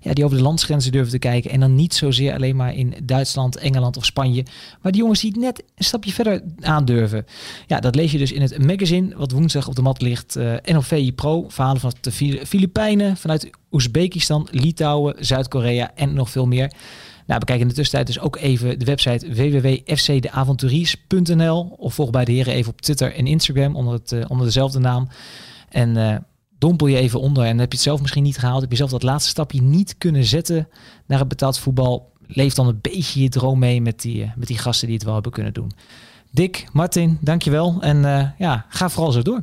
ja, 0.00 0.12
die 0.12 0.24
over 0.24 0.36
de 0.36 0.42
landsgrenzen 0.42 0.92
durven 0.92 1.10
te 1.10 1.18
kijken. 1.18 1.50
En 1.50 1.60
dan 1.60 1.74
niet 1.74 1.94
zozeer 1.94 2.34
alleen 2.34 2.56
maar 2.56 2.74
in 2.74 2.94
Duitsland, 3.02 3.56
Engeland 3.56 3.96
of 3.96 4.04
Spanje. 4.04 4.44
Maar 4.82 4.92
die 4.92 5.00
jongens 5.00 5.20
die 5.20 5.30
het 5.30 5.40
net 5.40 5.62
een 5.74 5.84
stapje 5.84 6.12
verder 6.12 6.42
aandurven. 6.60 7.26
Ja, 7.66 7.80
dat 7.80 7.94
lees 7.94 8.12
je 8.12 8.18
dus 8.18 8.32
in 8.32 8.42
het 8.42 8.64
magazine 8.64 9.16
wat 9.16 9.32
woensdag 9.32 9.68
op 9.68 9.74
de 9.74 9.82
mat 9.82 10.02
ligt. 10.02 10.36
Uh, 10.36 10.54
NOV 10.64 11.12
Pro, 11.14 11.44
verhalen 11.48 11.80
van 11.80 11.92
de 12.00 12.12
Filipijnen, 12.46 13.16
vanuit 13.16 13.50
Oezbekistan, 13.70 14.48
Litouwen, 14.50 15.14
Zuid-Korea 15.18 15.90
en 15.94 16.14
nog 16.14 16.30
veel 16.30 16.46
meer. 16.46 16.72
Nou, 17.28 17.40
bekijk 17.40 17.60
in 17.60 17.68
de 17.68 17.74
tussentijd 17.74 18.06
dus 18.06 18.20
ook 18.20 18.36
even 18.36 18.78
de 18.78 18.84
website 18.84 19.34
www.fcdeavonturiers.nl 19.34 21.74
of 21.78 21.94
volg 21.94 22.10
bij 22.10 22.24
de 22.24 22.32
heren 22.32 22.52
even 22.52 22.72
op 22.72 22.80
Twitter 22.80 23.14
en 23.14 23.26
Instagram 23.26 23.76
onder, 23.76 23.92
het, 23.92 24.12
uh, 24.12 24.24
onder 24.28 24.46
dezelfde 24.46 24.78
naam. 24.78 25.08
En 25.68 25.96
uh, 25.96 26.16
dompel 26.58 26.86
je 26.86 26.96
even 26.96 27.20
onder 27.20 27.44
en 27.44 27.58
heb 27.58 27.70
je 27.70 27.76
het 27.76 27.86
zelf 27.86 28.00
misschien 28.00 28.22
niet 28.22 28.38
gehaald, 28.38 28.60
heb 28.60 28.70
je 28.70 28.76
zelf 28.76 28.90
dat 28.90 29.02
laatste 29.02 29.30
stapje 29.30 29.62
niet 29.62 29.94
kunnen 29.98 30.24
zetten 30.24 30.68
naar 31.06 31.18
het 31.18 31.28
betaald 31.28 31.58
voetbal. 31.58 32.12
Leef 32.26 32.54
dan 32.54 32.66
een 32.66 32.78
beetje 32.80 33.22
je 33.22 33.28
droom 33.28 33.58
mee 33.58 33.82
met 33.82 34.00
die, 34.00 34.22
uh, 34.22 34.30
met 34.36 34.48
die 34.48 34.58
gasten 34.58 34.86
die 34.86 34.96
het 34.96 35.04
wel 35.04 35.14
hebben 35.14 35.32
kunnen 35.32 35.52
doen. 35.52 35.72
Dick, 36.30 36.66
Martin, 36.72 37.18
dankjewel 37.20 37.76
en 37.80 38.00
ja, 38.38 38.66
ga 38.68 38.88
vooral 38.88 39.12
zo 39.12 39.22
door. 39.22 39.42